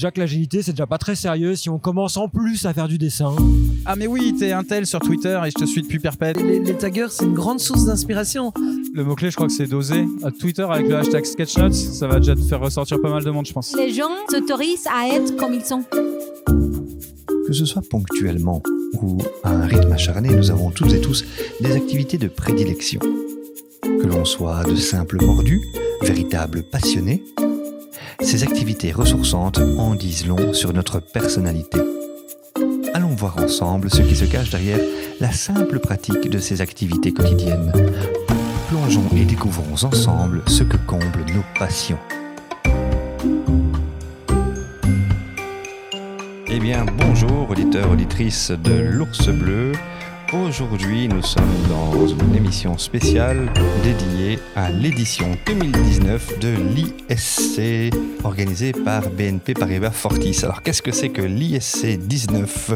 Déjà 0.00 0.10
que 0.10 0.20
l'agilité, 0.20 0.62
c'est 0.62 0.70
déjà 0.72 0.86
pas 0.86 0.96
très 0.96 1.14
sérieux 1.14 1.54
si 1.56 1.68
on 1.68 1.78
commence 1.78 2.16
en 2.16 2.26
plus 2.26 2.64
à 2.64 2.72
faire 2.72 2.88
du 2.88 2.96
dessin. 2.96 3.36
Ah 3.84 3.96
mais 3.96 4.06
oui, 4.06 4.34
t'es 4.34 4.50
un 4.50 4.64
tel 4.64 4.86
sur 4.86 4.98
Twitter 4.98 5.38
et 5.44 5.50
je 5.50 5.62
te 5.62 5.66
suis 5.66 5.82
depuis 5.82 5.98
perpète. 5.98 6.40
Les, 6.40 6.58
les 6.58 6.74
taggers, 6.74 7.08
c'est 7.10 7.26
une 7.26 7.34
grande 7.34 7.60
source 7.60 7.84
d'inspiration. 7.84 8.50
Le 8.94 9.04
mot-clé, 9.04 9.30
je 9.30 9.36
crois 9.36 9.46
que 9.46 9.52
c'est 9.52 9.66
doser. 9.66 10.06
À 10.24 10.30
Twitter, 10.30 10.62
avec 10.62 10.88
le 10.88 10.96
hashtag 10.96 11.26
Sketchnotes, 11.26 11.74
ça 11.74 12.06
va 12.06 12.18
déjà 12.18 12.34
te 12.34 12.40
faire 12.40 12.60
ressortir 12.60 12.98
pas 13.02 13.10
mal 13.10 13.22
de 13.22 13.30
monde, 13.30 13.44
je 13.44 13.52
pense. 13.52 13.76
Les 13.76 13.92
gens 13.92 14.08
s'autorisent 14.30 14.86
à 14.90 15.06
être 15.06 15.36
comme 15.36 15.52
ils 15.52 15.66
sont. 15.66 15.84
Que 17.46 17.52
ce 17.52 17.66
soit 17.66 17.82
ponctuellement 17.90 18.62
ou 19.02 19.18
à 19.44 19.50
un 19.50 19.66
rythme 19.66 19.92
acharné, 19.92 20.30
nous 20.34 20.50
avons 20.50 20.70
toutes 20.70 20.94
et 20.94 21.02
tous 21.02 21.26
des 21.60 21.72
activités 21.72 22.16
de 22.16 22.28
prédilection. 22.28 23.00
Que 23.82 24.06
l'on 24.06 24.24
soit 24.24 24.64
de 24.64 24.76
simples 24.76 25.22
mordus, 25.22 25.60
véritables 26.00 26.62
passionnés, 26.62 27.22
ces 28.22 28.42
activités 28.42 28.92
ressourçantes 28.92 29.58
en 29.58 29.94
disent 29.94 30.26
long 30.26 30.52
sur 30.52 30.72
notre 30.72 31.00
personnalité. 31.00 31.78
Allons 32.94 33.14
voir 33.14 33.38
ensemble 33.38 33.90
ce 33.90 34.02
qui 34.02 34.16
se 34.16 34.24
cache 34.24 34.50
derrière 34.50 34.80
la 35.20 35.32
simple 35.32 35.78
pratique 35.78 36.28
de 36.28 36.38
ces 36.38 36.60
activités 36.60 37.12
quotidiennes. 37.12 37.72
Plongeons 38.68 39.08
et 39.16 39.24
découvrons 39.24 39.86
ensemble 39.86 40.42
ce 40.46 40.62
que 40.62 40.76
comblent 40.86 41.24
nos 41.34 41.44
passions. 41.58 41.98
Eh 46.48 46.58
bien, 46.58 46.84
bonjour 46.98 47.48
auditeurs, 47.50 47.90
auditrices 47.90 48.50
de 48.50 48.74
l'Ours 48.74 49.28
Bleu. 49.28 49.72
Aujourd'hui, 50.32 51.08
nous 51.08 51.22
sommes 51.22 51.42
dans 51.68 52.06
une 52.06 52.36
émission 52.36 52.78
spéciale 52.78 53.52
dédiée 53.82 54.38
à 54.54 54.70
l'édition 54.70 55.36
2019 55.44 56.38
de 56.38 56.54
l'ISC, 56.72 57.92
organisée 58.22 58.70
par 58.70 59.10
BNP 59.10 59.54
Paribas 59.54 59.90
Fortis. 59.90 60.38
Alors, 60.44 60.62
qu'est-ce 60.62 60.82
que 60.82 60.92
c'est 60.92 61.08
que 61.08 61.22
l'ISC 61.22 61.98
19 61.98 62.70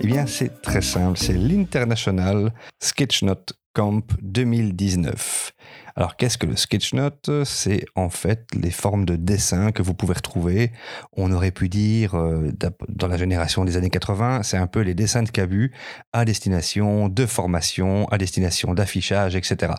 Eh 0.00 0.06
bien, 0.06 0.24
c'est 0.26 0.62
très 0.62 0.80
simple, 0.80 1.18
c'est 1.18 1.34
l'International 1.34 2.54
Sketchnote 2.80 3.52
Camp 3.74 4.06
2019. 4.22 5.52
Alors 5.96 6.16
qu'est-ce 6.16 6.38
que 6.38 6.46
le 6.46 6.56
sketchnote 6.56 7.30
C'est 7.44 7.84
en 7.94 8.08
fait 8.10 8.48
les 8.54 8.72
formes 8.72 9.04
de 9.04 9.14
dessin 9.14 9.70
que 9.70 9.80
vous 9.80 9.94
pouvez 9.94 10.14
retrouver. 10.14 10.72
On 11.12 11.30
aurait 11.30 11.52
pu 11.52 11.68
dire, 11.68 12.16
euh, 12.16 12.50
dans 12.88 13.06
la 13.06 13.16
génération 13.16 13.64
des 13.64 13.76
années 13.76 13.90
80, 13.90 14.42
c'est 14.42 14.56
un 14.56 14.66
peu 14.66 14.80
les 14.80 14.94
dessins 14.94 15.22
de 15.22 15.30
Cabu 15.30 15.72
à 16.12 16.24
destination 16.24 17.08
de 17.08 17.26
formation, 17.26 18.06
à 18.08 18.18
destination 18.18 18.74
d'affichage, 18.74 19.36
etc. 19.36 19.74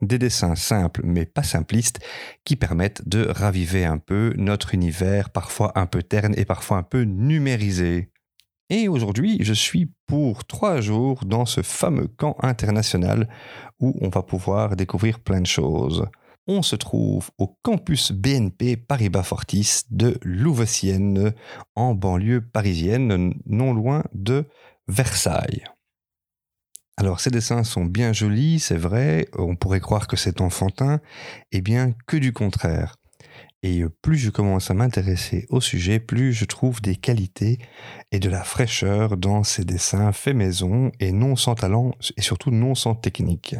Des 0.00 0.18
dessins 0.18 0.54
simples 0.54 1.02
mais 1.04 1.26
pas 1.26 1.42
simplistes 1.42 2.00
qui 2.44 2.56
permettent 2.56 3.06
de 3.06 3.26
raviver 3.26 3.84
un 3.84 3.98
peu 3.98 4.32
notre 4.38 4.72
univers, 4.72 5.28
parfois 5.28 5.72
un 5.74 5.84
peu 5.84 6.02
terne 6.02 6.32
et 6.38 6.46
parfois 6.46 6.78
un 6.78 6.82
peu 6.82 7.02
numérisé. 7.02 8.10
Et 8.72 8.86
aujourd'hui, 8.86 9.38
je 9.40 9.52
suis 9.52 9.90
pour 10.06 10.44
trois 10.44 10.80
jours 10.80 11.24
dans 11.24 11.44
ce 11.44 11.60
fameux 11.60 12.06
camp 12.06 12.36
international 12.40 13.28
où 13.80 13.98
on 14.00 14.08
va 14.08 14.22
pouvoir 14.22 14.76
découvrir 14.76 15.18
plein 15.18 15.40
de 15.40 15.46
choses. 15.46 16.06
On 16.46 16.62
se 16.62 16.76
trouve 16.76 17.30
au 17.36 17.58
campus 17.62 18.12
BNP 18.12 18.76
Paribas 18.76 19.24
Fortis 19.24 19.82
de 19.90 20.16
Louveciennes, 20.22 21.32
en 21.74 21.94
banlieue 21.94 22.40
parisienne, 22.40 23.34
non 23.44 23.74
loin 23.74 24.04
de 24.14 24.46
Versailles. 24.86 25.64
Alors 26.96 27.18
ces 27.18 27.30
dessins 27.30 27.64
sont 27.64 27.84
bien 27.84 28.12
jolis, 28.12 28.60
c'est 28.60 28.76
vrai, 28.76 29.26
on 29.36 29.56
pourrait 29.56 29.80
croire 29.80 30.06
que 30.06 30.16
c'est 30.16 30.40
enfantin, 30.40 31.00
et 31.50 31.60
bien 31.60 31.92
que 32.06 32.16
du 32.16 32.32
contraire. 32.32 32.99
Et 33.62 33.84
plus 34.00 34.16
je 34.16 34.30
commence 34.30 34.70
à 34.70 34.74
m'intéresser 34.74 35.46
au 35.50 35.60
sujet, 35.60 36.00
plus 36.00 36.32
je 36.32 36.46
trouve 36.46 36.80
des 36.80 36.96
qualités 36.96 37.58
et 38.10 38.18
de 38.18 38.30
la 38.30 38.42
fraîcheur 38.42 39.18
dans 39.18 39.44
ces 39.44 39.64
dessins 39.64 40.12
faits 40.12 40.34
maison 40.34 40.90
et 40.98 41.12
non 41.12 41.36
sans 41.36 41.54
talent 41.54 41.92
et 42.16 42.22
surtout 42.22 42.50
non 42.50 42.74
sans 42.74 42.94
technique. 42.94 43.56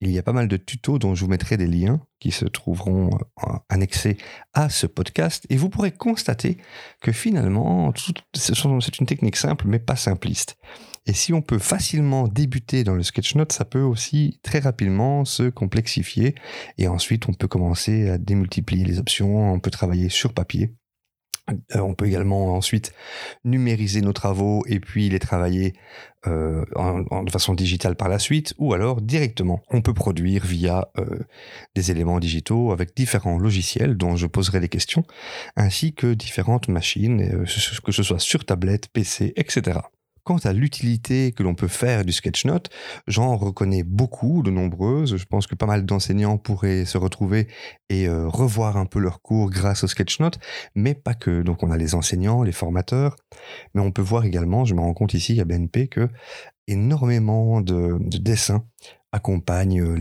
Il 0.00 0.10
y 0.10 0.18
a 0.18 0.22
pas 0.22 0.32
mal 0.32 0.46
de 0.46 0.56
tutos 0.56 0.98
dont 0.98 1.14
je 1.14 1.24
vous 1.24 1.30
mettrai 1.30 1.56
des 1.56 1.66
liens 1.66 2.00
qui 2.20 2.30
se 2.30 2.44
trouveront 2.44 3.18
annexés 3.68 4.18
à 4.52 4.68
ce 4.68 4.86
podcast 4.86 5.46
et 5.48 5.56
vous 5.56 5.70
pourrez 5.70 5.90
constater 5.90 6.58
que 7.00 7.12
finalement 7.12 7.92
c'est 8.34 8.98
une 8.98 9.06
technique 9.06 9.36
simple 9.36 9.66
mais 9.66 9.78
pas 9.78 9.96
simpliste. 9.96 10.56
Et 11.06 11.12
si 11.12 11.32
on 11.32 11.42
peut 11.42 11.58
facilement 11.58 12.28
débuter 12.28 12.84
dans 12.84 12.94
le 12.94 13.02
sketchnote, 13.02 13.52
ça 13.52 13.64
peut 13.64 13.80
aussi 13.80 14.40
très 14.42 14.58
rapidement 14.58 15.24
se 15.24 15.48
complexifier. 15.48 16.34
Et 16.78 16.88
ensuite, 16.88 17.28
on 17.28 17.32
peut 17.32 17.48
commencer 17.48 18.10
à 18.10 18.18
démultiplier 18.18 18.84
les 18.84 18.98
options, 18.98 19.52
on 19.52 19.60
peut 19.60 19.70
travailler 19.70 20.08
sur 20.08 20.32
papier. 20.32 20.74
Euh, 21.50 21.78
on 21.78 21.94
peut 21.94 22.06
également 22.06 22.56
ensuite 22.56 22.92
numériser 23.44 24.00
nos 24.00 24.12
travaux 24.12 24.64
et 24.66 24.80
puis 24.80 25.08
les 25.08 25.20
travailler 25.20 25.74
euh, 26.26 26.64
en, 26.74 27.22
de 27.22 27.30
façon 27.30 27.54
digitale 27.54 27.94
par 27.94 28.08
la 28.08 28.18
suite, 28.18 28.54
ou 28.58 28.74
alors 28.74 29.00
directement, 29.00 29.62
on 29.70 29.80
peut 29.80 29.94
produire 29.94 30.44
via 30.44 30.88
euh, 30.98 31.20
des 31.76 31.92
éléments 31.92 32.18
digitaux 32.18 32.72
avec 32.72 32.96
différents 32.96 33.38
logiciels 33.38 33.96
dont 33.96 34.16
je 34.16 34.26
poserai 34.26 34.58
des 34.58 34.68
questions, 34.68 35.04
ainsi 35.56 35.94
que 35.94 36.14
différentes 36.14 36.66
machines, 36.66 37.44
que 37.84 37.92
ce 37.92 38.02
soit 38.02 38.18
sur 38.18 38.44
tablette, 38.44 38.88
PC, 38.88 39.32
etc. 39.36 39.78
Quant 40.26 40.38
à 40.38 40.52
l'utilité 40.52 41.30
que 41.30 41.44
l'on 41.44 41.54
peut 41.54 41.68
faire 41.68 42.04
du 42.04 42.10
sketchnote, 42.10 42.68
j'en 43.06 43.36
reconnais 43.36 43.84
beaucoup, 43.84 44.42
de 44.42 44.50
nombreuses. 44.50 45.16
Je 45.16 45.24
pense 45.24 45.46
que 45.46 45.54
pas 45.54 45.66
mal 45.66 45.86
d'enseignants 45.86 46.36
pourraient 46.36 46.84
se 46.84 46.98
retrouver 46.98 47.46
et 47.90 48.08
euh, 48.08 48.26
revoir 48.26 48.76
un 48.76 48.86
peu 48.86 48.98
leurs 48.98 49.22
cours 49.22 49.50
grâce 49.50 49.84
au 49.84 49.86
sketchnote, 49.86 50.40
mais 50.74 50.94
pas 50.94 51.14
que. 51.14 51.42
Donc 51.42 51.62
on 51.62 51.70
a 51.70 51.76
les 51.76 51.94
enseignants, 51.94 52.42
les 52.42 52.50
formateurs, 52.50 53.14
mais 53.72 53.80
on 53.80 53.92
peut 53.92 54.02
voir 54.02 54.24
également, 54.24 54.64
je 54.64 54.74
me 54.74 54.80
rends 54.80 54.94
compte 54.94 55.14
ici 55.14 55.40
à 55.40 55.44
BNP, 55.44 55.86
que 55.86 56.08
énormément 56.66 57.60
de, 57.60 57.96
de 58.00 58.18
dessins 58.18 58.64
accompagne 59.16 59.80
euh, 59.80 59.96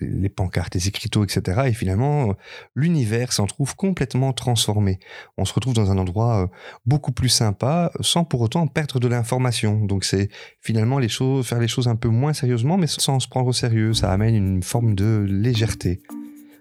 les, 0.00 0.28
pancartes, 0.28 0.74
les 0.74 0.88
écriteaux, 0.88 1.22
etc. 1.22 1.62
Et 1.66 1.72
finalement, 1.72 2.30
euh, 2.30 2.32
l'univers 2.74 3.32
s'en 3.32 3.46
trouve 3.46 3.76
complètement 3.76 4.32
transformé. 4.32 4.98
On 5.36 5.44
se 5.44 5.54
retrouve 5.54 5.74
dans 5.74 5.90
un 5.90 5.98
endroit 5.98 6.42
euh, 6.42 6.46
beaucoup 6.86 7.12
plus 7.12 7.28
sympa, 7.28 7.92
sans 8.00 8.24
pour 8.24 8.40
autant 8.40 8.66
perdre 8.66 8.98
de 8.98 9.06
l'information. 9.06 9.84
Donc 9.84 10.04
c'est 10.04 10.28
finalement 10.60 10.98
faire 11.42 11.60
les 11.60 11.68
choses 11.68 11.86
un 11.86 11.96
peu 11.96 12.08
moins 12.08 12.32
sérieusement, 12.32 12.78
mais 12.78 12.86
sans 12.86 13.20
se 13.20 13.28
prendre 13.28 13.46
au 13.46 13.52
sérieux. 13.52 13.92
Ça 13.92 14.10
amène 14.10 14.34
une 14.34 14.62
forme 14.62 14.94
de 14.94 15.24
légèreté. 15.28 16.00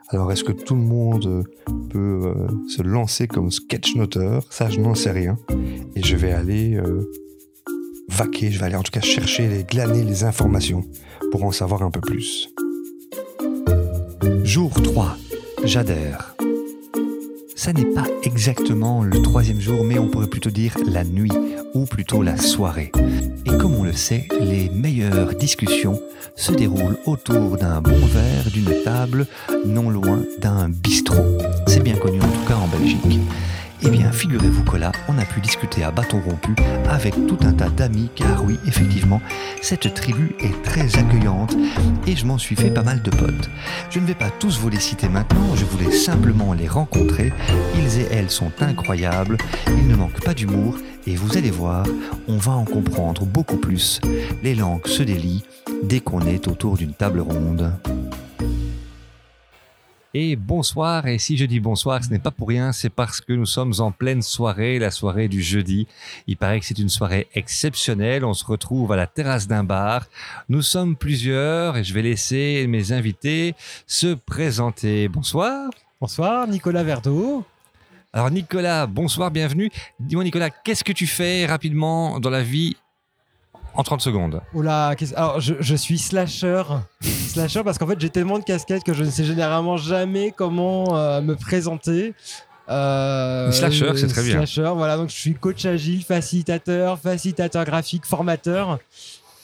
Alors 0.10 0.32
est-ce 0.32 0.44
que 0.44 0.52
tout 0.52 0.76
le 0.76 0.82
monde 0.82 1.46
peut 1.90 2.48
se 2.68 2.84
lancer 2.84 3.28
comme 3.28 3.50
sketchnoteur 3.50 4.46
Ça, 4.52 4.70
je 4.70 4.80
n'en 4.80 4.94
sais 4.94 5.12
rien. 5.12 5.38
Et 5.96 6.04
je 6.04 6.16
vais 6.16 6.32
aller 6.32 6.80
vaquer, 8.10 8.52
je 8.52 8.60
vais 8.60 8.66
aller 8.66 8.76
en 8.76 8.84
tout 8.84 8.92
cas 8.92 9.02
chercher, 9.02 9.66
glaner 9.68 10.04
les 10.04 10.24
informations 10.24 10.86
pour 11.32 11.44
en 11.44 11.52
savoir 11.52 11.84
un 11.84 11.92
peu 11.92 12.02
plus. 12.02 12.50
Jour 14.44 14.72
3. 14.82 15.18
J'adhère. 15.64 16.36
Ça 17.56 17.74
n'est 17.74 17.86
pas 17.86 18.06
exactement 18.24 19.04
le 19.04 19.22
troisième 19.22 19.60
jour, 19.60 19.84
mais 19.84 19.98
on 19.98 20.08
pourrait 20.08 20.28
plutôt 20.28 20.52
dire 20.52 20.76
la 20.86 21.04
nuit, 21.04 21.32
ou 21.74 21.86
plutôt 21.86 22.22
la 22.22 22.38
soirée. 22.38 22.92
Et 23.46 23.58
comme 23.58 23.76
on 23.76 23.84
le 23.84 23.94
sait, 23.94 24.28
les 24.40 24.70
meilleures 24.70 25.34
discussions 25.34 26.00
se 26.36 26.52
déroulent 26.52 27.00
autour 27.06 27.58
d'un 27.58 27.82
bon 27.82 28.06
verre 28.06 28.52
d'une 28.52 28.84
table 28.84 29.26
non 29.66 29.90
loin 29.90 30.22
d'un 30.40 30.70
bistrot. 30.70 31.38
C'est 31.68 31.82
bien 31.82 31.96
connu 31.96 32.20
en 32.22 32.28
tout 32.28 32.48
cas 32.48 32.56
en 32.56 32.68
Belgique. 32.68 33.20
Eh 33.82 33.90
bien, 33.90 34.12
figurez-vous 34.12 34.64
que 34.64 34.78
là, 34.78 34.92
on 35.08 35.18
a 35.18 35.26
pu 35.26 35.42
discuter 35.42 35.84
à 35.84 35.92
bâton 35.92 36.22
rompu 36.22 36.56
avec 36.90 37.14
tout 37.28 37.38
un 37.42 37.54
tas 37.54 37.70
d'amis, 37.70 38.10
car 38.16 38.44
oui, 38.44 38.58
effectivement, 38.66 39.22
cette 39.62 39.94
tribu 39.94 40.36
est 40.40 40.62
très 40.64 40.98
accueillante 40.98 41.56
et 42.08 42.16
je 42.16 42.26
m'en 42.26 42.38
suis 42.38 42.56
fait 42.56 42.72
pas 42.72 42.84
mal 42.84 43.02
de 43.02 43.12
potes. 43.12 43.50
Je 43.90 44.00
ne 44.00 44.06
vais 44.06 44.16
pas 44.16 44.30
tous 44.40 44.60
vous 44.60 44.70
les 44.70 44.80
citer 44.80 45.10
maintenant, 45.10 45.56
je 45.56 45.66
voulais 45.66 45.92
simplement 45.92 46.54
les 46.54 46.68
rencontrer. 46.68 47.34
Ils 47.76 48.00
et 48.00 48.08
elles 48.12 48.32
sont 48.32 48.52
incroyables, 48.60 49.38
ils 49.68 49.88
ne 49.88 49.96
manquent 49.96 50.24
pas 50.24 50.34
d'humour 50.34 50.78
et 51.08 51.16
vous 51.16 51.38
allez 51.38 51.52
voir, 51.52 51.86
on 52.28 52.38
va 52.38 52.54
en 52.54 52.66
comprendre 52.66 53.26
beaucoup 53.26 53.58
plus. 53.58 54.00
Les 54.42 54.56
langues 54.56 54.88
se 54.88 55.04
délient 55.04 55.44
dès 55.84 56.00
qu'on 56.00 56.22
est 56.22 56.48
autour 56.48 56.78
d'une 56.78 56.94
table 56.94 57.20
ronde 57.20 57.72
et 60.16 60.38
bonsoir. 60.38 61.08
Et 61.08 61.20
si 61.20 61.36
je 61.36 61.44
dis 61.44 61.60
bonsoir, 61.60 62.02
ce 62.02 62.10
n'est 62.10 62.20
pas 62.20 62.32
pour 62.32 62.48
rien, 62.48 62.72
c'est 62.72 62.90
parce 62.90 63.20
que 63.20 63.34
nous 63.34 63.46
sommes 63.46 63.74
en 63.80 63.92
pleine 63.92 64.22
soirée, 64.22 64.80
la 64.80 64.90
soirée 64.90 65.28
du 65.28 65.42
jeudi. 65.42 65.88
Il 66.26 66.38
paraît 66.38 66.62
que 66.62 66.66
c'est 66.66 66.80
une 66.80 66.88
soirée 66.88 67.28
exceptionnelle. 67.36 68.24
On 68.24 68.34
se 68.34 68.46
retrouve 68.46 68.94
à 68.94 68.96
la 68.96 69.08
terrasse 69.08 69.46
d'un 69.46 69.66
bar. 69.66 70.06
Nous 70.48 70.62
sommes 70.62 70.96
plusieurs 70.96 71.76
et 71.76 71.84
je 71.84 71.94
vais 71.94 72.02
laisser 72.02 72.66
mes 72.70 72.94
invités 72.94 73.56
se 73.88 74.14
présenter. 74.14 75.10
Bonsoir. 75.10 75.70
Bonsoir, 76.00 76.48
Nicolas 76.48 76.84
Verdeau. 76.84 77.44
Alors 78.14 78.32
Nicolas, 78.32 78.88
bonsoir, 78.88 79.32
bienvenue. 79.32 79.70
Dis-moi 80.00 80.24
Nicolas, 80.24 80.50
qu'est-ce 80.50 80.86
que 80.86 80.94
tu 80.94 81.08
fais 81.08 81.46
rapidement 81.46 82.22
dans 82.22 82.30
la 82.30 82.42
vie 82.42 82.78
en 83.76 83.84
30 83.84 84.02
secondes. 84.02 84.42
Oula, 84.54 84.96
alors 85.16 85.40
je, 85.40 85.56
je, 85.60 85.76
suis 85.76 85.98
slasher. 85.98 86.64
slasher 87.02 87.64
parce 87.64 87.78
qu'en 87.78 87.88
fait 87.88 88.00
j'ai 88.00 88.10
tellement 88.10 88.40
de 88.40 88.44
casquettes 88.44 88.84
que 88.84 88.94
je 88.94 89.04
ne 89.04 89.10
sais 89.10 89.24
généralement 89.24 89.78
jamais 89.78 90.32
comment 90.32 90.96
euh, 90.98 91.22
me 91.22 91.36
présenter. 91.36 92.14
Euh, 92.70 93.52
Slasher, 93.52 93.92
c'est 93.96 94.08
très 94.08 94.24
bien. 94.24 94.38
Slasher, 94.38 94.72
voilà. 94.76 94.98
Donc 94.98 95.10
je 95.10 95.16
suis 95.16 95.36
coach 95.36 95.66
agile, 95.66 96.04
facilitateur, 96.04 97.00
facilitateur 97.00 97.64
graphique, 97.64 98.06
formateur. 98.06 98.80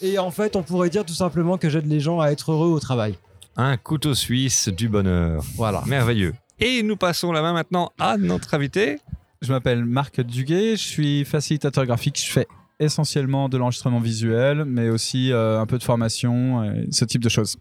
Et 0.01 0.17
en 0.17 0.31
fait, 0.31 0.55
on 0.55 0.63
pourrait 0.63 0.89
dire 0.89 1.05
tout 1.05 1.13
simplement 1.13 1.57
que 1.57 1.69
j'aide 1.69 1.85
les 1.85 1.99
gens 1.99 2.19
à 2.19 2.29
être 2.29 2.51
heureux 2.51 2.69
au 2.69 2.79
travail. 2.79 3.15
Un 3.57 3.77
couteau 3.77 4.15
suisse 4.15 4.69
du 4.69 4.89
bonheur. 4.89 5.43
Voilà. 5.55 5.83
Merveilleux. 5.85 6.33
Et 6.59 6.81
nous 6.83 6.95
passons 6.95 7.31
la 7.31 7.41
main 7.41 7.53
maintenant 7.53 7.91
à 7.99 8.17
notre 8.17 8.53
invité. 8.53 8.99
Je 9.41 9.51
m'appelle 9.51 9.85
Marc 9.85 10.21
Duguet, 10.21 10.75
je 10.77 10.83
suis 10.83 11.25
facilitateur 11.25 11.85
graphique. 11.85 12.19
Je 12.23 12.31
fais 12.31 12.47
essentiellement 12.81 13.47
de 13.47 13.57
l'enregistrement 13.57 13.99
visuel, 13.99 14.65
mais 14.65 14.89
aussi 14.89 15.31
euh, 15.31 15.61
un 15.61 15.65
peu 15.65 15.77
de 15.77 15.83
formation, 15.83 16.63
et 16.63 16.87
ce 16.91 17.05
type 17.05 17.23
de 17.23 17.29
choses. 17.29 17.57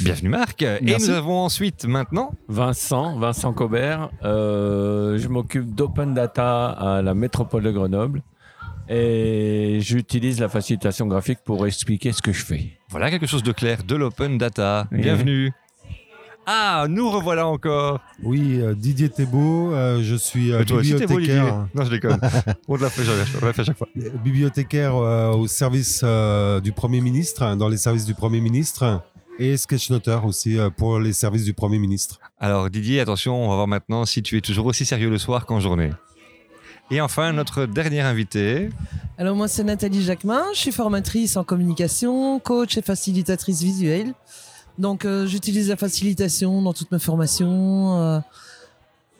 Bienvenue 0.00 0.30
Marc. 0.30 0.62
Et 0.62 0.80
nous 0.98 1.10
avons 1.10 1.40
ensuite 1.40 1.84
maintenant 1.84 2.32
Vincent, 2.48 3.18
Vincent 3.18 3.52
Cobert. 3.52 4.10
Euh, 4.24 5.18
je 5.18 5.28
m'occupe 5.28 5.74
d'open 5.74 6.14
data 6.14 6.68
à 6.68 7.02
la 7.02 7.14
métropole 7.14 7.62
de 7.62 7.70
Grenoble 7.70 8.22
et 8.88 9.78
j'utilise 9.80 10.40
la 10.40 10.48
facilitation 10.48 11.06
graphique 11.06 11.40
pour 11.44 11.66
expliquer 11.66 12.12
ce 12.12 12.22
que 12.22 12.32
je 12.32 12.44
fais. 12.44 12.78
Voilà 12.88 13.10
quelque 13.10 13.26
chose 13.26 13.42
de 13.42 13.52
clair, 13.52 13.84
de 13.84 13.94
l'open 13.94 14.38
data. 14.38 14.88
Oui. 14.90 15.02
Bienvenue. 15.02 15.52
Ah, 16.52 16.86
nous 16.88 17.08
revoilà 17.08 17.46
encore. 17.46 18.00
Oui, 18.24 18.58
euh, 18.60 18.74
Didier 18.74 19.08
Thébault, 19.08 19.72
euh, 19.72 20.02
je 20.02 20.16
suis 20.16 20.52
euh, 20.52 20.64
toi 20.64 20.78
aussi, 20.78 20.94
beau, 20.94 20.98
bibliothécaire, 20.98 21.68
Non, 21.76 21.84
je 21.84 21.90
déconne. 21.90 22.18
On 22.66 22.76
te 22.76 22.82
l'a 22.82 22.90
fait, 22.90 23.04
fait 23.04 23.60
à 23.60 23.64
chaque 23.64 23.78
fois. 23.78 23.86
euh, 23.96 24.10
bibliothécaire 24.24 24.96
euh, 24.96 25.30
au 25.30 25.46
service 25.46 26.00
euh, 26.02 26.58
du 26.60 26.72
Premier 26.72 27.00
ministre, 27.02 27.44
hein, 27.44 27.56
dans 27.56 27.68
les 27.68 27.76
services 27.76 28.04
du 28.04 28.14
Premier 28.14 28.40
ministre, 28.40 29.00
et 29.38 29.56
sketchnoteur 29.56 30.24
aussi 30.24 30.58
euh, 30.58 30.70
pour 30.70 30.98
les 30.98 31.12
services 31.12 31.44
du 31.44 31.54
Premier 31.54 31.78
ministre. 31.78 32.18
Alors 32.40 32.68
Didier, 32.68 32.98
attention, 32.98 33.44
on 33.44 33.48
va 33.48 33.54
voir 33.54 33.68
maintenant 33.68 34.04
si 34.04 34.20
tu 34.20 34.36
es 34.36 34.40
toujours 34.40 34.66
aussi 34.66 34.84
sérieux 34.84 35.08
le 35.08 35.18
soir 35.18 35.46
qu'en 35.46 35.60
journée. 35.60 35.90
Et 36.90 37.00
enfin, 37.00 37.32
notre 37.32 37.66
dernier 37.66 38.00
invité. 38.00 38.70
Alors 39.18 39.36
moi 39.36 39.46
c'est 39.46 39.62
Nathalie 39.62 40.02
Jacquemin, 40.02 40.42
je 40.52 40.58
suis 40.58 40.72
formatrice 40.72 41.36
en 41.36 41.44
communication, 41.44 42.40
coach 42.40 42.76
et 42.76 42.82
facilitatrice 42.82 43.62
visuelle. 43.62 44.14
Donc 44.78 45.04
euh, 45.04 45.26
j'utilise 45.26 45.68
la 45.68 45.76
facilitation 45.76 46.62
dans 46.62 46.72
toutes 46.72 46.90
mes 46.92 46.98
formations. 46.98 48.00
euh. 48.00 48.20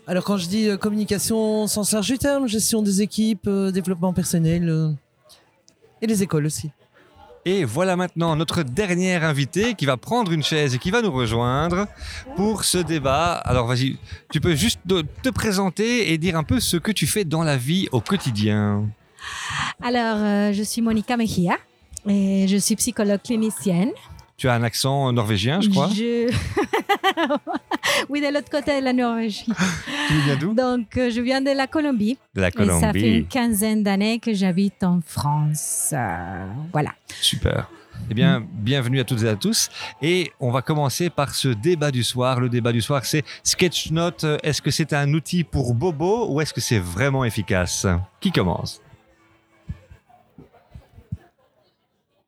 Alors 0.07 0.25
quand 0.25 0.39
je 0.39 0.49
dis 0.49 0.69
euh, 0.69 0.77
communication 0.77 1.67
sens 1.67 1.93
large 1.93 2.07
du 2.07 2.19
terme, 2.19 2.49
gestion 2.49 2.83
des 2.83 3.03
équipes, 3.03 3.47
euh, 3.47 3.71
développement 3.71 4.13
personnel 4.13 4.69
euh, 4.69 4.91
et 6.03 6.07
les 6.07 6.23
écoles 6.23 6.47
aussi. 6.47 6.71
Et 7.47 7.65
voilà 7.65 7.97
maintenant 7.97 8.37
notre 8.37 8.63
dernier 8.63 9.15
invité 9.17 9.75
qui 9.75 9.87
va 9.87 9.97
prendre 9.97 10.31
une 10.33 10.43
chaise 10.43 10.75
et 10.75 10.79
qui 10.79 10.91
va 10.91 11.01
nous 11.01 11.13
rejoindre 11.13 11.87
pour 12.37 12.65
ce 12.65 12.79
débat. 12.79 13.33
Alors 13.33 13.67
vas-y, 13.67 13.99
tu 14.31 14.41
peux 14.41 14.55
juste 14.55 14.81
te 14.87 15.03
te 15.23 15.31
présenter 15.31 16.13
et 16.13 16.19
dire 16.19 16.37
un 16.37 16.45
peu 16.45 16.61
ce 16.61 16.77
que 16.77 16.93
tu 16.93 17.07
fais 17.07 17.25
dans 17.25 17.43
la 17.43 17.57
vie 17.57 17.89
au 17.93 18.01
quotidien. 18.01 18.87
Alors, 19.83 20.17
euh, 20.19 20.53
je 20.53 20.63
suis 20.63 20.83
Monica 20.83 21.17
Mejia 21.17 21.57
et 22.07 22.47
je 22.49 22.57
suis 22.57 22.77
psychologue 22.77 23.21
clinicienne. 23.23 23.93
Tu 24.41 24.49
as 24.49 24.55
un 24.55 24.63
accent 24.63 25.13
norvégien, 25.13 25.61
je 25.61 25.69
crois. 25.69 25.89
Je- 25.89 26.33
oui, 28.09 28.23
de 28.23 28.33
l'autre 28.33 28.49
côté 28.51 28.81
de 28.81 28.85
la 28.87 28.95
Norvège. 28.95 29.45
Tu 30.09 30.15
viens 30.25 30.37
d'où 30.37 30.55
Donc, 30.55 30.97
euh, 30.97 31.11
je 31.11 31.21
viens 31.21 31.43
de 31.43 31.51
la 31.51 31.67
Colombie. 31.67 32.17
De 32.35 32.41
la 32.41 32.49
Et 32.49 32.53
ça 32.53 32.59
fait 32.59 32.67
Colombie. 32.67 33.01
une 33.19 33.27
quinzaine 33.27 33.83
d'années 33.83 34.19
que 34.19 34.33
j'habite 34.33 34.83
en 34.83 35.01
France. 35.07 35.91
Euh, 35.93 36.47
voilà. 36.73 36.95
Super. 37.21 37.69
Eh 38.11 38.15
bien, 38.15 38.43
bienvenue 38.51 38.99
à 39.01 39.05
toutes 39.05 39.25
et 39.25 39.29
à 39.29 39.37
tous. 39.37 39.69
Et 40.01 40.33
on 40.41 40.51
va 40.51 40.63
commencer 40.63 41.11
par 41.11 41.35
ce 41.35 41.49
débat 41.49 41.91
du 41.91 42.03
soir. 42.03 42.41
Le 42.41 42.49
débat 42.49 42.73
du 42.73 42.81
soir, 42.81 43.05
c'est 43.05 43.25
Sketchnote. 43.43 44.25
Est-ce 44.43 44.63
que 44.63 44.71
c'est 44.71 44.95
un 44.95 45.13
outil 45.13 45.45
pour 45.45 45.75
Bobo 45.75 46.33
ou 46.33 46.41
est-ce 46.41 46.55
que 46.55 46.63
c'est 46.63 46.79
vraiment 46.79 47.27
efficace? 47.27 47.87
Qui 48.23 48.33
commence? 48.33 48.81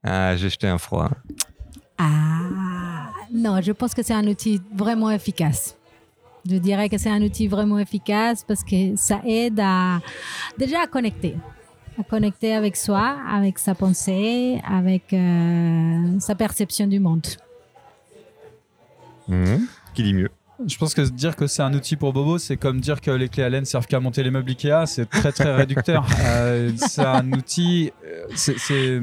Ah, 0.04 0.36
j'ai 0.36 0.50
jeté 0.50 0.66
un 0.68 0.76
froid. 0.76 1.08
Ah, 2.04 3.10
non, 3.32 3.60
je 3.60 3.72
pense 3.72 3.94
que 3.94 4.02
c'est 4.02 4.14
un 4.14 4.26
outil 4.26 4.60
vraiment 4.74 5.10
efficace. 5.10 5.76
Je 6.48 6.56
dirais 6.56 6.88
que 6.88 6.98
c'est 6.98 7.10
un 7.10 7.22
outil 7.22 7.46
vraiment 7.46 7.78
efficace 7.78 8.44
parce 8.46 8.64
que 8.64 8.96
ça 8.96 9.20
aide 9.24 9.60
à 9.62 10.00
déjà 10.58 10.82
à 10.82 10.86
connecter, 10.88 11.36
à 11.98 12.02
connecter 12.02 12.54
avec 12.54 12.76
soi, 12.76 13.16
avec 13.30 13.58
sa 13.60 13.74
pensée, 13.76 14.60
avec 14.68 15.12
euh, 15.12 16.18
sa 16.18 16.34
perception 16.34 16.86
du 16.88 16.98
monde. 16.98 17.26
Mhm. 19.28 19.66
Qui 19.94 20.02
dit 20.02 20.14
mieux 20.14 20.30
Je 20.66 20.76
pense 20.78 20.94
que 20.94 21.02
dire 21.02 21.36
que 21.36 21.46
c'est 21.46 21.62
un 21.62 21.72
outil 21.74 21.94
pour 21.96 22.12
Bobo, 22.12 22.38
c'est 22.38 22.56
comme 22.56 22.80
dire 22.80 23.00
que 23.00 23.10
les 23.12 23.28
clés 23.28 23.44
Allen 23.44 23.64
servent 23.64 23.86
qu'à 23.86 24.00
monter 24.00 24.22
les 24.24 24.30
meubles 24.32 24.50
Ikea, 24.50 24.86
c'est 24.86 25.08
très 25.08 25.30
très 25.32 25.54
réducteur. 25.54 26.04
Euh, 26.24 26.72
c'est 26.76 27.04
un 27.04 27.30
outil, 27.32 27.92
euh, 28.04 28.24
c'est- 28.34 28.58
c'est 28.58 29.00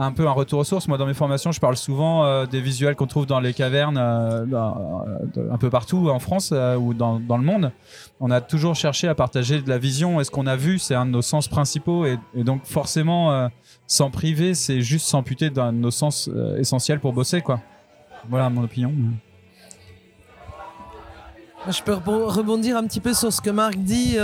un 0.00 0.12
peu 0.12 0.28
un 0.28 0.30
retour 0.30 0.60
aux 0.60 0.64
sources. 0.64 0.86
Moi, 0.86 0.96
dans 0.96 1.06
mes 1.06 1.14
formations, 1.14 1.50
je 1.50 1.58
parle 1.58 1.76
souvent 1.76 2.24
euh, 2.24 2.46
des 2.46 2.60
visuels 2.60 2.94
qu'on 2.94 3.08
trouve 3.08 3.26
dans 3.26 3.40
les 3.40 3.52
cavernes 3.52 3.98
euh, 3.98 4.46
euh, 4.46 5.52
un 5.52 5.58
peu 5.58 5.70
partout 5.70 6.08
en 6.08 6.20
France 6.20 6.54
ou 6.78 6.94
dans, 6.94 7.18
dans 7.18 7.36
le 7.36 7.42
monde. 7.42 7.72
On 8.20 8.30
a 8.30 8.40
toujours 8.40 8.76
cherché 8.76 9.08
à 9.08 9.14
partager 9.16 9.60
de 9.60 9.68
la 9.68 9.78
vision 9.78 10.20
et 10.20 10.24
ce 10.24 10.30
qu'on 10.30 10.46
a 10.46 10.54
vu, 10.54 10.78
c'est 10.78 10.94
un 10.94 11.04
de 11.04 11.10
nos 11.10 11.22
sens 11.22 11.48
principaux 11.48 12.06
et, 12.06 12.18
donc 12.36 12.64
forcément, 12.64 13.50
s'en 13.86 14.10
priver, 14.10 14.54
c'est 14.54 14.80
juste 14.80 15.06
s'amputer 15.06 15.50
d'un 15.50 15.72
de 15.72 15.78
nos 15.78 15.90
sens 15.90 16.30
essentiels 16.58 17.00
pour 17.00 17.12
bosser, 17.12 17.42
quoi. 17.42 17.60
Voilà 18.28 18.48
mon 18.50 18.62
opinion. 18.62 18.92
Je 21.68 21.82
peux 21.82 21.92
rebo- 21.92 22.26
rebondir 22.26 22.76
un 22.76 22.86
petit 22.86 23.00
peu 23.00 23.14
sur 23.14 23.32
ce 23.32 23.40
que 23.40 23.50
Marc 23.50 23.76
dit. 23.76 24.16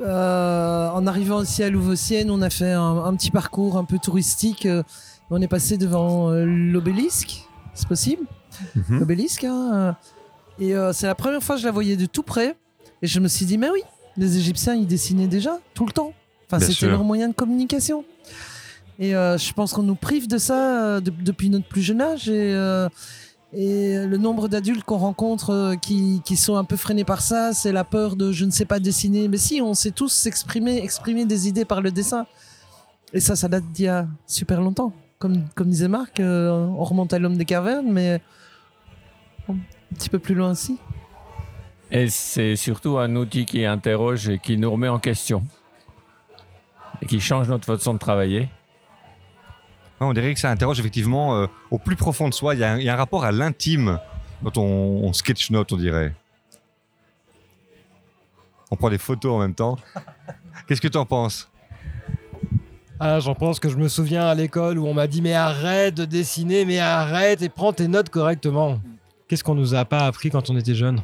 Euh, 0.00 0.88
en 0.90 1.06
arrivant 1.06 1.38
aussi 1.38 1.62
à 1.62 1.70
Louveciennes, 1.70 2.30
on 2.30 2.42
a 2.42 2.50
fait 2.50 2.72
un, 2.72 3.04
un 3.04 3.14
petit 3.16 3.30
parcours 3.30 3.76
un 3.76 3.84
peu 3.84 3.98
touristique. 3.98 4.66
euh, 4.66 4.82
on 5.30 5.40
est 5.42 5.48
passé 5.48 5.76
devant 5.76 6.30
euh, 6.30 6.44
l'obélisque, 6.46 7.44
c'est 7.74 7.86
possible? 7.88 8.22
Mhm. 8.74 9.00
L'obélisque. 9.00 9.44
hein, 9.44 9.96
euh, 10.60 10.62
et 10.90 10.92
c'est 10.92 11.06
la 11.06 11.14
première 11.14 11.42
fois 11.42 11.54
que 11.56 11.60
je 11.60 11.66
la 11.66 11.72
voyais 11.72 11.96
de 11.96 12.06
tout 12.06 12.22
près. 12.24 12.56
Et 13.02 13.06
je 13.06 13.20
me 13.20 13.28
suis 13.28 13.46
dit, 13.46 13.58
mais 13.58 13.70
oui, 13.70 13.82
les 14.16 14.36
Égyptiens, 14.38 14.74
ils 14.74 14.86
dessinaient 14.88 15.28
déjà 15.28 15.58
tout 15.74 15.86
le 15.86 15.92
temps. 15.92 16.12
Enfin, 16.50 16.58
c'était 16.58 16.86
leur 16.90 17.04
moyen 17.04 17.28
de 17.28 17.34
communication. 17.34 18.04
Et 18.98 19.10
je 19.12 19.52
pense 19.52 19.72
qu'on 19.72 19.84
nous 19.84 19.94
prive 19.94 20.26
de 20.26 20.36
ça 20.38 21.00
de- 21.00 21.12
depuis 21.22 21.48
notre 21.50 21.68
plus 21.68 21.82
jeune 21.82 22.00
âge. 22.00 22.28
Et, 22.28 22.52
et 23.52 24.06
le 24.06 24.16
nombre 24.18 24.48
d'adultes 24.48 24.84
qu'on 24.84 24.98
rencontre 24.98 25.50
euh, 25.50 25.76
qui, 25.76 26.20
qui 26.24 26.36
sont 26.36 26.56
un 26.56 26.64
peu 26.64 26.76
freinés 26.76 27.04
par 27.04 27.22
ça, 27.22 27.54
c'est 27.54 27.72
la 27.72 27.84
peur 27.84 28.14
de 28.14 28.30
je 28.30 28.44
ne 28.44 28.50
sais 28.50 28.66
pas 28.66 28.78
dessiner. 28.78 29.26
Mais 29.28 29.38
si, 29.38 29.62
on 29.62 29.72
sait 29.72 29.90
tous 29.90 30.12
s'exprimer, 30.12 30.82
exprimer 30.82 31.24
des 31.24 31.48
idées 31.48 31.64
par 31.64 31.80
le 31.80 31.90
dessin. 31.90 32.26
Et 33.14 33.20
ça, 33.20 33.36
ça 33.36 33.48
date 33.48 33.64
d'il 33.72 33.86
y 33.86 33.88
a 33.88 34.06
super 34.26 34.60
longtemps. 34.60 34.92
Comme, 35.18 35.44
comme 35.54 35.70
disait 35.70 35.88
Marc, 35.88 36.20
euh, 36.20 36.50
on 36.50 36.84
remonte 36.84 37.12
à 37.14 37.18
l'homme 37.18 37.38
des 37.38 37.46
cavernes, 37.46 37.90
mais 37.90 38.20
un 39.48 39.56
petit 39.94 40.10
peu 40.10 40.18
plus 40.18 40.34
loin 40.34 40.50
aussi. 40.50 40.76
Et 41.90 42.10
c'est 42.10 42.54
surtout 42.54 42.98
un 42.98 43.16
outil 43.16 43.46
qui 43.46 43.64
interroge 43.64 44.28
et 44.28 44.38
qui 44.38 44.58
nous 44.58 44.70
remet 44.70 44.88
en 44.88 44.98
question. 44.98 45.42
Et 47.00 47.06
qui 47.06 47.18
change 47.18 47.48
notre 47.48 47.64
façon 47.64 47.94
de 47.94 47.98
travailler. 47.98 48.50
Ouais, 50.00 50.06
On 50.06 50.12
dirait 50.12 50.34
que 50.34 50.40
ça 50.40 50.50
interroge 50.50 50.78
effectivement 50.80 51.36
euh, 51.36 51.46
au 51.70 51.78
plus 51.78 51.96
profond 51.96 52.28
de 52.28 52.34
soi. 52.34 52.54
Il 52.54 52.60
y, 52.60 52.64
a 52.64 52.72
un- 52.72 52.96
rapport 52.96 53.24
à 53.24 53.32
l'intime 53.32 53.98
quand 54.42 54.56
on, 54.58 54.62
on 55.04 55.12
sketchnote, 55.12 55.72
on 55.72 55.76
dirait. 55.76 56.14
On 58.70 58.76
prend 58.76 58.90
des 58.90 58.98
photos 58.98 59.32
en 59.32 59.38
même 59.40 59.54
temps. 59.54 59.78
Qu'est-ce 60.66 60.80
que 60.80 60.88
tu 60.88 60.98
en 60.98 61.06
penses? 61.06 61.48
Ah, 63.00 63.20
j'en 63.20 63.34
pense 63.34 63.60
que 63.60 63.68
je 63.68 63.76
me 63.76 63.88
souviens 63.88 64.26
à 64.26 64.34
l'école 64.34 64.78
où 64.78 64.86
on 64.86 64.92
m'a 64.94 65.06
dit 65.06 65.22
mais 65.22 65.32
arrête 65.32 65.94
de 65.94 66.04
dessiner, 66.04 66.64
mais 66.64 66.78
arrête 66.80 67.42
et 67.42 67.48
prends 67.48 67.72
tes 67.72 67.86
notes 67.88 68.08
correctement. 68.10 68.80
Qu'est-ce 69.28 69.44
qu'on 69.44 69.54
nous 69.54 69.74
a 69.74 69.84
pas 69.84 70.06
appris 70.06 70.30
quand 70.30 70.50
on 70.50 70.56
était 70.56 70.74
jeune 70.74 71.00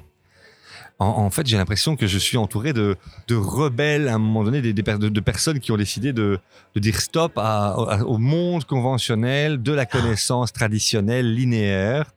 en, 0.99 1.07
en 1.07 1.31
fait, 1.31 1.47
j'ai 1.47 1.57
l'impression 1.57 1.97
que 1.97 2.07
je 2.07 2.19
suis 2.19 2.37
entouré 2.37 2.73
de, 2.73 2.97
de 3.29 3.35
rebelles 3.35 4.09
à 4.09 4.15
un 4.15 4.19
moment 4.19 4.45
donné, 4.45 4.61
des, 4.63 4.73
de, 4.73 5.09
de 5.09 5.21
personnes 5.21 5.61
qui 5.61 5.73
ont 5.73 5.77
décidé 5.77 6.13
de, 6.13 6.39
de 6.75 6.81
dire 6.81 7.01
stop 7.01 7.37
à- 7.39 7.69
à- 7.73 8.03
au 8.05 8.19
monde 8.19 8.65
conventionnel, 8.65 9.63
de 9.63 9.73
la 9.73 9.87
connaissance 9.87 10.53
traditionnelle, 10.53 11.35
linéaire. 11.35 12.13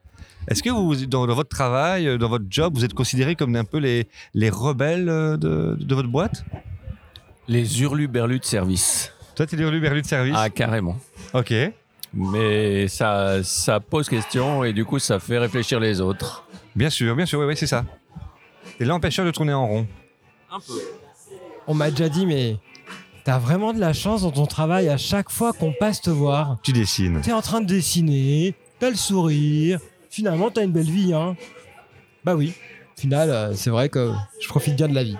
Est-ce 0.48 0.62
que 0.62 0.70
vous, 0.70 0.94
dans, 1.06 1.26
dans 1.26 1.34
votre 1.34 1.50
travail, 1.50 2.18
dans 2.18 2.28
votre 2.28 2.46
job, 2.48 2.74
vous 2.74 2.84
êtes 2.84 2.94
considérés 2.94 3.34
comme 3.36 3.54
un 3.56 3.64
peu 3.64 3.78
les, 3.78 4.08
les 4.34 4.48
rebelles 4.48 5.06
de, 5.06 5.76
de 5.78 5.94
votre 5.94 6.08
boîte? 6.08 6.44
Les 7.48 7.80
hurluberlus 7.82 8.38
de 8.40 8.44
service. 8.44 9.12
Toi, 9.34 9.46
tu 9.46 9.54
es 9.54 9.70
le 9.70 9.80
berlu 9.80 10.02
de 10.02 10.06
service? 10.06 10.34
Ah, 10.36 10.50
carrément. 10.50 10.98
Ok. 11.32 11.54
Mais 12.14 12.88
ça, 12.88 13.42
ça 13.44 13.80
pose 13.80 14.08
question 14.08 14.64
et 14.64 14.72
du 14.72 14.84
coup, 14.84 14.98
ça 14.98 15.18
fait 15.18 15.38
réfléchir 15.38 15.78
les 15.78 16.00
autres. 16.00 16.44
Bien 16.74 16.90
sûr, 16.90 17.14
bien 17.14 17.26
sûr, 17.26 17.38
oui, 17.40 17.46
oui, 17.46 17.56
c'est 17.56 17.66
ça. 17.66 17.84
Et 18.80 18.84
l'empêcheur 18.84 19.24
de 19.26 19.30
tourner 19.30 19.52
en 19.52 19.66
rond. 19.66 19.86
On 21.66 21.74
m'a 21.74 21.90
déjà 21.90 22.08
dit 22.08 22.26
mais 22.26 22.56
t'as 23.24 23.38
vraiment 23.38 23.72
de 23.72 23.80
la 23.80 23.92
chance 23.92 24.22
dans 24.22 24.30
ton 24.30 24.46
travail 24.46 24.88
à 24.88 24.96
chaque 24.96 25.30
fois 25.30 25.52
qu'on 25.52 25.72
passe 25.72 26.00
te 26.00 26.10
voir. 26.10 26.58
Tu 26.62 26.72
dessines. 26.72 27.20
T'es 27.22 27.32
en 27.32 27.42
train 27.42 27.60
de 27.60 27.66
dessiner, 27.66 28.54
t'as 28.78 28.90
le 28.90 28.96
sourire, 28.96 29.80
finalement 30.10 30.50
t'as 30.50 30.64
une 30.64 30.72
belle 30.72 30.90
vie, 30.90 31.12
hein. 31.12 31.36
Bah 32.24 32.34
oui, 32.34 32.52
Au 32.96 33.00
final, 33.00 33.30
euh, 33.30 33.54
c'est 33.54 33.70
vrai 33.70 33.88
que 33.88 34.12
je 34.40 34.48
profite 34.48 34.76
bien 34.76 34.88
de 34.88 34.94
la 34.94 35.04
vie. 35.04 35.16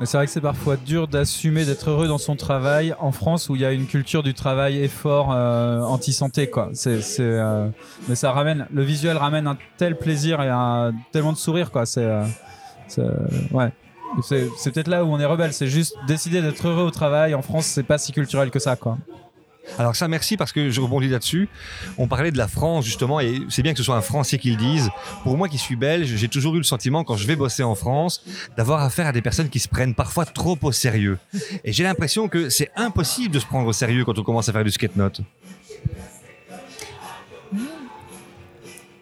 Mais 0.00 0.06
c'est 0.06 0.16
vrai 0.16 0.26
que 0.26 0.32
c'est 0.32 0.40
parfois 0.40 0.76
dur 0.76 1.06
d'assumer 1.06 1.64
d'être 1.64 1.88
heureux 1.88 2.08
dans 2.08 2.18
son 2.18 2.34
travail 2.34 2.94
en 2.98 3.12
France 3.12 3.48
où 3.48 3.54
il 3.54 3.62
y 3.62 3.64
a 3.64 3.70
une 3.70 3.86
culture 3.86 4.24
du 4.24 4.34
travail 4.34 4.82
effort 4.82 5.30
euh, 5.32 5.80
anti-santé 5.82 6.50
quoi. 6.50 6.70
Euh, 6.86 7.68
mais 8.08 8.14
ça 8.16 8.32
ramène, 8.32 8.66
le 8.72 8.82
visuel 8.82 9.16
ramène 9.16 9.46
un 9.46 9.56
tel 9.76 9.96
plaisir 9.96 10.42
et 10.42 10.48
un, 10.48 10.92
tellement 11.12 11.32
de 11.32 11.38
sourire 11.38 11.70
quoi. 11.70 11.86
C'est, 11.86 12.04
euh, 12.04 12.24
c'est, 12.88 13.02
euh, 13.02 13.14
ouais. 13.52 13.72
C'est 14.22 14.72
peut-être 14.72 14.88
là 14.88 15.04
où 15.04 15.08
on 15.08 15.18
est 15.18 15.24
rebelle. 15.24 15.52
C'est 15.52 15.66
juste 15.66 15.96
décider 16.06 16.40
d'être 16.40 16.68
heureux 16.68 16.84
au 16.84 16.90
travail. 16.92 17.34
En 17.34 17.42
France, 17.42 17.66
c'est 17.66 17.82
pas 17.82 17.98
si 17.98 18.12
culturel 18.12 18.50
que 18.50 18.60
ça 18.60 18.76
quoi. 18.76 18.98
Alors 19.78 19.96
ça, 19.96 20.08
merci 20.08 20.36
parce 20.36 20.52
que 20.52 20.70
je 20.70 20.80
rebondis 20.80 21.08
là-dessus. 21.08 21.48
On 21.98 22.06
parlait 22.06 22.30
de 22.30 22.38
la 22.38 22.48
France 22.48 22.84
justement 22.84 23.20
et 23.20 23.40
c'est 23.48 23.62
bien 23.62 23.72
que 23.72 23.78
ce 23.78 23.84
soit 23.84 23.96
un 23.96 24.02
Français 24.02 24.38
qui 24.38 24.50
le 24.50 24.56
dise. 24.56 24.90
Pour 25.22 25.36
moi 25.36 25.48
qui 25.48 25.58
suis 25.58 25.76
belge, 25.76 26.14
j'ai 26.16 26.28
toujours 26.28 26.54
eu 26.54 26.58
le 26.58 26.64
sentiment 26.64 27.04
quand 27.04 27.16
je 27.16 27.26
vais 27.26 27.36
bosser 27.36 27.62
en 27.62 27.74
France 27.74 28.24
d'avoir 28.56 28.82
affaire 28.82 29.06
à 29.06 29.12
des 29.12 29.22
personnes 29.22 29.48
qui 29.48 29.58
se 29.60 29.68
prennent 29.68 29.94
parfois 29.94 30.26
trop 30.26 30.58
au 30.62 30.72
sérieux. 30.72 31.18
Et 31.64 31.72
j'ai 31.72 31.84
l'impression 31.84 32.28
que 32.28 32.48
c'est 32.48 32.70
impossible 32.76 33.34
de 33.34 33.40
se 33.40 33.46
prendre 33.46 33.66
au 33.66 33.72
sérieux 33.72 34.04
quand 34.04 34.18
on 34.18 34.22
commence 34.22 34.48
à 34.48 34.52
faire 34.52 34.64
du 34.64 34.70
skate 34.70 34.96
note. 34.96 35.20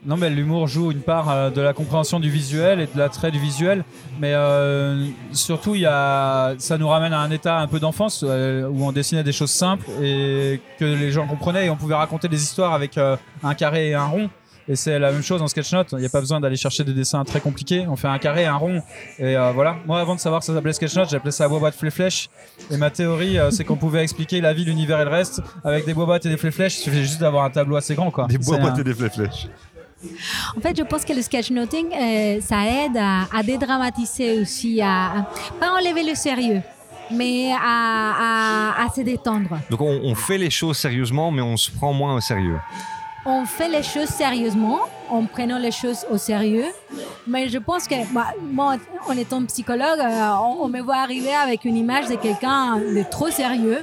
Non, 0.05 0.17
mais 0.17 0.31
l'humour 0.31 0.67
joue 0.67 0.91
une 0.91 1.01
part 1.01 1.31
euh, 1.31 1.51
de 1.51 1.61
la 1.61 1.73
compréhension 1.73 2.19
du 2.19 2.29
visuel 2.29 2.81
et 2.81 2.87
de 2.87 2.99
l'attrait 2.99 3.31
du 3.31 3.39
visuel. 3.39 3.85
Mais 4.19 4.33
euh, 4.35 5.07
surtout, 5.33 5.77
il 5.77 5.83
y 5.83 5.87
a, 5.87 6.55
ça 6.59 6.77
nous 6.77 6.89
ramène 6.89 7.13
à 7.13 7.21
un 7.21 7.31
état 7.31 7.59
un 7.59 7.69
peu 7.69 7.79
d'enfance 7.79 8.25
euh, 8.27 8.67
où 8.69 8.85
on 8.85 8.91
dessinait 8.91 9.23
des 9.23 9.31
choses 9.33 9.53
simples 9.53 9.87
et 10.03 10.61
que 10.81 10.85
les 10.85 11.13
gens 11.13 11.29
comprenaient 11.29 11.67
et 11.67 11.71
on 11.71 11.77
pouvait 11.77 11.95
raconter 11.95 12.27
des 12.27 12.43
histoires 12.43 12.75
avec 12.75 12.99
euh, 12.99 13.17
un 13.45 13.55
carré 13.55 13.91
et 13.91 13.95
un 13.95 14.07
rond. 14.07 14.29
Et 14.69 14.75
c'est 14.77 14.99
la 14.99 15.11
même 15.13 15.23
chose 15.23 15.41
en 15.43 15.49
sketchnote. 15.49 15.89
Il 15.93 15.99
n'y 15.99 16.07
a 16.07 16.09
pas 16.09 16.21
besoin 16.21 16.41
d'aller 16.41 16.57
chercher 16.57 16.83
des 16.85 16.95
dessins 16.95 17.25
très 17.25 17.41
compliqués. 17.41 17.85
On 17.89 17.97
fait 17.97 18.07
un 18.09 18.19
carré 18.19 18.47
un 18.47 18.55
rond. 18.55 18.81
Et 19.19 19.37
euh, 19.37 19.51
voilà. 19.53 19.77
Moi, 19.87 20.01
avant 20.01 20.15
de 20.15 20.21
savoir 20.21 20.41
que 20.41 20.47
ça 20.47 20.55
s'appelait 20.55 20.73
sketchnote, 20.73 21.11
j'appelais 21.11 21.33
ça 21.33 21.49
boîte 21.49 21.75
flèche. 21.91 22.29
Et 22.71 22.77
ma 22.77 22.91
théorie, 22.91 23.39
c'est 23.51 23.65
qu'on 23.65 23.77
pouvait 23.77 24.03
expliquer 24.03 24.41
la 24.41 24.53
vie, 24.53 24.65
l'univers 24.65 25.01
et 25.01 25.05
le 25.05 25.11
reste 25.11 25.43
avec 25.65 25.85
des 25.85 25.95
boîtes 25.95 26.27
et 26.27 26.29
des 26.29 26.37
flèches. 26.37 26.77
Il 26.79 26.83
suffisait 26.83 27.03
juste 27.03 27.21
d'avoir 27.21 27.45
un 27.45 27.51
tableau 27.51 27.75
assez 27.77 27.95
grand, 27.97 28.11
quoi. 28.13 28.27
Des 28.27 28.39
un- 28.53 28.75
et 28.77 28.85
des 28.85 28.95
flèches. 28.95 29.49
En 30.57 30.61
fait, 30.61 30.77
je 30.77 30.83
pense 30.83 31.05
que 31.05 31.13
le 31.13 31.23
sketchnoting, 31.23 31.87
euh, 31.93 32.41
ça 32.41 32.65
aide 32.67 32.97
à, 32.97 33.25
à 33.33 33.43
dédramatiser 33.43 34.41
aussi, 34.41 34.81
à, 34.81 35.07
à- 35.19 35.27
pas 35.61 35.71
enlever 35.73 36.03
le 36.03 36.15
sérieux, 36.15 36.61
mais 37.11 37.53
à, 37.53 37.59
à- 38.79 38.85
à 38.85 38.89
se 38.95 39.01
détendre. 39.03 39.59
Donc 39.71 39.81
on, 39.81 40.01
on 40.05 40.15
fait 40.15 40.39
les 40.39 40.51
choses 40.51 40.77
sérieusement, 40.77 41.31
mais 41.31 41.43
on 41.43 41.57
se 41.57 41.71
prend 41.71 41.93
moins 41.93 42.15
au 42.15 42.21
sérieux. 42.21 42.59
On 43.25 43.45
fait 43.47 43.69
les 43.69 43.85
choses 43.85 44.09
sérieusement, 44.09 44.81
en 45.09 45.25
prenant 45.27 45.57
les 45.59 45.71
choses 45.71 46.05
au 46.11 46.19
sérieux, 46.19 46.67
mais 47.25 47.49
je 47.49 47.59
pense 47.59 47.87
que 47.87 47.95
bah, 48.13 48.29
moi, 48.53 48.75
en 49.07 49.17
étant 49.17 49.45
psychologue, 49.45 50.01
euh, 50.01 50.31
on, 50.43 50.65
on 50.65 50.69
me 50.69 50.81
voit 50.81 50.97
arriver 50.97 51.33
avec 51.33 51.65
une 51.65 51.77
image 51.77 52.09
de 52.09 52.17
quelqu'un 52.17 52.79
de 52.79 53.05
trop 53.09 53.31
sérieux. 53.31 53.79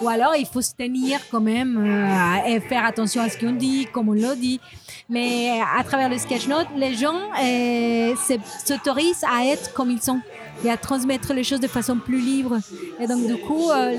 Ou 0.00 0.08
alors, 0.08 0.36
il 0.36 0.46
faut 0.46 0.62
se 0.62 0.72
tenir 0.74 1.18
quand 1.30 1.40
même 1.40 1.76
euh, 1.76 2.46
et 2.48 2.60
faire 2.60 2.84
attention 2.84 3.20
à 3.22 3.28
ce 3.28 3.36
qu'on 3.36 3.52
dit, 3.52 3.86
comme 3.92 4.08
on 4.08 4.12
le 4.12 4.36
dit. 4.36 4.60
Mais 5.08 5.60
à 5.78 5.82
travers 5.82 6.08
le 6.08 6.18
sketchnote, 6.18 6.68
les 6.76 6.94
gens 6.94 7.18
euh, 7.42 8.14
se- 8.16 8.38
s'autorisent 8.64 9.24
à 9.24 9.44
être 9.46 9.72
comme 9.74 9.90
ils 9.90 10.00
sont 10.02 10.20
et 10.64 10.70
à 10.70 10.76
transmettre 10.76 11.32
les 11.32 11.44
choses 11.44 11.60
de 11.60 11.68
façon 11.68 11.96
plus 11.96 12.20
libre. 12.20 12.58
Et 13.00 13.06
donc, 13.06 13.26
du 13.26 13.36
coup, 13.38 13.70
euh, 13.70 13.96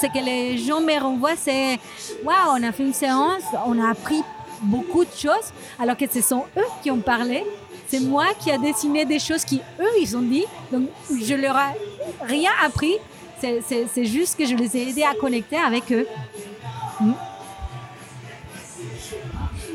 ce 0.00 0.06
que 0.06 0.24
les 0.24 0.56
gens 0.58 0.80
me 0.80 0.98
renvoient, 1.00 1.36
c'est 1.36 1.78
Waouh, 2.24 2.58
on 2.58 2.62
a 2.62 2.72
fait 2.72 2.82
une 2.84 2.94
séance, 2.94 3.42
on 3.66 3.78
a 3.82 3.90
appris 3.90 4.22
beaucoup 4.62 5.04
de 5.04 5.10
choses, 5.16 5.52
alors 5.78 5.96
que 5.96 6.04
ce 6.10 6.20
sont 6.20 6.44
eux 6.56 6.64
qui 6.82 6.90
ont 6.90 7.00
parlé. 7.00 7.44
C'est 7.88 8.00
moi 8.00 8.26
qui 8.38 8.50
a 8.52 8.58
dessiné 8.58 9.04
des 9.04 9.18
choses 9.18 9.44
qui 9.44 9.60
eux 9.80 9.92
ils 10.00 10.16
ont 10.16 10.22
dit. 10.22 10.44
Donc 10.72 10.88
je 11.20 11.34
leur 11.34 11.56
ai 11.56 12.26
rien 12.26 12.50
appris. 12.64 12.94
C'est- 13.40 14.04
juste 14.04 14.36
que 14.38 14.44
je 14.46 14.54
les 14.54 14.76
ai 14.76 14.88
aidés 14.90 15.02
à 15.02 15.14
connecter 15.14 15.56
avec 15.56 15.90
eux. 15.92 16.06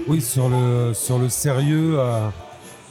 Oui, 0.08 0.22
sur 0.22 0.50
le, 0.50 0.94
sur 0.94 1.18
le 1.18 1.30
sérieux, 1.30 1.96
euh, 1.98 2.28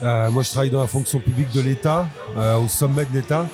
euh, 0.03 0.31
moi 0.31 0.43
je 0.43 0.51
travaille 0.51 0.71
dans 0.71 0.81
la 0.81 0.89
fonction 0.89 1.21
publique 1.21 1.53
de 1.53 1.61
l'État, 1.61 2.09
euh, 2.37 2.59
au 2.59 2.67
sommet 2.69 3.05
de 3.05 3.13
l'État. 3.15 3.47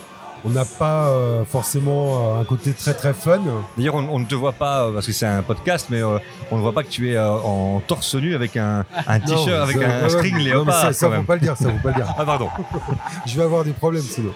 On 0.44 0.48
n'a 0.50 0.64
pas 0.64 1.08
euh, 1.08 1.44
forcément 1.44 2.36
euh, 2.36 2.40
un 2.40 2.44
côté 2.44 2.72
très 2.72 2.94
très 2.94 3.12
fun. 3.12 3.40
D'ailleurs, 3.76 3.94
on, 3.96 4.08
on 4.08 4.18
ne 4.18 4.24
te 4.24 4.34
voit 4.34 4.52
pas 4.52 4.84
euh, 4.84 4.92
parce 4.92 5.06
que 5.06 5.12
c'est 5.12 5.26
un 5.26 5.42
podcast, 5.42 5.88
mais 5.90 6.02
euh, 6.02 6.18
on 6.50 6.56
ne 6.56 6.62
voit 6.62 6.72
pas 6.72 6.82
que 6.82 6.88
tu 6.88 7.10
es 7.12 7.16
euh, 7.16 7.30
en 7.30 7.80
torse 7.86 8.14
nu 8.14 8.34
avec 8.34 8.56
un, 8.56 8.84
t-shirt 9.26 9.48
avec 9.48 9.76
ça- 9.76 9.82
un 9.84 9.96
ouais, 9.98 10.02
ouais, 10.02 10.08
string 10.08 10.52
non, 10.54 10.64
ça, 10.70 10.92
ça 10.94 11.08
quand 11.08 11.16
faut 11.16 11.22
pas 11.24 11.34
le 11.34 11.40
dire, 11.40 11.56
ça 11.58 11.64
faut 11.70 11.78
pas 11.82 11.88
le 11.90 11.94
dire. 11.94 12.14
Ah 12.18 12.24
pardon. 12.24 12.48
Je 13.26 13.36
vais 13.36 13.42
avoir 13.44 13.64
des 13.64 13.72
problèmes 13.72 14.02
sinon. 14.02 14.32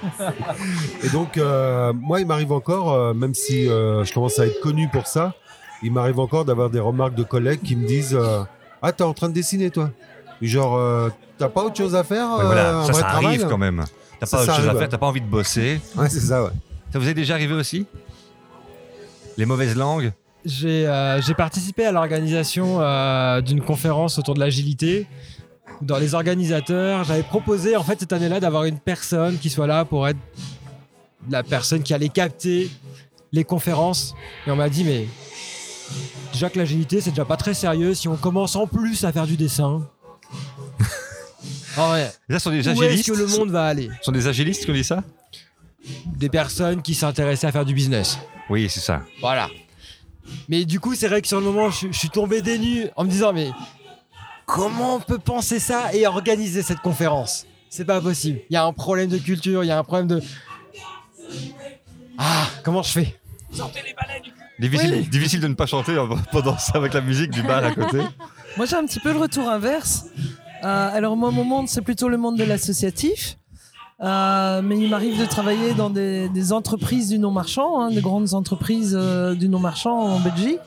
Et 1.03 1.09
donc, 1.09 1.39
moi, 1.95 2.21
il 2.21 2.27
m'arrive 2.27 2.53
encore, 2.53 3.15
même 3.15 3.35
si 3.35 3.65
je 3.67 4.13
commence 4.13 4.39
à 4.39 4.47
être 4.47 4.61
connu 4.61 4.89
pour 4.89 5.07
ça, 5.07 5.33
il 5.83 5.91
m'arrive 5.93 6.19
encore 6.21 6.45
d'avoir 6.45 6.69
des 6.71 6.81
remarques 6.81 7.15
de 7.15 7.25
collègues 7.25 7.61
qui 7.63 7.77
me 7.77 7.87
disent 7.87 8.19
Ah, 8.83 8.93
t'es 8.93 9.05
en 9.05 9.15
train 9.15 9.29
de 9.31 9.35
dessiner, 9.35 9.71
toi? 9.71 9.91
Genre, 10.43 11.11
t'as 11.39 11.49
pas 11.49 11.63
autre 11.63 11.77
chose 11.77 11.95
à 11.95 12.05
faire 12.05 12.29
voilà, 12.43 12.85
ça, 12.85 12.93
travail 12.93 13.27
arrive 13.27 13.47
quand 13.49 13.59
même. 13.59 13.85
T'as 14.21 14.27
pas 14.27 14.43
autre 14.43 14.57
chose 14.57 14.69
à 14.69 14.75
faire, 14.75 14.89
t'as 14.89 14.99
pas 14.99 15.07
envie 15.07 15.21
de 15.21 15.27
bosser. 15.27 15.81
Ouais, 15.97 16.09
c'est 16.09 16.21
ça, 16.21 16.45
ouais. 16.45 16.51
Ça 16.93 16.99
vous 16.99 17.09
est 17.09 17.15
déjà 17.15 17.35
arrivé 17.35 17.55
aussi? 17.55 17.87
Les 19.37 19.47
mauvaises 19.47 19.77
langues? 19.77 20.13
J'ai 20.45 20.87
euh, 20.87 21.21
participé 21.37 21.87
à 21.87 21.93
l'organisation 21.93 22.81
euh, 22.81 23.41
d'une 23.41 23.63
conférence 23.63 24.19
autour 24.19 24.35
de 24.35 24.41
l'agilité. 24.41 25.07
Dans 25.81 25.99
les 25.99 26.15
organisateurs, 26.15 27.05
j'avais 27.05 27.23
proposé 27.23 27.77
en 27.77 27.83
fait 27.83 27.99
cette 27.99 28.13
année-là 28.13 28.41
d'avoir 28.41 28.65
une 28.65 28.79
personne 28.79 29.39
qui 29.39 29.51
soit 29.51 29.67
là 29.67 29.85
pour 29.85 30.07
être 30.07 30.19
la 31.31 31.43
personne 31.43 31.83
qui 31.83 31.95
allait 31.95 32.11
capter 32.11 32.71
les 33.33 33.43
conférences. 33.43 34.15
Et 34.47 34.51
on 34.51 34.57
m'a 34.57 34.69
dit 34.69 34.85
mais 34.85 35.09
déjà 36.33 36.51
que 36.51 36.59
l'agilité 36.59 37.01
c'est 37.01 37.11
déjà 37.11 37.25
pas 37.25 37.37
très 37.37 37.55
sérieux 37.55 37.95
si 37.95 38.07
on 38.07 38.17
commence 38.17 38.55
en 38.55 38.67
plus 38.67 39.05
à 39.05 39.13
faire 39.13 39.27
du 39.27 39.37
dessin. 39.37 39.89
Ah 41.77 41.93
ouais. 41.93 42.11
Ça, 42.31 42.39
ce 42.39 42.39
sont 42.39 42.51
des 42.51 42.67
Où 42.69 42.71
est-ce 42.71 42.83
agilistes 42.85 43.11
que 43.13 43.17
le 43.17 43.27
monde 43.27 43.51
va 43.51 43.65
aller 43.67 43.89
Ce 44.01 44.05
sont 44.05 44.13
des 44.13 44.27
agilistes 44.27 44.65
qui 44.65 44.71
ont 44.71 44.75
dit 44.75 44.85
ça 44.85 45.03
Des 46.17 46.29
personnes 46.29 46.83
qui 46.83 46.95
s'intéressaient 46.95 47.47
à 47.47 47.53
faire 47.53 47.65
du 47.65 47.75
business. 47.75 48.19
Oui, 48.51 48.69
c'est 48.71 48.81
ça. 48.81 49.03
Voilà. 49.21 49.49
Mais 50.49 50.65
du 50.65 50.81
coup, 50.81 50.95
c'est 50.95 51.09
vrai 51.09 51.21
que 51.23 51.29
sur 51.29 51.39
le 51.41 51.45
moment, 51.47 51.71
je, 51.71 51.89
je 51.91 51.99
suis 51.99 52.11
tombé 52.11 52.43
des 52.43 52.59
nues 52.59 52.87
en 52.97 53.05
me 53.05 53.11
disant, 53.11 53.33
mais 53.33 53.51
comment 54.47 54.97
on 54.97 55.01
peut 55.01 55.19
penser 55.19 55.59
ça 55.59 55.93
et 55.95 56.07
organiser 56.07 56.63
cette 56.63 56.79
conférence? 56.81 57.47
C'est 57.71 57.85
pas 57.85 58.01
possible. 58.01 58.41
Il 58.51 58.55
y 58.55 58.57
a 58.57 58.65
un 58.65 58.73
problème 58.73 59.09
de 59.11 59.19
culture, 59.19 59.65
il 59.65 59.67
y 59.67 59.71
a 59.71 59.79
un 59.79 59.85
problème 59.85 60.07
de... 60.07 60.23
Ah, 62.19 62.47
comment 62.63 62.83
je 62.83 62.93
fais? 62.93 63.19
Difficile, 64.59 64.93
Oui. 64.93 65.09
difficile 65.09 65.41
de 65.41 65.49
ne 65.49 65.55
pas 65.55 65.67
chanter 65.67 65.99
en- 65.99 66.09
pendant 66.33 66.57
ça 66.59 66.73
avec 66.77 66.95
la 66.95 67.01
musique 67.01 67.31
du 67.31 67.43
bar 67.43 67.65
à 67.65 67.73
côté. 67.73 67.99
Moi, 68.57 68.67
j'ai 68.67 68.77
un 68.77 68.87
petit 68.87 69.01
peu 69.01 69.13
le 69.13 69.19
retour 69.19 69.49
inverse. 69.49 70.05
Euh, 70.65 70.91
alors, 70.93 71.17
moi, 71.17 71.31
mon 71.31 71.45
monde, 71.45 71.69
c'est 71.69 71.83
plutôt 71.83 72.09
le 72.09 72.17
monde 72.17 72.37
de 72.39 72.45
l'associatif. 72.45 73.37
Euh, 74.03 74.61
mais 74.63 74.77
il 74.79 74.91
m'arrive 74.91 75.19
de 75.21 75.25
travailler 75.25 75.73
dans 75.75 75.89
des, 75.89 76.29
des 76.29 76.53
entreprises 76.53 77.11
du 77.11 77.19
non-marchand, 77.19 77.81
hein, 77.81 77.91
de 77.91 78.01
grandes 78.01 78.35
entreprises 78.35 78.97
euh, 78.99 79.35
du 79.35 79.49
non-marchand 79.49 79.97
en 79.97 80.21
Belgique. 80.21 80.59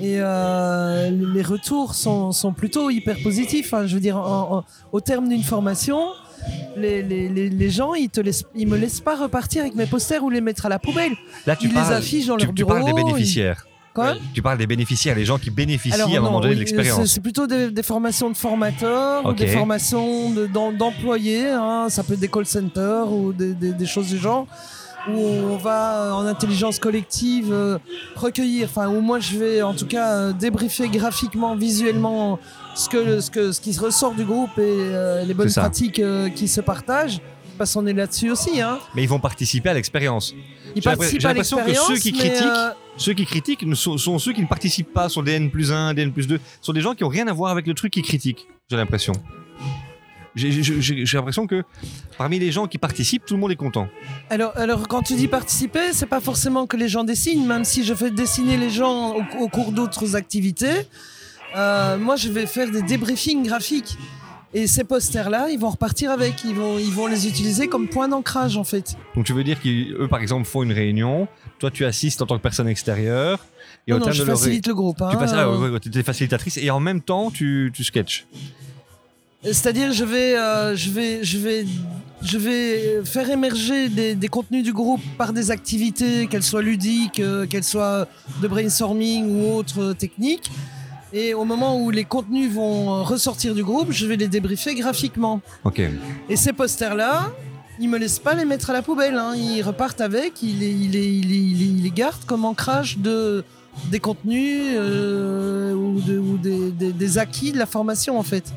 Et 0.00 0.16
euh, 0.18 1.10
les 1.10 1.42
retours 1.42 1.94
sont, 1.94 2.32
sont 2.32 2.52
plutôt 2.52 2.90
hyper 2.90 3.16
positifs. 3.22 3.74
hein. 3.74 3.86
Je 3.86 3.94
veux 3.94 4.00
dire, 4.00 4.16
en- 4.16 4.58
en- 4.58 4.64
au 4.92 5.00
terme 5.00 5.28
d'une 5.28 5.42
formation, 5.42 6.00
les, 6.76 7.02
les- 7.02 7.28
les- 7.28 7.50
les 7.50 7.70
gens, 7.70 7.92
ils, 7.94 8.08
te 8.08 8.20
laissent, 8.20 8.44
ils 8.54 8.68
me 8.68 8.76
laissent 8.78 9.00
pas 9.00 9.16
repartir 9.16 9.62
avec 9.62 9.74
mes 9.74 9.86
posters 9.86 10.22
ou 10.24 10.30
les 10.30 10.40
mettre 10.40 10.64
à 10.64 10.68
la 10.68 10.78
poubelle. 10.78 11.12
Là, 11.46 11.56
tu 11.56 11.66
Ils 11.66 11.72
les 11.74 11.78
affichent 11.80 12.26
dans 12.28 12.36
tu, 12.36 12.46
leur 12.46 12.54
tu 12.54 12.64
parles 12.64 12.84
des 12.84 12.92
bureau, 12.92 13.08
bénéficiaires. 13.12 13.66
Quoi 13.94 14.14
Tu 14.34 14.42
parles 14.42 14.58
des 14.58 14.66
bénéficiaires, 14.66 15.14
les 15.14 15.24
gens 15.24 15.38
qui 15.38 15.50
bénéficient 15.50 15.94
Alors, 15.94 16.08
à 16.12 16.16
un 16.16 16.20
moment 16.20 16.40
donné 16.40 16.54
de 16.54 16.58
oui, 16.60 16.64
l'expérience. 16.66 17.06
C'est 17.06 17.20
plutôt 17.20 17.46
des, 17.46 17.70
des 17.70 17.82
formations 17.84 18.28
de 18.28 18.36
formateurs, 18.36 19.24
ou 19.24 19.32
des 19.32 19.46
formations 19.46 20.30
de- 20.30 20.46
d'em- 20.46 20.76
d'employés. 20.76 21.48
hein, 21.48 21.86
ça 21.88 22.02
peut 22.02 22.14
être 22.14 22.20
des 22.20 22.28
call 22.28 22.44
centers 22.46 23.10
ou 23.12 23.32
des, 23.32 23.54
des- 23.54 23.72
des 23.72 23.86
choses 23.86 24.08
du 24.08 24.18
genre. 24.18 24.46
Où 25.06 25.12
on 25.20 25.58
va 25.58 25.96
euh, 26.06 26.10
en 26.12 26.24
intelligence 26.26 26.78
collective 26.78 27.52
euh, 27.52 27.76
recueillir, 28.16 28.68
enfin, 28.70 28.88
où 28.88 29.02
moi 29.02 29.20
je 29.20 29.36
vais 29.36 29.60
en 29.60 29.74
tout 29.74 29.86
cas 29.86 30.12
euh, 30.12 30.32
débriefer 30.32 30.88
graphiquement, 30.88 31.54
visuellement 31.54 32.38
ce, 32.74 32.88
que, 32.88 33.20
ce, 33.20 33.30
que, 33.30 33.52
ce 33.52 33.60
qui 33.60 33.76
ressort 33.78 34.14
du 34.14 34.24
groupe 34.24 34.56
et 34.56 34.62
euh, 34.62 35.22
les 35.24 35.34
bonnes 35.34 35.52
pratiques 35.52 36.00
qui 36.34 36.48
se 36.48 36.60
partagent. 36.62 37.20
Parce 37.58 37.74
qu'on 37.74 37.86
est 37.86 37.92
là-dessus 37.92 38.30
aussi. 38.32 38.60
Hein. 38.62 38.78
Mais 38.96 39.02
ils 39.04 39.08
vont 39.08 39.20
participer 39.20 39.68
à 39.68 39.74
l'expérience. 39.74 40.32
Ils 40.74 40.82
l'impression- 40.82 40.96
participent 40.96 41.20
j'ai 41.20 41.26
à 41.26 41.28
l'impression 41.28 41.56
que 41.58 41.66
l'expérience. 41.66 41.88
ceux 42.02 42.02
qui 42.02 42.12
critiquent, 42.12 42.48
Ceux 42.96 43.12
qui 43.12 43.26
critiquent 43.26 43.64
sont, 43.74 44.18
ceux 44.18 44.32
qui 44.32 44.40
ne 44.40 44.46
participent 44.46 44.92
pas, 44.92 45.08
sont 45.08 45.22
des 45.22 45.32
N 45.32 45.50
plus 45.50 45.72
1, 45.72 45.94
des 45.94 46.02
N 46.02 46.12
plus 46.12 46.26
2, 46.26 46.40
sont 46.60 46.72
des 46.72 46.80
gens 46.80 46.94
qui 46.94 47.04
ont 47.04 47.08
rien 47.08 47.26
à 47.26 47.32
voir 47.32 47.50
avec 47.50 47.66
le 47.66 47.74
truc 47.74 47.92
qui 47.92 48.02
critiquent, 48.02 48.46
j'ai 48.70 48.76
l'impression. 48.76 49.12
J'ai 50.36 50.50
l'impression 51.14 51.46
que 51.46 51.62
parmi 52.18 52.40
les 52.40 52.50
gens 52.50 52.66
qui 52.66 52.78
participent, 52.78 53.24
tout 53.24 53.34
le 53.34 53.40
monde 53.40 53.52
est 53.52 53.56
content. 53.56 53.86
Alors, 54.30 54.56
alors, 54.56 54.88
quand 54.88 55.02
tu 55.02 55.14
dis 55.14 55.28
participer, 55.28 55.92
c'est 55.92 56.06
pas 56.06 56.20
forcément 56.20 56.66
que 56.66 56.76
les 56.76 56.88
gens 56.88 57.04
dessinent, 57.04 57.46
même 57.46 57.64
si 57.64 57.84
je 57.84 57.94
fais 57.94 58.10
dessiner 58.10 58.56
les 58.56 58.70
gens 58.70 59.14
au, 59.14 59.22
au 59.38 59.48
cours 59.48 59.70
d'autres 59.70 60.16
activités. 60.16 60.88
euh, 61.56 61.98
moi, 61.98 62.16
je 62.16 62.28
vais 62.30 62.46
faire 62.46 62.68
des 62.68 62.82
débriefings 62.82 63.44
graphiques. 63.46 63.96
Et 64.56 64.68
ces 64.68 64.84
posters-là, 64.84 65.48
ils 65.50 65.58
vont 65.58 65.70
repartir 65.70 66.12
avec, 66.12 66.44
ils 66.44 66.54
vont, 66.54 66.78
ils 66.78 66.92
vont 66.92 67.08
les 67.08 67.26
utiliser 67.26 67.66
comme 67.66 67.88
point 67.88 68.06
d'ancrage 68.08 68.56
en 68.56 68.62
fait. 68.64 68.96
Donc 69.16 69.24
tu 69.24 69.32
veux 69.32 69.42
dire 69.42 69.60
qu'eux, 69.60 70.06
par 70.08 70.20
exemple, 70.20 70.44
font 70.46 70.62
une 70.62 70.70
réunion, 70.72 71.26
toi 71.58 71.72
tu 71.72 71.84
assistes 71.84 72.22
en 72.22 72.26
tant 72.26 72.36
que 72.36 72.42
personne 72.42 72.68
extérieure, 72.68 73.44
et 73.88 73.90
Non, 73.90 73.96
au 73.96 73.98
non, 73.98 74.04
terme 74.06 74.16
je 74.16 74.22
de 74.22 74.26
leur 74.28 74.38
facilite 74.38 74.66
le 74.68 74.74
groupe. 74.74 75.02
hein. 75.02 75.08
Tu 75.10 75.16
passes, 75.16 75.32
ah, 75.34 75.50
ouais, 75.50 75.70
ouais, 75.70 75.80
tu 75.80 75.90
es 75.98 76.02
facilitatrice 76.04 76.56
et 76.56 76.70
en 76.70 76.78
même 76.80 77.00
temps 77.00 77.32
tu, 77.32 77.72
tu 77.74 77.82
sketches. 77.82 78.26
C'est-à-dire, 79.42 79.92
je 79.92 80.04
vais, 80.04 80.38
euh, 80.38 80.74
je 80.74 80.88
vais, 80.88 81.22
je 81.22 81.36
vais, 81.36 81.66
je 82.22 82.38
vais 82.38 83.04
faire 83.04 83.28
émerger 83.28 83.90
des, 83.90 84.14
des 84.14 84.28
contenus 84.28 84.62
du 84.64 84.72
groupe 84.72 85.02
par 85.18 85.34
des 85.34 85.50
activités, 85.50 86.28
qu'elles 86.28 86.42
soient 86.42 86.62
ludiques, 86.62 87.20
euh, 87.20 87.44
qu'elles 87.46 87.62
soient 87.64 88.08
de 88.40 88.48
brainstorming 88.48 89.26
ou 89.28 89.52
autres 89.56 89.82
euh, 89.82 89.94
techniques. 89.94 90.50
Et 91.16 91.32
au 91.32 91.44
moment 91.44 91.80
où 91.80 91.90
les 91.90 92.04
contenus 92.04 92.50
vont 92.52 92.92
euh, 92.92 93.02
ressortir 93.02 93.54
du 93.54 93.62
groupe, 93.62 93.92
je 93.92 94.04
vais 94.04 94.16
les 94.16 94.26
débriefer 94.26 94.74
graphiquement. 94.74 95.40
Ok. 95.62 95.80
Et 96.28 96.34
ces 96.34 96.52
posters-là, 96.52 97.30
ils 97.78 97.88
me 97.88 97.98
laissent 97.98 98.18
pas 98.18 98.34
les 98.34 98.44
mettre 98.44 98.70
à 98.70 98.72
la 98.72 98.82
poubelle. 98.82 99.14
hein. 99.16 99.32
Ils 99.36 99.62
repartent 99.62 100.00
avec, 100.00 100.42
ils 100.42 100.58
les, 100.58 100.70
ils 100.72 100.92
ils 100.94 101.20
ils 101.20 101.28
les- 101.58 101.64
ils 101.66 101.82
les 101.84 101.90
gardent 101.90 102.24
comme 102.26 102.44
ancrage 102.44 102.98
de, 102.98 103.44
des 103.92 104.00
contenus 104.00 104.60
euh, 104.74 105.72
ou, 105.72 106.00
de- 106.00 106.18
ou 106.18 106.36
des, 106.36 106.72
des- 106.72 106.92
des 106.92 107.18
acquis 107.18 107.52
de 107.52 107.58
la 107.58 107.66
formation 107.66 108.18
en 108.18 108.24
fait. 108.24 108.52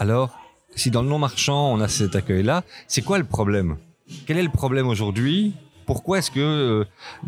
Alors, 0.00 0.36
si 0.74 0.90
dans 0.90 1.02
le 1.02 1.08
non 1.08 1.18
marchand 1.20 1.72
on 1.72 1.80
a 1.80 1.86
cet 1.88 2.16
accueil-là, 2.16 2.64
c'est 2.88 3.02
quoi 3.02 3.18
le 3.18 3.24
problème? 3.24 3.76
Quel 4.26 4.36
est 4.36 4.42
le 4.42 4.50
problème 4.50 4.88
aujourd'hui? 4.88 5.54
Pourquoi 5.86 6.18
est-ce 6.18 6.32
que, 6.32 6.40
euh, 6.40 6.84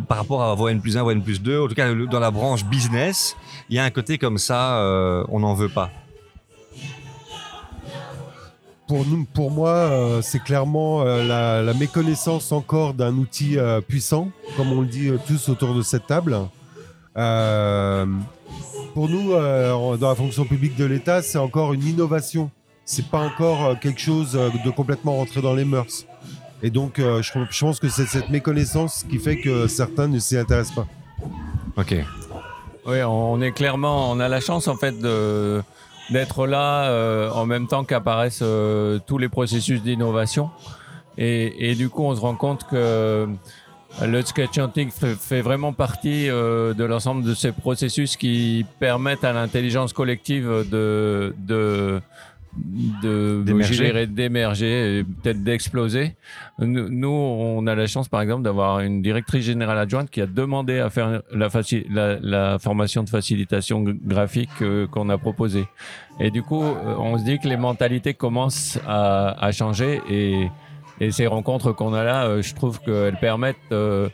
par 0.09 0.19
rapport 0.19 0.43
à 0.43 0.71
N 0.71 0.81
plus 0.81 0.97
1, 0.97 1.03
voix 1.05 1.13
N 1.13 1.23
plus 1.23 1.41
2, 1.41 1.61
en 1.61 1.69
tout 1.69 1.75
cas 1.77 1.95
dans 1.95 2.19
la 2.19 2.33
branche 2.33 2.65
business, 2.65 3.37
il 3.71 3.77
y 3.77 3.79
a 3.79 3.85
un 3.85 3.91
côté 3.91 4.19
comme 4.19 4.39
ça, 4.39 4.81
euh, 4.81 5.25
on 5.29 5.39
n'en 5.41 5.55
veut 5.55 5.69
pas? 5.69 5.91
Pour, 8.89 9.07
nous, 9.07 9.25
pour 9.27 9.53
moi, 9.53 9.71
euh, 9.71 10.23
c'est 10.23 10.43
clairement 10.43 11.05
la, 11.05 11.73
méconnaissance 11.75 12.51
encore 12.51 12.95
d'un 12.95 13.15
outil 13.15 13.57
puissant, 13.87 14.31
comme 14.57 14.73
on 14.73 14.81
le 14.81 14.89
dit 14.89 15.11
tous 15.27 15.49
autour 15.49 15.75
de 15.75 15.83
cette 15.83 16.07
table. 16.07 16.37
Pour 17.15 19.09
nous, 19.09 19.33
dans 19.33 20.09
la 20.09 20.15
fonction 20.17 20.45
publique 20.45 20.75
de 20.77 20.85
l'État, 20.85 21.23
c'est 21.23 21.39
encore 21.39 21.75
une 21.75 21.87
innovation. 21.87 22.51
C'est 22.85 23.09
pas 23.09 23.21
encore 23.21 23.79
quelque 23.79 24.01
chose 24.01 24.33
de 24.33 24.71
complètement 24.71 25.17
rentré 25.17 25.43
dans 25.43 25.55
les 25.55 25.67
mœurs. 25.67 26.07
Et 26.63 26.71
donc, 26.71 26.99
euh, 26.99 27.23
je, 27.23 27.33
je 27.51 27.61
pense 27.61 27.79
que 27.79 27.89
c'est 27.89 28.07
cette 28.07 28.31
méconnaissance 28.31 29.05
qui 29.09 29.19
fait 29.19 29.41
que 29.41 29.67
certains 29.69 30.09
ne 30.09 30.19
s'y 30.19 30.37
intéressent 30.37 30.75
pas. 30.75 30.87
Ok. 31.77 31.95
Oui, 32.87 33.03
on 33.03 33.41
est 33.43 33.53
clairement, 33.53 34.11
on 34.11 34.19
a 34.19 34.29
la 34.29 34.41
chance 34.41 34.67
en 34.67 34.77
fait 34.77 34.99
de 34.99 35.63
d'être 36.11 36.47
là 36.47 36.85
euh, 36.85 37.31
en 37.31 37.45
même 37.45 37.67
temps 37.67 37.85
qu'apparaissent 37.85 38.41
euh, 38.43 38.99
tous 39.07 39.19
les 39.19 39.29
processus 39.29 39.83
d'innovation. 39.83 40.51
Et, 41.19 41.71
et 41.71 41.75
du 41.75 41.91
coup, 41.91 42.05
on 42.05 42.17
se 42.17 42.21
rend 42.21 42.35
compte 42.35 42.67
que 42.71 43.29
le 44.03 44.23
sketch 44.23 44.59
hunting 44.59 44.91
fait, 44.91 45.41
vraiment 45.41 45.73
partie 45.73 46.29
euh, 46.29 46.75
de 46.75 46.85
l'ensemble 46.85 47.25
de 47.25 47.35
ces 47.35 47.53
processus 47.53 48.17
qui 48.17 48.65
permettent 48.79 49.25
à 49.25 49.33
l'intelligence 49.33 49.93
collective 49.93 50.65
de, 50.71 51.35
de, 51.39 52.01
de 53.03 53.43
D'émerger. 54.07 54.99
et 54.99 55.05
peut-être 55.05 55.43
d'exploser. 55.43 56.17
Nous, 56.59 57.09
on 57.09 57.67
a 57.67 57.75
la 57.75 57.87
chance, 57.87 58.09
par 58.09 58.21
exemple, 58.21 58.43
d'avoir 58.43 58.81
une 58.81 59.03
directrice 59.03 59.45
générale 59.45 59.79
adjointe 59.79 60.11
qui 60.11 60.21
a 60.21 60.27
demandé 60.27 60.79
à 60.79 60.91
faire 60.91 61.23
la, 61.33 61.49
la, 61.91 62.19
la 62.21 62.59
formation 62.59 63.03
de 63.05 63.09
facilitation 63.09 63.85
graphique 63.85 64.51
euh, 64.63 64.87
qu'on 64.87 65.09
a 65.09 65.19
proposée. 65.19 65.67
Et 66.21 66.31
du 66.31 66.43
coup, 66.43 66.63
euh, 66.65 66.95
on 66.99 67.19
se 67.19 67.25
dit 67.25 67.39
que 67.39 67.49
les 67.49 67.57
mentalités 67.57 68.15
commencent 68.15 68.79
à, 68.87 69.45
à 69.45 69.53
changer 69.53 70.01
et, 70.11 70.49
et 71.01 71.11
ces 71.13 71.27
rencontres 71.27 71.73
qu'on 71.73 71.95
a 71.95 72.03
là, 72.03 72.25
euh, 72.27 72.43
je 72.43 72.55
trouve 72.55 72.81
qu'elles 72.81 73.19
permettent 73.21 73.57
euh, 73.73 74.09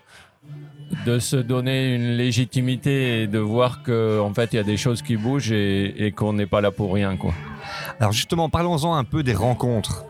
de 1.06 1.18
se 1.18 1.36
donner 1.36 1.94
une 1.94 2.16
légitimité 2.16 3.22
et 3.22 3.26
de 3.26 3.38
voir 3.38 3.82
que 3.82 4.20
en 4.20 4.32
fait 4.32 4.52
il 4.52 4.56
y 4.56 4.58
a 4.58 4.64
des 4.64 4.76
choses 4.76 5.02
qui 5.02 5.16
bougent 5.16 5.52
et, 5.52 6.12
qu'on 6.16 6.32
n'est 6.32 6.46
pas 6.46 6.60
là 6.60 6.70
pour 6.70 6.92
rien 6.92 7.16
quoi. 7.16 7.34
Alors 8.00 8.12
justement, 8.12 8.48
parlons-en 8.48 8.94
un 8.94 9.04
peu 9.04 9.22
des 9.22 9.34
rencontres. 9.34 10.04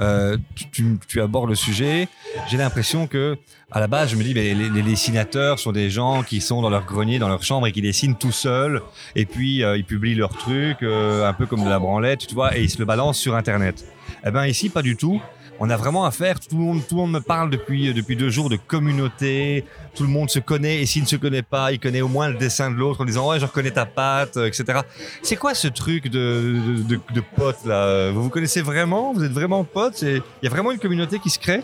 Euh, 0.00 0.36
tu, 0.72 1.20
abordes 1.20 1.50
le 1.50 1.54
sujet. 1.54 2.08
J'ai 2.48 2.56
l'impression 2.56 3.06
que, 3.06 3.36
à 3.70 3.78
la 3.78 3.86
base, 3.86 4.10
je 4.10 4.16
me 4.16 4.24
dis, 4.24 4.34
les, 4.34 4.54
les 4.54 4.82
dessinateurs 4.82 5.58
sont 5.58 5.70
des 5.70 5.90
gens 5.90 6.22
qui 6.22 6.40
sont 6.40 6.62
dans 6.62 6.70
leur 6.70 6.86
grenier, 6.86 7.18
dans 7.18 7.28
leur 7.28 7.42
chambre 7.42 7.66
et 7.66 7.72
qui 7.72 7.82
dessinent 7.82 8.16
tout 8.16 8.32
seuls. 8.32 8.82
Et 9.14 9.26
puis, 9.26 9.62
euh, 9.62 9.76
ils 9.76 9.84
publient 9.84 10.14
leurs 10.14 10.36
trucs, 10.36 10.82
euh, 10.82 11.28
un 11.28 11.34
peu 11.34 11.46
comme 11.46 11.62
de 11.62 11.68
la 11.68 11.78
branlette, 11.78 12.26
tu 12.26 12.34
vois, 12.34 12.56
et 12.56 12.62
ils 12.62 12.70
se 12.70 12.78
le 12.78 12.84
balancent 12.84 13.18
sur 13.18 13.36
Internet. 13.36 13.84
Eh 14.26 14.30
ben 14.30 14.46
ici, 14.46 14.70
pas 14.70 14.82
du 14.82 14.96
tout. 14.96 15.20
On 15.60 15.70
a 15.70 15.76
vraiment 15.76 16.04
affaire, 16.04 16.40
tout 16.40 16.56
le 16.56 16.62
monde, 16.62 16.80
tout 16.88 16.96
le 16.96 17.02
monde 17.02 17.12
me 17.12 17.20
parle 17.20 17.50
depuis, 17.50 17.92
depuis 17.94 18.16
deux 18.16 18.30
jours 18.30 18.48
de 18.48 18.56
communauté, 18.56 19.64
tout 19.94 20.02
le 20.02 20.08
monde 20.08 20.28
se 20.28 20.38
connaît, 20.38 20.80
et 20.80 20.86
s'il 20.86 21.02
ne 21.02 21.06
se 21.06 21.16
connaît 21.16 21.42
pas, 21.42 21.72
il 21.72 21.78
connaît 21.78 22.00
au 22.00 22.08
moins 22.08 22.28
le 22.28 22.36
dessin 22.36 22.70
de 22.70 22.76
l'autre 22.76 23.02
en 23.02 23.04
disant, 23.04 23.28
ouais, 23.28 23.38
je 23.38 23.46
reconnais 23.46 23.70
ta 23.70 23.86
patte, 23.86 24.36
euh, 24.36 24.46
etc. 24.46 24.80
C'est 25.22 25.36
quoi 25.36 25.54
ce 25.54 25.68
truc 25.68 26.08
de, 26.08 26.56
de, 26.88 26.98
là? 27.66 28.10
Vous 28.10 28.24
vous 28.24 28.30
connaissez 28.30 28.62
vraiment? 28.62 29.12
Vous 29.12 29.22
êtes 29.22 29.32
vraiment 29.32 29.62
potes? 29.62 30.02
Il 30.02 30.22
y 30.42 30.46
a 30.46 30.50
vraiment 30.50 30.72
une 30.72 30.78
communauté 30.78 31.18
qui 31.18 31.30
se 31.30 31.38
crée? 31.38 31.62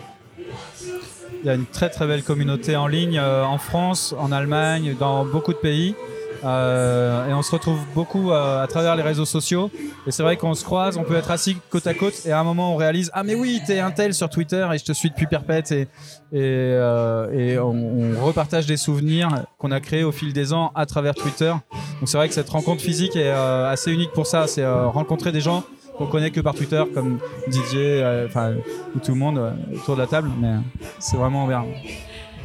Il 1.41 1.47
y 1.47 1.49
a 1.49 1.55
une 1.55 1.65
très 1.65 1.89
très 1.89 2.05
belle 2.05 2.23
communauté 2.23 2.75
en 2.75 2.87
ligne 2.87 3.17
euh, 3.17 3.43
en 3.43 3.57
France, 3.57 4.13
en 4.17 4.31
Allemagne, 4.31 4.95
dans 4.99 5.25
beaucoup 5.25 5.53
de 5.53 5.57
pays. 5.57 5.95
Euh, 6.43 7.29
et 7.29 7.33
on 7.33 7.41
se 7.41 7.51
retrouve 7.51 7.79
beaucoup 7.93 8.31
euh, 8.31 8.63
à 8.63 8.67
travers 8.67 8.95
les 8.95 9.03
réseaux 9.03 9.25
sociaux. 9.25 9.71
Et 10.07 10.11
c'est 10.11 10.23
vrai 10.23 10.37
qu'on 10.37 10.53
se 10.53 10.63
croise, 10.63 10.97
on 10.97 11.03
peut 11.03 11.15
être 11.15 11.31
assis 11.31 11.57
côte 11.69 11.87
à 11.87 11.93
côte 11.93 12.25
et 12.25 12.31
à 12.31 12.39
un 12.39 12.43
moment 12.43 12.73
on 12.73 12.77
réalise 12.77 13.11
Ah, 13.13 13.23
mais 13.23 13.35
oui, 13.35 13.61
t'es 13.65 13.79
un 13.79 13.91
tel 13.91 14.13
sur 14.13 14.29
Twitter 14.29 14.67
et 14.73 14.77
je 14.77 14.85
te 14.85 14.93
suis 14.93 15.09
depuis 15.09 15.27
perpète. 15.27 15.71
Et, 15.71 15.81
et, 15.81 15.87
euh, 16.33 17.31
et 17.31 17.59
on, 17.59 18.23
repartage 18.23 18.65
des 18.65 18.77
souvenirs 18.77 19.45
qu'on 19.57 19.71
a 19.71 19.79
créés 19.79 20.03
au 20.03 20.11
fil 20.11 20.33
des 20.33 20.53
ans 20.53 20.71
à 20.75 20.85
travers 20.85 21.15
Twitter. 21.15 21.53
Donc 21.71 22.07
c'est 22.07 22.17
vrai 22.17 22.27
que 22.27 22.33
cette 22.33 22.49
rencontre 22.49 22.81
physique 22.81 23.15
est 23.15 23.31
euh, 23.31 23.69
assez 23.69 23.91
unique 23.91 24.11
pour 24.11 24.27
ça. 24.27 24.47
C'est 24.47 24.63
euh, 24.63 24.87
rencontrer 24.87 25.31
des 25.31 25.41
gens 25.41 25.63
qu'on 25.97 26.07
connaît 26.07 26.31
que 26.31 26.39
par 26.39 26.53
Twitter, 26.53 26.83
comme 26.93 27.19
Didier, 27.47 28.01
euh, 28.01 28.27
enfin, 28.27 28.53
ou 28.95 28.99
tout 28.99 29.11
le 29.11 29.17
monde 29.17 29.53
autour 29.73 29.95
de 29.95 30.01
la 30.01 30.07
table. 30.07 30.29
Mais 30.39 30.55
c'est 30.99 31.17
vraiment 31.17 31.45
bien. 31.47 31.65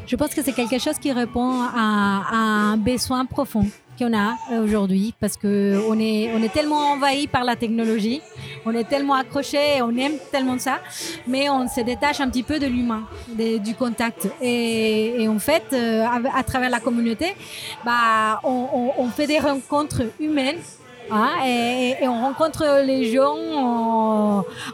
Je 0.06 0.16
pense 0.16 0.34
que 0.34 0.42
c'est 0.42 0.52
quelque 0.52 0.78
chose 0.78 0.98
qui 0.98 1.12
répond 1.12 1.62
à, 1.62 2.22
à 2.30 2.36
un 2.36 2.76
besoin 2.76 3.24
profond 3.24 3.66
qu'on 3.98 4.16
a 4.16 4.36
euh, 4.52 4.64
aujourd'hui 4.64 5.14
parce 5.20 5.36
que 5.36 5.80
on 5.88 5.98
est, 5.98 6.30
on 6.34 6.42
est 6.42 6.52
tellement 6.52 6.92
envahi 6.92 7.26
par 7.26 7.44
la 7.44 7.56
technologie, 7.56 8.20
on 8.64 8.74
est 8.74 8.84
tellement 8.84 9.14
accroché, 9.14 9.80
on 9.82 9.96
aime 9.96 10.14
tellement 10.30 10.58
ça, 10.58 10.80
mais 11.26 11.48
on 11.50 11.68
se 11.68 11.80
détache 11.80 12.20
un 12.20 12.28
petit 12.28 12.42
peu 12.42 12.58
de 12.58 12.66
l'humain, 12.66 13.04
du 13.28 13.74
contact. 13.74 14.28
Et, 14.40 15.26
en 15.28 15.38
fait, 15.38 15.64
euh, 15.72 16.04
à, 16.34 16.42
travers 16.42 16.70
la 16.70 16.80
communauté, 16.80 17.34
bah, 17.84 18.40
on, 18.44 19.08
fait 19.08 19.26
des 19.26 19.38
rencontres 19.38 20.02
humaines 20.20 20.58
hein, 21.10 21.30
et, 21.46 22.06
on 22.08 22.20
rencontre 22.20 22.82
les 22.84 23.12
gens 23.12 23.36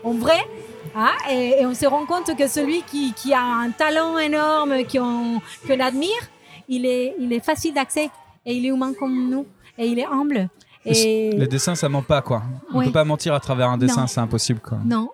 en, 0.05 0.13
vrai. 0.13 0.41
hein, 0.97 1.13
et, 1.31 1.65
on 1.67 1.75
se 1.75 1.87
rend 1.87 2.07
compte 2.07 2.37
que 2.37 2.49
celui 2.49 2.83
qui, 2.83 3.35
a 3.35 3.43
un 3.43 3.71
talent 3.71 4.19
énorme, 4.19 4.85
qu'on 4.91 5.41
qu'on 5.67 5.81
admire, 5.81 6.23
il 6.69 6.87
est, 6.87 7.15
il 7.19 7.33
est 7.33 7.45
facile 7.45 7.75
d'accès 7.75 8.11
et 8.47 8.55
il 8.55 8.65
est 8.67 8.69
humain 8.71 8.93
comme 8.99 9.29
nous 9.31 9.47
et 9.79 9.87
il 9.87 9.99
est 9.99 10.07
humble. 10.07 10.49
Et 10.85 11.31
Les 11.37 11.47
dessins, 11.47 11.75
ça 11.75 11.89
ment 11.89 12.03
pas, 12.03 12.23
quoi. 12.23 12.43
On 12.73 12.79
Oui. 12.79 12.87
peut 12.87 12.93
pas 12.93 13.05
mentir 13.05 13.35
à 13.35 13.41
travers 13.41 13.69
un 13.69 13.77
dessin, 13.79 14.07
c'est 14.07 14.21
impossible, 14.21 14.61
quoi. 14.61 14.79
non, 14.85 15.11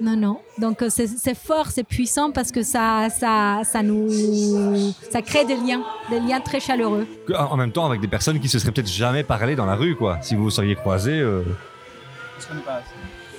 non, 0.00 0.16
non. 0.16 0.38
Donc 0.58 0.82
euh, 0.82 0.88
c'est 0.90 1.34
fort, 1.36 1.68
c'est 1.70 1.84
puissant 1.84 2.30
parce 2.32 2.50
que 2.50 2.62
ça, 2.62 3.08
ça, 3.10 3.60
ça 3.64 3.82
nous, 3.82 4.08
ça 5.10 5.20
crée 5.22 5.44
des 5.44 5.56
liens, 5.56 5.82
des 6.10 6.20
liens 6.20 6.40
très 6.40 6.58
chaleureux. 6.58 7.06
En 7.38 7.56
même 7.56 7.70
temps, 7.70 7.86
avec 7.86 8.00
des 8.00 8.08
personnes 8.08 8.40
qui 8.40 8.48
se 8.48 8.58
seraient 8.58 8.72
peut-être 8.72 8.88
jamais 8.90 9.22
parlé 9.24 9.54
dans 9.56 9.66
la 9.66 9.76
rue, 9.76 9.94
quoi. 9.94 10.18
Si 10.22 10.34
vous 10.34 10.44
vous 10.44 10.50
seriez 10.50 10.74
croisés. 10.74 11.20
euh, 11.20 11.42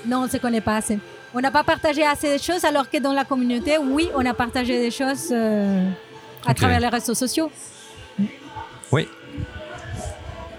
Non, 0.07 0.19
on 0.19 0.23
ne 0.23 0.29
se 0.29 0.37
connaît 0.37 0.61
pas 0.61 0.77
assez. 0.77 0.99
On 1.33 1.41
n'a 1.41 1.51
pas 1.51 1.63
partagé 1.63 2.05
assez 2.05 2.37
de 2.37 2.41
choses 2.41 2.63
alors 2.63 2.89
que 2.89 2.97
dans 2.99 3.11
la 3.13 3.25
communauté, 3.25 3.77
oui, 3.77 4.09
on 4.15 4.25
a 4.25 4.33
partagé 4.33 4.79
des 4.79 4.91
choses 4.91 5.29
euh, 5.31 5.83
à 6.45 6.53
travers 6.53 6.79
les 6.79 6.87
réseaux 6.87 7.13
sociaux. 7.15 7.49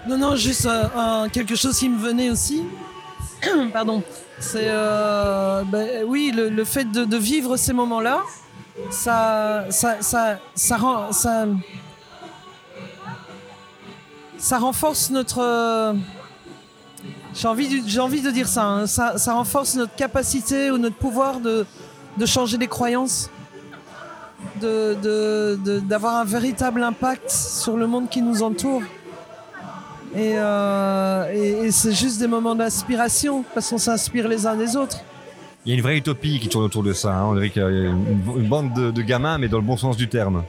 Non, 0.07 0.17
non, 0.17 0.35
juste 0.37 0.65
euh, 0.65 1.27
quelque 1.29 1.55
chose 1.55 1.77
qui 1.77 1.89
me 1.89 1.99
venait 1.99 2.29
aussi. 2.29 2.63
Pardon. 3.73 4.01
C'est. 4.39 4.67
euh, 4.67 5.63
ben, 5.65 6.05
oui, 6.07 6.31
le, 6.33 6.63
fait 6.63 6.85
de, 6.85 7.17
vivre 7.17 7.57
ces 7.57 7.73
moments-là, 7.73 8.21
ça, 8.89 9.65
ça, 9.69 9.97
ça, 10.01 10.39
ça. 10.55 11.09
Ça, 14.37 14.57
renforce 14.59 15.09
notre. 15.09 15.95
J'ai 17.33 17.47
envie, 17.47 17.83
j'ai 17.85 17.99
envie 17.99 18.21
de 18.21 18.31
dire 18.31 18.47
ça, 18.47 18.63
hein, 18.63 18.87
ça. 18.87 19.17
Ça 19.17 19.33
renforce 19.33 19.75
notre 19.75 19.95
capacité 19.95 20.71
ou 20.71 20.77
notre 20.77 20.95
pouvoir 20.95 21.39
de, 21.39 21.65
de 22.17 22.25
changer 22.25 22.57
des 22.57 22.67
croyances. 22.67 23.29
De- 24.61 24.95
de- 25.01 25.59
de- 25.65 25.79
d'avoir 25.79 26.15
un 26.17 26.25
véritable 26.25 26.83
impact 26.83 27.29
sur 27.29 27.77
le 27.77 27.87
monde 27.87 28.09
qui 28.09 28.21
nous 28.21 28.43
entoure. 28.43 28.81
Et, 30.15 30.33
euh, 30.37 31.31
et- 31.33 31.65
et 31.67 31.71
c'est 31.71 31.91
juste 31.93 32.19
des 32.19 32.27
moments 32.27 32.55
d'inspiration 32.55 33.43
parce 33.53 33.69
qu'on 33.69 33.77
s'inspire 33.77 34.27
les 34.27 34.45
uns 34.47 34.55
des 34.55 34.75
autres. 34.75 34.99
Il 35.65 35.69
y 35.69 35.71
a 35.73 35.75
une 35.75 35.83
vraie 35.83 35.97
utopie 35.97 36.39
qui 36.39 36.47
tourne 36.47 36.63
autour 36.63 36.81
de 36.83 36.93
ça. 36.93 37.13
hein. 37.13 37.25
On 37.25 37.33
dirait 37.33 37.49
qu'il 37.49 37.61
y 37.61 37.65
a 37.65 37.69
une, 37.69 38.05
une 38.37 38.47
bande 38.47 38.73
de, 38.73 38.89
de 38.91 39.01
gamins, 39.01 39.37
mais 39.37 39.49
dans 39.49 39.57
le 39.57 39.63
bon 39.65 39.75
sens 39.77 39.97
du 39.97 40.07
terme. 40.07 40.43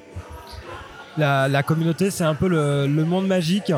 La, 1.17 1.49
la 1.49 1.65
communauté, 1.65 2.13
c'est 2.13 2.23
un 2.23 2.37
peu 2.37 2.47
le, 2.47 2.87
le 2.87 3.05
monde 3.05 3.27
magique. 3.27 3.73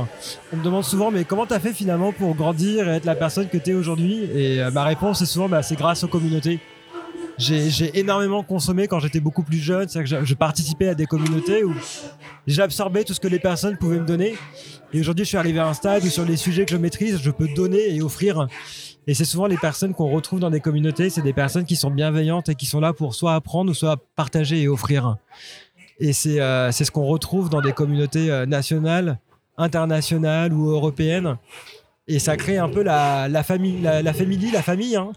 On 0.52 0.56
me 0.59 0.62
demande 0.62 0.85
souvent, 0.85 1.11
mais 1.11 1.24
comment 1.24 1.46
t'as 1.46 1.59
fait 1.59 1.72
finalement 1.72 2.12
pour 2.12 2.35
grandir 2.35 2.87
et 2.87 2.96
être 2.96 3.06
la 3.06 3.14
personne 3.14 3.48
que 3.48 3.56
t'es 3.56 3.72
aujourd'hui? 3.72 4.24
Et 4.35 4.61
euh, 4.61 4.70
ma 4.70 4.85
réponse 4.85 5.22
est 5.22 5.26
souvent, 5.26 5.48
bah, 5.48 5.62
c'est 5.62 5.76
grâce 5.76 6.04
aux 6.04 6.09
communautés. 6.09 6.61
J'ai 7.40 7.98
énormément 7.98 8.42
consommé 8.42 8.87
quand 8.87 9.00
j'étais 9.00 9.18
beaucoup 9.18 9.42
plus 9.42 9.59
jeune. 9.59 9.88
C'est-à-dire 9.88 10.20
que 10.20 10.26
je, 10.26 10.35
participais 10.35 10.88
à 10.88 10.94
des 10.94 11.07
communautés 11.07 11.64
où 11.64 11.74
j'absorbais 12.46 13.03
tout 13.05 13.14
ce 13.14 13.20
que 13.20 13.29
les 13.29 13.38
personnes 13.38 13.79
pouvaient 13.79 13.98
me 13.98 14.05
donner. 14.05 14.35
Et 14.92 15.00
aujourd'hui, 15.00 15.24
je 15.24 15.31
suis 15.31 15.38
arrivé 15.38 15.59
à 15.59 15.66
un 15.66 15.72
stade 15.72 16.05
où 16.05 16.09
sur 16.09 16.26
les 16.26 16.37
sujets 16.37 16.66
que 16.66 16.70
je 16.72 16.76
maîtrise, 16.76 17.18
je 17.22 17.31
peux 17.31 17.48
donner 17.48 17.94
et 17.94 18.03
offrir. 18.03 18.46
Et 19.07 19.14
c'est 19.14 19.24
souvent 19.24 19.46
les 19.46 19.57
personnes 19.57 19.94
qu'on 19.94 20.11
retrouve 20.11 20.38
dans 20.38 20.50
des 20.50 20.61
communautés, 20.61 21.09
c'est 21.09 21.22
des 21.22 21.33
personnes 21.33 21.64
qui 21.64 21.76
sont 21.76 21.90
bienveillantes 21.90 22.50
et 22.50 22.55
qui 22.55 22.66
sont 22.66 22.81
là 22.81 22.92
pour 22.92 23.14
soit 23.14 23.35
apprendre 23.35 23.70
ou 23.70 23.74
soit 23.74 23.96
partager 24.16 24.61
et 24.61 24.68
offrir. 24.68 25.16
Et 25.98 26.12
c'est 26.12 26.40
euh, 26.40 26.70
ce 26.72 26.90
qu'on 26.90 27.07
retrouve 27.07 27.48
dans 27.48 27.62
des 27.62 27.72
communautés 27.72 28.31
euh, 28.31 28.44
nationales, 28.44 29.18
internationales 29.57 30.53
ou 30.53 30.70
européennes. 30.70 31.38
Et 32.12 32.18
ça 32.18 32.37
crée 32.37 32.59
un 32.59 32.68
peu 32.68 32.83
la, 32.83 33.29
la 33.29 33.44
famille, 33.44 33.81
la, 33.81 34.03
la 34.03 34.12
famille, 34.12 34.51
la 34.53 34.62
famille. 34.62 34.96
hein. 34.96 35.12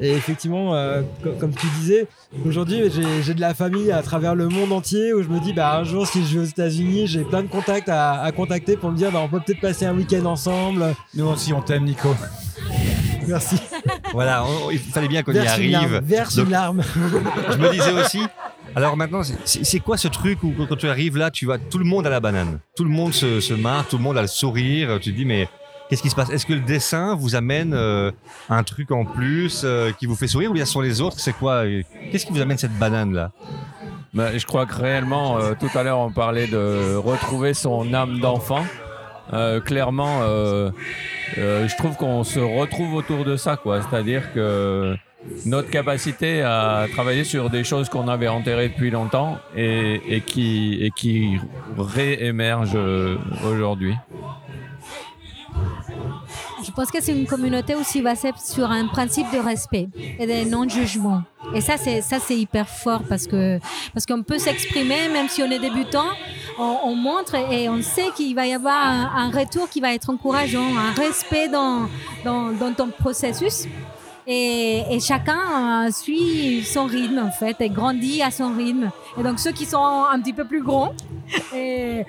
Et 0.00 0.10
effectivement, 0.12 0.74
euh, 0.74 1.02
co- 1.22 1.32
comme 1.38 1.54
tu 1.54 1.66
disais, 1.78 2.06
aujourd'hui 2.46 2.78
j'ai- 3.22 3.34
de 3.34 3.40
la 3.40 3.52
famille 3.52 3.92
à 3.92 4.00
travers 4.02 4.34
le 4.34 4.48
monde 4.48 4.72
entier 4.72 5.12
où 5.12 5.22
je 5.22 5.28
me 5.28 5.38
dis, 5.38 5.52
bah, 5.52 5.76
un 5.76 5.84
jour 5.84 6.06
si 6.06 6.24
je 6.24 6.38
vais 6.38 6.40
aux 6.46 6.48
États-Unis, 6.48 7.06
j'ai 7.08 7.24
plein 7.24 7.42
de 7.42 7.48
contacts 7.48 7.90
à, 7.90 8.22
à 8.22 8.32
contacter 8.32 8.76
pour 8.78 8.90
me 8.90 8.96
dire, 8.96 9.12
bah, 9.12 9.20
on 9.22 9.28
peut 9.28 9.40
peut-être 9.44 9.60
passer 9.60 9.84
un 9.84 9.94
week-end 9.94 10.24
ensemble. 10.24 10.94
Nous 11.14 11.26
aussi, 11.26 11.52
on 11.52 11.60
t'aime, 11.60 11.84
Nico. 11.84 12.08
Merci. 13.28 13.56
Voilà, 14.12 14.44
on- 14.44 14.70
il 14.70 14.78
fallait 14.78 15.08
bien 15.08 15.22
qu'on 15.22 15.32
y 15.32 15.38
une 15.38 15.46
arrive. 15.46 15.70
larme. 15.72 16.00
Verse 16.04 16.36
Donc, 16.36 16.46
une 16.46 16.52
larme. 16.52 16.82
je 17.52 17.56
me 17.58 17.70
disais 17.70 17.92
aussi. 17.92 18.20
Alors 18.74 18.96
maintenant, 18.96 19.20
c'est- 19.44 19.80
quoi 19.80 19.96
ce 19.96 20.08
truc 20.08 20.42
où 20.42 20.52
quand 20.68 20.76
tu 20.76 20.88
arrives 20.88 21.16
là, 21.16 21.30
tu 21.30 21.44
vois 21.44 21.58
tout 21.58 21.78
le 21.78 21.84
monde 21.84 22.06
à 22.06 22.10
la 22.10 22.20
banane, 22.20 22.58
tout 22.76 22.84
le 22.84 22.90
monde 22.90 23.12
se, 23.12 23.40
se 23.40 23.54
marre, 23.54 23.86
tout 23.86 23.96
le 23.98 24.02
monde 24.02 24.16
a 24.18 24.22
le 24.22 24.26
sourire. 24.28 24.98
Tu 25.00 25.12
te 25.12 25.16
dis 25.16 25.24
mais 25.24 25.48
qu'est-ce 25.88 26.02
qui 26.02 26.10
se 26.10 26.14
passe? 26.14 26.30
Est-ce 26.30 26.46
que 26.46 26.52
le 26.52 26.60
dessin 26.60 27.14
vous 27.14 27.34
amène 27.34 27.74
euh, 27.74 28.10
un 28.48 28.62
truc 28.62 28.90
en 28.90 29.04
plus 29.04 29.62
euh, 29.64 29.92
qui 29.92 30.06
vous 30.06 30.16
fait 30.16 30.28
sourire 30.28 30.50
ou 30.50 30.54
bien 30.54 30.64
ce 30.64 30.72
sont 30.72 30.80
les 30.80 31.00
autres? 31.00 31.18
C'est 31.18 31.32
quoi 31.32 31.64
euh, 31.64 31.82
Qu'est-ce 32.10 32.26
qui 32.26 32.32
vous 32.32 32.40
amène 32.40 32.58
cette 32.58 32.76
banane 32.78 33.12
là 33.12 33.30
Bah, 34.12 34.36
je 34.36 34.44
crois 34.46 34.66
que 34.66 34.74
réellement, 34.74 35.38
tout 35.58 35.70
à 35.74 35.82
l'heure, 35.82 35.98
on 35.98 36.10
parlait 36.10 36.46
de 36.46 36.96
retrouver 36.96 37.54
son 37.54 37.92
âme 37.92 38.20
d'enfant. 38.20 38.64
Clairement, 39.64 40.20
je 41.36 41.76
trouve 41.76 41.96
qu'on 41.96 42.24
se 42.24 42.38
retrouve 42.38 42.94
autour 42.94 43.24
de 43.24 43.36
ça, 43.36 43.56
quoi. 43.56 43.80
C'est-à-dire 43.82 44.32
que 44.32 44.96
notre 45.46 45.70
capacité 45.70 46.42
à 46.42 46.86
travailler 46.92 47.24
sur 47.24 47.48
des 47.50 47.64
choses 47.64 47.88
qu'on 47.88 48.06
avait 48.08 48.28
enterrées 48.28 48.68
depuis 48.68 48.90
longtemps 48.90 49.38
et, 49.56 50.22
qui, 50.26 51.40
réémergent 51.76 52.78
aujourd'hui. 53.44 53.94
Je 56.74 56.80
pense 56.80 56.90
que 56.90 57.00
c'est 57.00 57.12
une 57.12 57.28
communauté 57.28 57.76
aussi 57.76 58.02
basée 58.02 58.32
sur 58.44 58.68
un 58.68 58.88
principe 58.88 59.30
de 59.32 59.38
respect 59.38 59.88
et 60.18 60.26
de 60.26 60.50
non-jugement. 60.50 61.22
Et 61.54 61.60
ça, 61.60 61.76
c'est 61.76 62.00
ça, 62.00 62.18
c'est 62.18 62.36
hyper 62.36 62.68
fort 62.68 63.02
parce 63.08 63.28
que 63.28 63.60
parce 63.92 64.04
qu'on 64.06 64.24
peut 64.24 64.38
s'exprimer 64.38 65.08
même 65.08 65.28
si 65.28 65.40
on 65.44 65.50
est 65.52 65.60
débutant. 65.60 66.08
On, 66.58 66.78
on 66.82 66.96
montre 66.96 67.36
et 67.36 67.68
on 67.68 67.80
sait 67.80 68.10
qu'il 68.16 68.34
va 68.34 68.48
y 68.48 68.54
avoir 68.54 68.76
un, 69.16 69.30
retour 69.30 69.68
qui 69.68 69.80
va 69.80 69.94
être 69.94 70.10
encourageant, 70.10 70.66
un 70.76 71.00
respect 71.00 71.46
dans 71.46 71.88
dans, 72.24 72.50
dans 72.50 72.72
ton 72.72 72.88
processus. 72.88 73.68
Et, 74.26 74.82
et 74.90 74.98
chacun 74.98 75.86
euh, 75.86 75.92
suit 75.92 76.64
son 76.64 76.86
rythme 76.86 77.20
en 77.20 77.30
fait 77.30 77.60
et 77.60 77.68
grandit 77.68 78.20
à 78.20 78.32
son 78.32 78.52
rythme. 78.52 78.90
Et 79.16 79.22
donc 79.22 79.38
ceux 79.38 79.52
qui 79.52 79.64
sont 79.64 79.78
un 80.10 80.18
petit 80.18 80.32
peu 80.32 80.44
plus 80.44 80.62
grands 80.62 80.92
euh, 81.54 82.02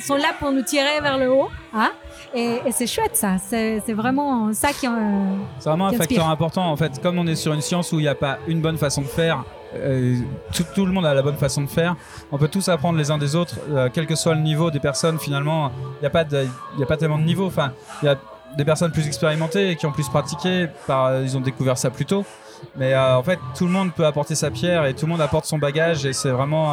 sont 0.00 0.16
là 0.16 0.32
pour 0.38 0.52
nous 0.52 0.62
tirer 0.62 1.02
vers 1.02 1.18
le 1.18 1.30
haut. 1.30 1.50
Hein 1.74 1.90
et, 2.36 2.60
et 2.66 2.72
c'est 2.72 2.86
chouette 2.86 3.16
ça. 3.16 3.36
C'est 3.38 3.80
vraiment 3.92 4.52
ça 4.52 4.72
qui. 4.72 4.86
euh, 4.86 4.90
C'est 5.58 5.68
vraiment 5.68 5.88
un 5.88 5.92
facteur 5.92 6.28
important 6.28 6.70
en 6.70 6.76
fait. 6.76 7.00
Comme 7.02 7.18
on 7.18 7.26
est 7.26 7.34
sur 7.36 7.52
une 7.52 7.60
science 7.62 7.92
où 7.92 7.98
il 7.98 8.02
n'y 8.02 8.08
a 8.08 8.14
pas 8.14 8.38
une 8.46 8.60
bonne 8.60 8.76
façon 8.78 9.02
de 9.02 9.06
faire, 9.06 9.44
euh, 9.74 10.16
tout, 10.54 10.64
tout 10.74 10.86
le 10.86 10.92
monde 10.92 11.06
a 11.06 11.14
la 11.14 11.22
bonne 11.22 11.36
façon 11.36 11.62
de 11.62 11.66
faire. 11.68 11.96
On 12.30 12.38
peut 12.38 12.48
tous 12.48 12.68
apprendre 12.68 12.98
les 12.98 13.10
uns 13.10 13.18
des 13.18 13.34
autres, 13.36 13.56
euh, 13.70 13.88
quel 13.92 14.06
que 14.06 14.14
soit 14.14 14.34
le 14.34 14.40
niveau 14.42 14.70
des 14.70 14.80
personnes. 14.80 15.18
Finalement, 15.18 15.70
il 15.98 16.02
n'y 16.02 16.06
a 16.06 16.10
pas 16.10 16.24
de, 16.24 16.46
il 16.74 16.80
y 16.80 16.82
a 16.82 16.86
pas 16.86 16.96
tellement 16.96 17.18
de 17.18 17.24
niveau. 17.24 17.46
Enfin, 17.46 17.72
il 18.02 18.06
y 18.06 18.08
a 18.08 18.16
des 18.56 18.64
personnes 18.64 18.92
plus 18.92 19.06
expérimentées 19.06 19.70
et 19.70 19.76
qui 19.76 19.86
ont 19.86 19.92
plus 19.92 20.08
pratiqué, 20.08 20.68
par, 20.86 21.06
euh, 21.06 21.22
ils 21.22 21.36
ont 21.36 21.40
découvert 21.40 21.76
ça 21.76 21.90
plus 21.90 22.06
tôt. 22.06 22.24
Mais 22.76 22.94
euh, 22.94 23.16
en 23.16 23.22
fait, 23.22 23.38
tout 23.56 23.66
le 23.66 23.72
monde 23.72 23.92
peut 23.92 24.06
apporter 24.06 24.34
sa 24.34 24.50
pierre 24.50 24.86
et 24.86 24.94
tout 24.94 25.04
le 25.06 25.12
monde 25.12 25.20
apporte 25.20 25.44
son 25.44 25.58
bagage 25.58 26.06
et 26.06 26.12
c'est 26.14 26.30
vraiment, 26.30 26.72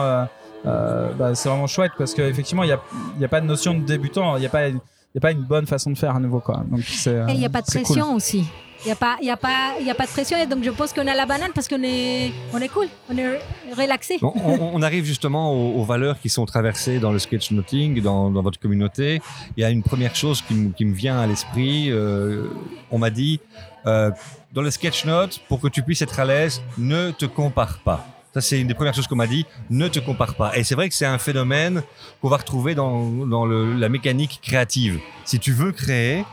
bah, 0.63 1.35
c'est 1.35 1.49
vraiment 1.49 1.67
chouette 1.67 1.91
parce 1.97 2.13
qu'effectivement, 2.13 2.63
il 2.63 2.67
n'y 2.67 3.23
a, 3.23 3.25
a 3.25 3.27
pas 3.27 3.41
de 3.41 3.45
notion 3.47 3.73
de 3.73 3.81
débutant. 3.81 4.37
Il 4.37 4.39
n'y 4.39 4.45
a 4.45 4.49
pas, 4.49 4.67
il 5.13 5.17
y 5.17 5.19
a 5.19 5.21
pas 5.21 5.31
une 5.31 5.43
bonne 5.43 5.67
façon 5.67 5.91
de 5.91 5.97
faire 5.97 6.15
à 6.15 6.19
nouveau 6.19 6.39
quoi. 6.39 6.63
Donc. 6.69 6.79
Et 6.81 7.33
il 7.33 7.37
n'y 7.39 7.45
a 7.45 7.49
pas 7.49 7.61
de 7.61 7.67
cool. 7.67 7.81
pression 7.83 8.15
aussi. 8.15 8.45
Il 8.85 8.87
n'y 8.87 8.91
a, 8.91 8.95
pas- 8.97 9.15
y 9.21 9.29
a, 9.29 9.37
pas- 9.37 9.75
il 9.79 9.85
y 9.85 9.89
a 9.91 9.95
pas 9.95 10.05
de 10.05 10.09
pression. 10.11 10.37
Et 10.37 10.45
donc, 10.45 10.61
je 10.61 10.69
pense 10.69 10.91
qu'on 10.91 11.07
a 11.07 11.13
la 11.15 11.25
banane 11.25 11.51
parce 11.55 11.69
qu'on 11.69 11.81
est, 11.83 12.33
on 12.51 12.57
est 12.57 12.67
cool, 12.67 12.87
on 13.09 13.17
est 13.17 13.39
relaxé. 13.77 14.17
Bon, 14.19 14.33
on, 14.35 14.71
on 14.73 14.81
arrive 14.81 15.05
justement 15.05 15.53
aux, 15.53 15.79
aux 15.79 15.85
valeurs 15.85 16.19
qui 16.19 16.27
sont 16.27 16.45
traversées 16.45 16.99
dans 16.99 17.13
le 17.13 17.19
sketchnoting, 17.19 18.01
dans, 18.01 18.29
dans 18.29 18.41
votre 18.41 18.59
communauté. 18.59 19.21
Il 19.55 19.61
y 19.61 19.63
a 19.63 19.69
une 19.69 19.83
première 19.83 20.15
chose 20.15 20.41
qui, 20.41 20.53
me- 20.55 20.71
qui 20.71 20.83
me 20.83 20.93
vient 20.93 21.17
à 21.17 21.27
l'esprit. 21.27 21.91
euh, 21.91 22.49
on 22.91 22.97
m'a 22.97 23.09
dit, 23.09 23.39
euh, 23.85 24.11
dans 24.51 24.61
le 24.61 24.69
sketchnote, 24.71 25.39
pour 25.47 25.61
que 25.61 25.69
tu 25.69 25.81
puisses 25.81 26.01
être 26.01 26.19
à 26.19 26.25
l'aise, 26.25 26.61
ne 26.77 27.11
te 27.11 27.25
compare 27.25 27.77
pas. 27.85 28.05
Ça, 28.33 28.41
c'est 28.41 28.59
une 28.59 28.67
des 28.67 28.73
premières 28.73 28.93
choses 28.95 29.05
qu'on 29.07 29.15
m'a 29.15 29.27
dit. 29.27 29.45
Ne 29.69 29.87
te 29.87 29.99
compare 29.99 30.33
pas. 30.35 30.57
Et 30.57 30.63
c'est 30.63 30.73
vrai 30.75 30.89
que 30.89 30.95
c'est 30.95 31.05
un 31.05 31.19
phénomène 31.19 31.83
qu'on 32.21 32.29
va 32.29 32.37
retrouver 32.37 32.73
dans, 32.73 33.09
dans 33.27 33.45
le- 33.45 33.73
la 33.75 33.89
mécanique 33.89 34.39
créative. 34.41 34.99
Si 35.23 35.39
tu 35.39 35.51
veux 35.51 35.71
créer, 35.71 36.25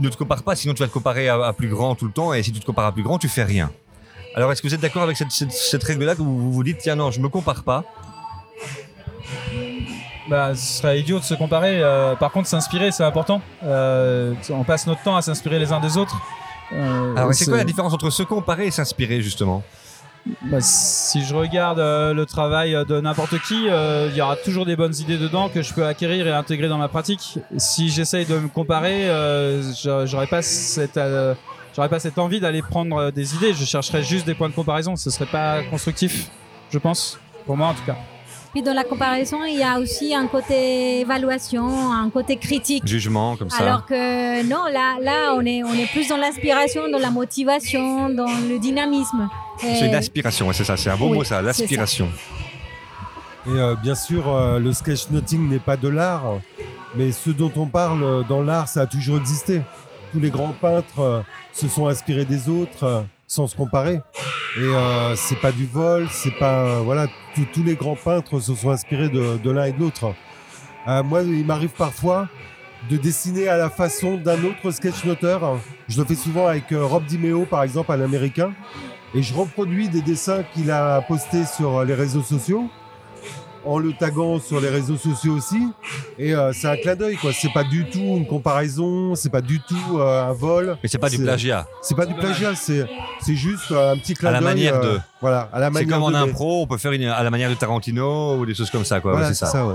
ne 0.00 0.08
te 0.08 0.16
compare 0.16 0.42
pas, 0.42 0.56
sinon 0.56 0.72
tu 0.72 0.80
vas 0.80 0.88
te 0.88 0.92
comparer 0.92 1.28
à, 1.28 1.34
à 1.44 1.52
plus 1.52 1.68
grand 1.68 1.94
tout 1.94 2.06
le 2.06 2.12
temps. 2.12 2.32
Et 2.32 2.42
si 2.42 2.52
tu 2.52 2.60
te 2.60 2.64
compares 2.64 2.86
à 2.86 2.92
plus 2.92 3.02
grand, 3.02 3.18
tu 3.18 3.28
fais 3.28 3.44
rien. 3.44 3.70
Alors, 4.34 4.50
est-ce 4.52 4.62
que 4.62 4.68
vous 4.68 4.74
êtes 4.74 4.80
d'accord 4.80 5.02
avec 5.02 5.16
cette, 5.18 5.30
cette- 5.32 5.52
cette 5.52 5.82
règle-là 5.84 6.14
que 6.14 6.22
vous 6.22 6.38
vous 6.38 6.52
vous 6.52 6.64
dites, 6.64 6.78
tiens, 6.78 6.96
non, 6.96 7.10
je 7.10 7.20
me 7.20 7.28
compare 7.28 7.64
pas? 7.64 7.84
Bah, 10.28 10.54
ce 10.54 10.78
serait 10.78 11.00
idiot 11.00 11.18
de 11.18 11.24
se 11.24 11.34
comparer. 11.34 11.80
euh, 11.82 12.14
par 12.14 12.30
contre, 12.30 12.48
s'inspirer, 12.48 12.92
c'est 12.92 13.02
important. 13.04 13.42
Euh, 13.64 14.32
on 14.50 14.62
passe 14.64 14.86
notre 14.86 15.02
temps 15.02 15.16
à 15.16 15.22
s'inspirer 15.22 15.58
les 15.58 15.72
uns 15.72 15.80
des 15.80 15.96
autres. 15.96 16.16
Euh, 16.72 17.14
Alors, 17.16 17.34
c'est 17.34 17.46
quoi 17.46 17.56
la 17.56 17.64
différence 17.64 17.92
entre 17.92 18.10
se 18.10 18.22
comparer 18.22 18.66
et 18.66 18.70
s'inspirer, 18.70 19.20
justement? 19.22 19.64
Bah, 20.42 20.58
Si 20.60 21.24
je 21.24 21.34
regarde 21.34 21.78
euh, 21.78 22.12
le 22.14 22.26
travail 22.26 22.76
de 22.88 23.00
n'importe 23.00 23.38
qui, 23.42 23.68
euh, 23.68 24.08
il 24.10 24.16
y 24.16 24.20
aura 24.20 24.36
toujours 24.36 24.66
des 24.66 24.76
bonnes 24.76 24.94
idées 24.94 25.18
dedans 25.18 25.48
que 25.48 25.62
je 25.62 25.72
peux 25.74 25.86
acquérir 25.86 26.26
et 26.26 26.32
intégrer 26.32 26.68
dans 26.68 26.78
ma 26.78 26.88
pratique. 26.88 27.38
Si 27.56 27.88
j'essaye 27.88 28.26
de 28.26 28.38
me 28.38 28.48
comparer, 28.48 29.08
euh, 29.10 29.62
j'a- 29.74 30.06
j'aurais 30.06 30.26
pas 30.26 30.42
cette, 30.42 30.96
euh, 30.96 31.34
envie 32.16 32.40
d'aller 32.40 32.62
prendre 32.62 32.96
euh, 32.96 33.10
des 33.10 33.34
idées. 33.34 33.54
Je 33.54 33.64
chercherais 33.64 34.02
juste 34.02 34.26
des 34.26 34.34
points 34.34 34.48
de 34.50 34.54
comparaison. 34.54 34.96
Ce 34.96 35.10
serait 35.10 35.26
pas 35.30 35.62
constructif, 35.64 36.28
je 36.70 36.78
pense. 36.78 37.18
Pour 37.46 37.56
moi, 37.56 37.68
en 37.68 37.74
tout 37.74 37.84
cas. 37.86 37.96
Puis 38.52 38.62
dans 38.62 38.74
la 38.74 38.82
comparaison, 38.84 39.44
il 39.44 39.58
y 39.58 39.62
a 39.62 39.78
aussi 39.78 40.12
un 40.14 40.26
côté 40.26 41.00
évaluation, 41.00 41.92
un 41.92 42.10
côté 42.10 42.36
critique. 42.36 42.84
Jugement, 42.86 43.36
comme 43.36 43.48
ça. 43.50 43.62
Alors 43.62 43.86
que 43.86 44.42
non, 44.42 44.64
là, 44.72 44.96
là 45.00 45.34
on, 45.36 45.44
est, 45.46 45.62
on 45.62 45.72
est 45.72 45.90
plus 45.92 46.08
dans 46.08 46.16
l'inspiration, 46.16 46.90
dans 46.90 46.98
la 46.98 47.10
motivation, 47.10 48.08
dans 48.08 48.26
le 48.48 48.58
dynamisme. 48.58 49.28
C'est 49.58 49.86
une 49.86 49.94
aspiration, 49.94 50.48
ouais, 50.48 50.54
c'est 50.54 50.64
ça, 50.64 50.76
c'est 50.76 50.90
un 50.90 50.96
beau 50.96 51.08
Oui, 51.08 51.18
mot, 51.18 51.24
ça, 51.24 51.40
l'aspiration. 51.42 52.08
Et 53.46 53.50
euh, 53.50 53.74
bien 53.76 53.94
sûr, 53.94 54.28
euh, 54.28 54.58
le 54.58 54.72
sketchnoting 54.72 55.48
n'est 55.48 55.58
pas 55.60 55.76
de 55.76 55.88
l'art, 55.88 56.40
mais 56.94 57.12
ce 57.12 57.30
dont 57.30 57.52
on 57.56 57.66
parle 57.66 58.02
euh, 58.02 58.22
dans 58.28 58.42
l'art, 58.42 58.68
ça 58.68 58.82
a 58.82 58.86
toujours 58.86 59.16
existé. 59.18 59.62
Tous 60.12 60.20
les 60.20 60.30
grands 60.30 60.54
peintres 60.60 60.98
euh, 60.98 61.20
se 61.52 61.68
sont 61.68 61.86
inspirés 61.86 62.24
des 62.24 62.48
autres 62.48 62.84
euh, 62.84 63.02
sans 63.30 63.46
se 63.46 63.54
comparer. 63.56 64.00
Et 64.58 64.60
euh, 64.60 65.14
c'est 65.14 65.40
pas 65.40 65.52
du 65.52 65.64
vol, 65.64 66.08
c'est 66.10 66.36
pas 66.36 66.64
euh, 66.64 66.80
voilà, 66.84 67.06
tous- 67.54 67.62
les 67.62 67.76
grands 67.76 67.94
peintres 67.94 68.40
se 68.40 68.54
sont 68.56 68.70
inspirés 68.70 69.08
de, 69.08 69.38
de 69.38 69.50
l'un 69.52 69.64
et 69.66 69.72
de 69.72 69.78
l'autre. 69.78 70.12
Euh, 70.88 71.02
moi, 71.04 71.22
il 71.22 71.46
m'arrive 71.46 71.70
parfois 71.70 72.28
de 72.90 72.96
dessiner 72.96 73.46
à 73.48 73.56
la 73.56 73.70
façon 73.70 74.16
d'un 74.16 74.42
autre 74.42 74.72
sketchnoteur. 74.72 75.60
Je 75.86 76.00
le 76.00 76.04
fais 76.06 76.16
souvent 76.16 76.48
avec 76.48 76.72
euh, 76.72 76.84
Rob 76.84 77.04
Dimeo, 77.04 77.44
par 77.44 77.62
exemple, 77.62 77.92
un 77.92 78.00
américain. 78.00 78.52
Et 79.14 79.22
je 79.22 79.32
reproduis 79.32 79.88
des 79.88 80.02
dessins 80.02 80.42
qu'il 80.52 80.70
a 80.72 81.00
postés 81.02 81.44
sur 81.44 81.84
les 81.84 81.94
réseaux 81.94 82.22
sociaux 82.22 82.68
en 83.64 83.78
le 83.78 83.92
taguant 83.92 84.38
sur 84.40 84.60
les 84.60 84.68
réseaux 84.68 84.96
sociaux 84.96 85.34
aussi. 85.34 85.60
Et 86.18 86.34
euh, 86.34 86.52
c'est 86.52 86.68
un 86.68 86.76
clin 86.76 86.94
d'œil, 86.96 87.16
quoi. 87.16 87.32
C'est 87.32 87.52
pas 87.52 87.64
du 87.64 87.84
tout 87.90 87.98
une 87.98 88.26
comparaison, 88.26 89.14
c'est 89.14 89.28
pas 89.30 89.40
du 89.42 89.60
tout 89.60 89.98
euh, 89.98 90.28
un 90.28 90.32
vol. 90.32 90.76
Mais 90.82 90.88
c'est 90.88 90.98
pas 90.98 91.10
du 91.10 91.16
C'est- 91.16 91.22
plagiat. 91.22 91.66
C'est 91.82 91.94
pas 91.94 92.06
du 92.06 92.14
plagiat, 92.14 92.54
c'est 92.54 92.86
c'est 93.20 93.34
juste 93.36 93.70
euh, 93.70 93.92
un 93.92 93.96
petit 93.98 94.14
clin 94.14 94.30
À 94.30 94.32
d'œil. 94.32 94.40
la 94.42 94.46
manière 94.48 94.80
de. 94.80 94.98
Voilà, 95.20 95.48
à 95.52 95.58
la 95.60 95.66
C'est 95.66 95.72
manière 95.72 95.94
comme 95.98 96.02
en 96.04 96.10
mais- 96.10 96.16
impro, 96.30 96.62
on 96.62 96.66
peut 96.66 96.78
faire 96.78 96.92
une, 96.92 97.04
à 97.04 97.22
la 97.22 97.30
manière 97.30 97.50
de 97.50 97.54
Tarantino 97.54 98.36
ou 98.38 98.46
des 98.46 98.54
choses 98.54 98.70
comme 98.70 98.84
ça, 98.84 99.00
quoi. 99.00 99.12
Voilà, 99.12 99.26
ouais, 99.28 99.34
c'est 99.34 99.40
c'est 99.40 99.46
ça. 99.46 99.52
ça, 99.52 99.66
ouais. 99.66 99.74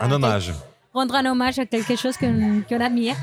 Un 0.00 0.10
hommage. 0.10 0.52
rendre 0.92 1.14
un 1.14 1.26
hommage 1.26 1.58
à 1.60 1.66
quelque 1.66 1.96
chose 1.96 2.16
qu'on 2.16 2.62
qu'on 2.68 2.80
admire. 2.80 3.14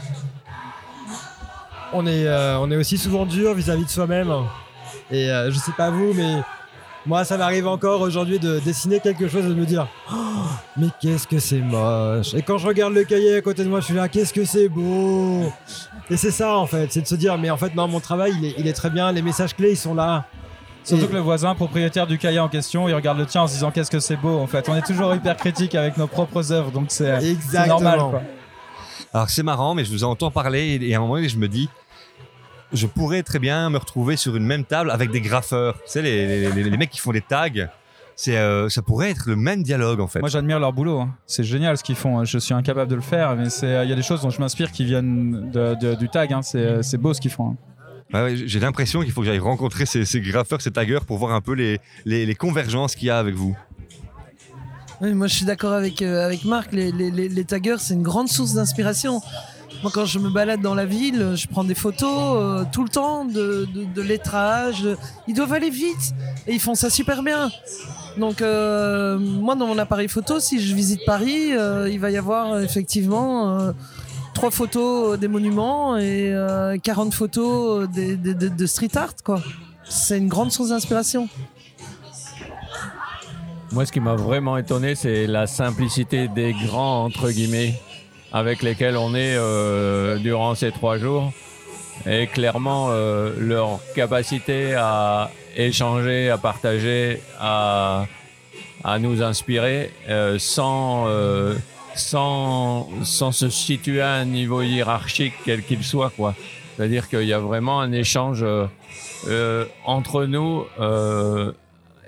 on 1.93 2.05
est, 2.07 2.25
euh, 2.25 2.57
on 2.59 2.71
est 2.71 2.77
aussi 2.77 2.97
souvent 2.97 3.25
dur 3.25 3.53
vis-à-vis 3.53 3.83
de 3.85 3.89
soi-même. 3.89 4.33
Et 5.11 5.29
euh, 5.29 5.51
je 5.51 5.57
sais 5.59 5.73
pas 5.73 5.89
vous, 5.89 6.13
mais 6.13 6.35
moi, 7.05 7.23
ça 7.25 7.37
m'arrive 7.37 7.67
encore 7.67 8.01
aujourd'hui 8.01 8.37
de 8.39 8.59
dessiner 8.59 8.99
quelque 8.99 9.27
chose 9.27 9.45
et 9.45 9.49
de 9.49 9.53
me 9.55 9.65
dire 9.65 9.87
Oh, 10.11 10.15
Mais 10.77 10.87
qu'est-ce 11.01 11.27
que 11.27 11.39
c'est 11.39 11.59
moche 11.59 12.33
Et 12.35 12.41
quand 12.41 12.57
je 12.57 12.67
regarde 12.67 12.93
le 12.93 13.03
cahier 13.03 13.35
à 13.37 13.41
côté 13.41 13.63
de 13.63 13.69
moi, 13.69 13.79
je 13.79 13.85
suis 13.85 13.93
là 13.95 14.07
Qu'est-ce 14.07 14.33
que 14.33 14.45
c'est 14.45 14.69
beau 14.69 15.51
Et 16.09 16.17
c'est 16.17 16.31
ça 16.31 16.57
en 16.57 16.67
fait, 16.67 16.91
c'est 16.91 17.01
de 17.01 17.07
se 17.07 17.15
dire 17.15 17.37
Mais 17.37 17.49
en 17.49 17.57
fait, 17.57 17.73
non, 17.75 17.87
mon 17.87 17.99
travail, 17.99 18.33
il 18.37 18.45
est, 18.45 18.55
il 18.57 18.67
est 18.67 18.73
très 18.73 18.89
bien, 18.89 19.11
les 19.11 19.21
messages 19.21 19.55
clés, 19.55 19.71
ils 19.71 19.77
sont 19.77 19.95
là. 19.95 20.25
Surtout 20.83 21.05
Et- 21.05 21.07
que 21.07 21.13
le 21.13 21.19
voisin 21.19 21.53
propriétaire 21.55 22.07
du 22.07 22.17
cahier 22.17 22.39
en 22.39 22.49
question, 22.49 22.87
il 22.89 22.93
regarde 22.95 23.17
le 23.17 23.25
tien 23.25 23.41
en 23.43 23.47
se 23.47 23.53
disant 23.53 23.71
qu'est-ce 23.71 23.91
que 23.91 23.99
c'est 23.99 24.15
beau 24.17 24.39
en 24.39 24.47
fait. 24.47 24.67
On 24.69 24.75
est 24.75 24.81
toujours 24.85 25.13
hyper 25.15 25.37
critique 25.37 25.75
avec 25.75 25.97
nos 25.97 26.07
propres 26.07 26.51
œuvres, 26.51 26.71
donc 26.71 26.85
c'est 26.89 27.19
normal. 27.67 27.99
Quoi. 27.99 28.21
Alors 29.13 29.29
c'est 29.29 29.43
marrant, 29.43 29.73
mais 29.75 29.83
je 29.85 29.91
vous 29.91 30.03
entends 30.03 30.31
parler 30.31 30.79
et 30.81 30.93
à 30.93 30.97
un 30.97 31.01
moment 31.01 31.15
donné, 31.15 31.29
je 31.29 31.37
me 31.37 31.47
dis, 31.47 31.67
je 32.73 32.87
pourrais 32.87 33.23
très 33.23 33.39
bien 33.39 33.69
me 33.69 33.77
retrouver 33.77 34.15
sur 34.17 34.35
une 34.35 34.45
même 34.45 34.63
table 34.65 34.91
avec 34.91 35.11
des 35.11 35.21
graffeurs. 35.21 35.75
Tu 35.85 35.91
sais, 35.91 36.01
les, 36.01 36.25
les- 36.27 36.51
les- 36.51 36.69
les 36.69 36.77
mecs 36.77 36.89
qui 36.89 36.99
font 36.99 37.11
des 37.11 37.21
tags. 37.21 37.49
C'est, 38.15 38.37
euh, 38.37 38.69
ça 38.69 38.81
pourrait 38.81 39.09
être 39.09 39.23
le 39.27 39.35
même 39.35 39.63
dialogue 39.63 39.99
en 39.99 40.07
fait. 40.07 40.19
Moi 40.19 40.29
j'admire 40.29 40.59
leur 40.59 40.73
boulot, 40.73 40.99
hein. 40.99 41.15
c'est 41.25 41.43
génial 41.43 41.77
ce 41.77 41.83
qu'ils 41.83 41.95
font. 41.95 42.23
Je 42.23 42.37
suis 42.37 42.53
incapable 42.53 42.91
de 42.91 42.95
le 42.95 43.01
faire, 43.01 43.35
mais 43.35 43.49
c'est- 43.49 43.83
il 43.85 43.89
y 43.89 43.93
a 43.93 43.95
des 43.95 44.03
choses 44.03 44.21
dont 44.21 44.29
je 44.29 44.39
m'inspire 44.39 44.71
qui 44.71 44.83
viennent 44.85 45.49
de- 45.49 45.75
de- 45.81 45.95
du 45.95 46.07
tag. 46.09 46.31
hein. 46.33 46.41
C'est 46.43 46.83
c'est 46.83 46.97
beau 46.97 47.13
ce 47.13 47.21
qu'ils 47.21 47.31
font. 47.31 47.55
hein. 48.13 48.23
Ouais, 48.25 48.35
j'ai 48.45 48.59
l'impression 48.59 49.01
qu'il 49.03 49.11
faut 49.13 49.21
que 49.21 49.27
j'aille 49.27 49.39
rencontrer 49.39 49.85
ces, 49.85 50.03
ces 50.03 50.19
graffeurs, 50.19 50.61
ces 50.61 50.69
taggers 50.71 50.99
pour 51.07 51.17
voir 51.17 51.31
un 51.33 51.39
peu 51.41 51.53
les, 51.53 51.79
les, 52.05 52.25
les 52.25 52.35
convergences 52.35 52.93
qu'il 52.95 53.07
y 53.07 53.09
a 53.09 53.17
avec 53.17 53.33
vous. 53.35 53.57
Oui, 54.99 55.13
moi 55.13 55.25
je 55.27 55.33
suis 55.35 55.45
d'accord 55.45 55.71
avec, 55.73 56.01
euh, 56.03 56.23
avec 56.25 56.45
Marc, 56.45 56.73
les, 56.73 56.91
les, 56.91 57.09
les, 57.09 57.27
les 57.29 57.45
taggers 57.45 57.77
c'est 57.79 57.93
une 57.95 58.03
grande 58.03 58.27
source 58.27 58.53
d'inspiration. 58.53 59.21
Moi 59.81 59.91
quand 59.93 60.05
je 60.05 60.19
me 60.19 60.29
balade 60.29 60.61
dans 60.61 60.75
la 60.75 60.85
ville, 60.85 61.33
je 61.35 61.47
prends 61.47 61.63
des 61.63 61.75
photos 61.75 62.35
euh, 62.35 62.63
tout 62.71 62.83
le 62.83 62.89
temps 62.89 63.25
de, 63.25 63.67
de, 63.95 64.01
lettrage. 64.01 64.87
Ils 65.27 65.33
doivent 65.33 65.53
aller 65.53 65.69
vite 65.69 66.13
et 66.47 66.53
ils 66.53 66.59
font 66.59 66.75
ça 66.75 66.89
super 66.89 67.23
bien. 67.23 67.49
Donc 68.17 68.41
euh, 68.41 69.17
moi 69.17 69.55
dans 69.55 69.67
mon 69.67 69.77
appareil 69.77 70.07
photo, 70.07 70.39
si 70.39 70.59
je 70.59 70.75
visite 70.75 71.01
Paris, 71.05 71.53
euh, 71.53 71.89
il 71.89 71.99
va 71.99 72.11
y 72.11 72.17
avoir 72.17 72.59
effectivement 72.59 73.73
trois 74.33 74.51
photos 74.51 75.19
des 75.19 75.27
monuments 75.27 75.97
et 75.97 76.33
euh, 76.33 76.77
40 76.77 77.13
photos 77.13 77.87
de, 77.89 78.65
street 78.65 78.89
art. 78.95 79.13
C'est 79.83 80.17
une 80.17 80.27
grande 80.27 80.51
source 80.51 80.69
d'inspiration. 80.69 81.27
Moi, 83.71 83.85
ce 83.85 83.91
qui 83.91 83.99
m'a 83.99 84.15
vraiment 84.15 84.57
étonné, 84.57 84.95
c'est 84.95 85.27
la 85.27 85.47
simplicité 85.47 86.27
des 86.27 86.53
grands, 86.53 87.05
entre 87.05 87.29
guillemets, 87.31 87.79
avec 88.31 88.61
lesquels 88.61 88.97
on 88.97 89.13
est 89.15 89.35
euh, 89.35 90.17
durant 90.17 90.55
ces 90.55 90.71
trois 90.71 90.97
jours. 90.97 91.31
Et 92.09 92.27
clairement, 92.27 92.87
euh, 92.89 93.33
leur 93.37 93.79
capacité 93.95 94.73
à 94.75 95.29
échanger, 95.55 96.29
à 96.29 96.37
partager, 96.37 97.21
à, 97.39 98.05
à 98.83 98.97
nous 98.99 99.21
inspirer 99.21 99.91
euh, 100.09 100.39
sans, 100.39 101.05
euh, 101.07 101.55
sans, 101.95 102.89
sans 103.03 103.31
se 103.31 103.49
situer 103.49 104.01
à 104.01 104.13
un 104.13 104.25
niveau 104.25 104.61
hiérarchique 104.61 105.33
quel 105.45 105.61
qu'il 105.63 105.83
soit. 105.83 106.09
quoi. 106.09 106.33
C'est-à-dire 106.75 107.09
qu'il 107.09 107.23
y 107.23 107.33
a 107.33 107.39
vraiment 107.39 107.81
un 107.81 107.91
échange 107.91 108.41
euh, 108.41 108.65
euh, 109.27 109.65
entre 109.85 110.25
nous 110.25 110.65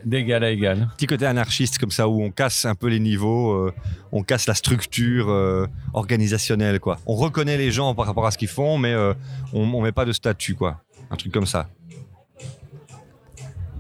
d'égal 0.06 0.44
à 0.44 0.52
égal. 0.52 0.90
Petit 0.98 1.08
côté 1.08 1.26
anarchiste 1.26 1.78
comme 1.78 1.92
ça 1.92 2.08
où 2.08 2.22
on 2.24 2.32
casse 2.32 2.66
un 2.66 2.76
peu 2.76 2.88
les 2.88 3.00
niveaux, 3.00 3.52
euh, 3.52 3.74
on 4.12 4.24
casse 4.24 4.48
la 4.48 4.54
structure 4.54 5.30
euh, 5.30 5.68
organisationnelle 5.94 6.80
quoi. 6.80 7.00
On 7.06 7.16
reconnaît 7.16 7.58
les 7.58 7.72
gens 7.72 7.96
par 7.96 8.06
rapport 8.06 8.26
à 8.26 8.32
ce 8.32 8.38
qu'ils 8.38 8.48
font, 8.48 8.78
mais 8.78 8.94
euh, 8.94 9.14
on, 9.54 9.62
on 9.62 9.82
met 9.82 9.92
pas 9.92 10.06
de 10.06 10.12
statut 10.12 10.56
quoi. 10.56 10.82
Un 11.12 11.16
truc 11.16 11.32
comme 11.32 11.46
ça. 11.46 11.70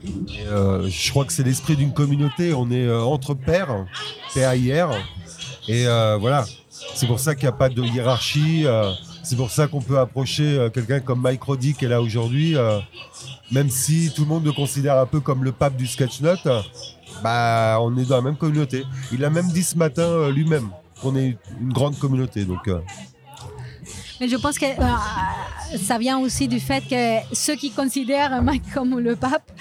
Et, 0.05 0.45
euh, 0.47 0.89
je 0.89 1.09
crois 1.12 1.23
que 1.25 1.31
c'est 1.31 1.43
l'esprit 1.43 1.75
d'une 1.77 1.93
communauté. 1.93 2.53
On 2.53 2.69
est 2.71 2.86
euh, 2.86 3.01
entre 3.01 3.33
pairs, 3.33 3.86
PAIR. 4.33 4.89
Et 5.69 5.88
euh, 5.88 6.17
voilà. 6.19 6.45
C'est 6.69 7.07
pour 7.07 7.19
ça 7.19 7.36
qu'il 7.36 7.43
n'y 7.45 7.49
a 7.49 7.57
pas 7.57 7.69
de 7.69 7.81
hiérarchie. 7.81 8.63
euh, 8.65 8.91
c'est 9.23 9.38
pour 9.38 9.49
ça 9.49 9.67
qu'on 9.67 9.81
peut 9.81 9.99
approcher 9.99 10.57
euh, 10.59 10.69
quelqu'un 10.69 10.99
comme 10.99 11.21
Mike 11.21 11.41
Roddy 11.43 11.73
qui 11.73 11.86
est 11.86 11.88
là 11.88 12.01
aujourd'hui. 12.01 12.55
Même 13.51 13.69
si 13.69 14.12
tout 14.15 14.23
le 14.23 14.27
monde 14.27 14.45
le 14.45 14.51
considère 14.51 14.97
un 14.97 15.06
peu 15.06 15.19
comme 15.19 15.43
le 15.43 15.51
pape 15.51 15.75
du 15.75 15.88
sketch 15.88 16.21
note, 16.21 16.47
bah, 17.21 17.77
on 17.82 17.95
est 17.97 18.06
dans 18.06 18.15
la 18.17 18.21
même 18.21 18.38
communauté. 18.38 18.86
Il 19.12 19.23
a 19.25 19.29
même 19.29 19.47
dit 19.49 19.63
ce 19.63 19.77
matin 19.77 20.03
euh, 20.03 20.32
lui-même 20.32 20.69
qu'on 21.01 21.15
est 21.15 21.38
une 21.62 21.73
grande 21.73 21.97
communauté. 21.99 22.45
Donc, 22.45 22.67
euh, 22.67 22.79
Mais 24.19 24.27
je 24.27 24.38
pense 24.38 24.58
que 24.58 24.65
euh, 24.65 25.77
ça 25.77 25.97
vient 25.97 26.19
aussi 26.19 26.47
du 26.47 26.60
fait 26.60 26.82
que 26.82 27.36
ceux 27.36 27.56
qui 27.56 27.71
considèrent 27.71 28.41
Mike 28.41 28.73
comme 28.73 28.99
le 28.99 29.15
pape 29.15 29.51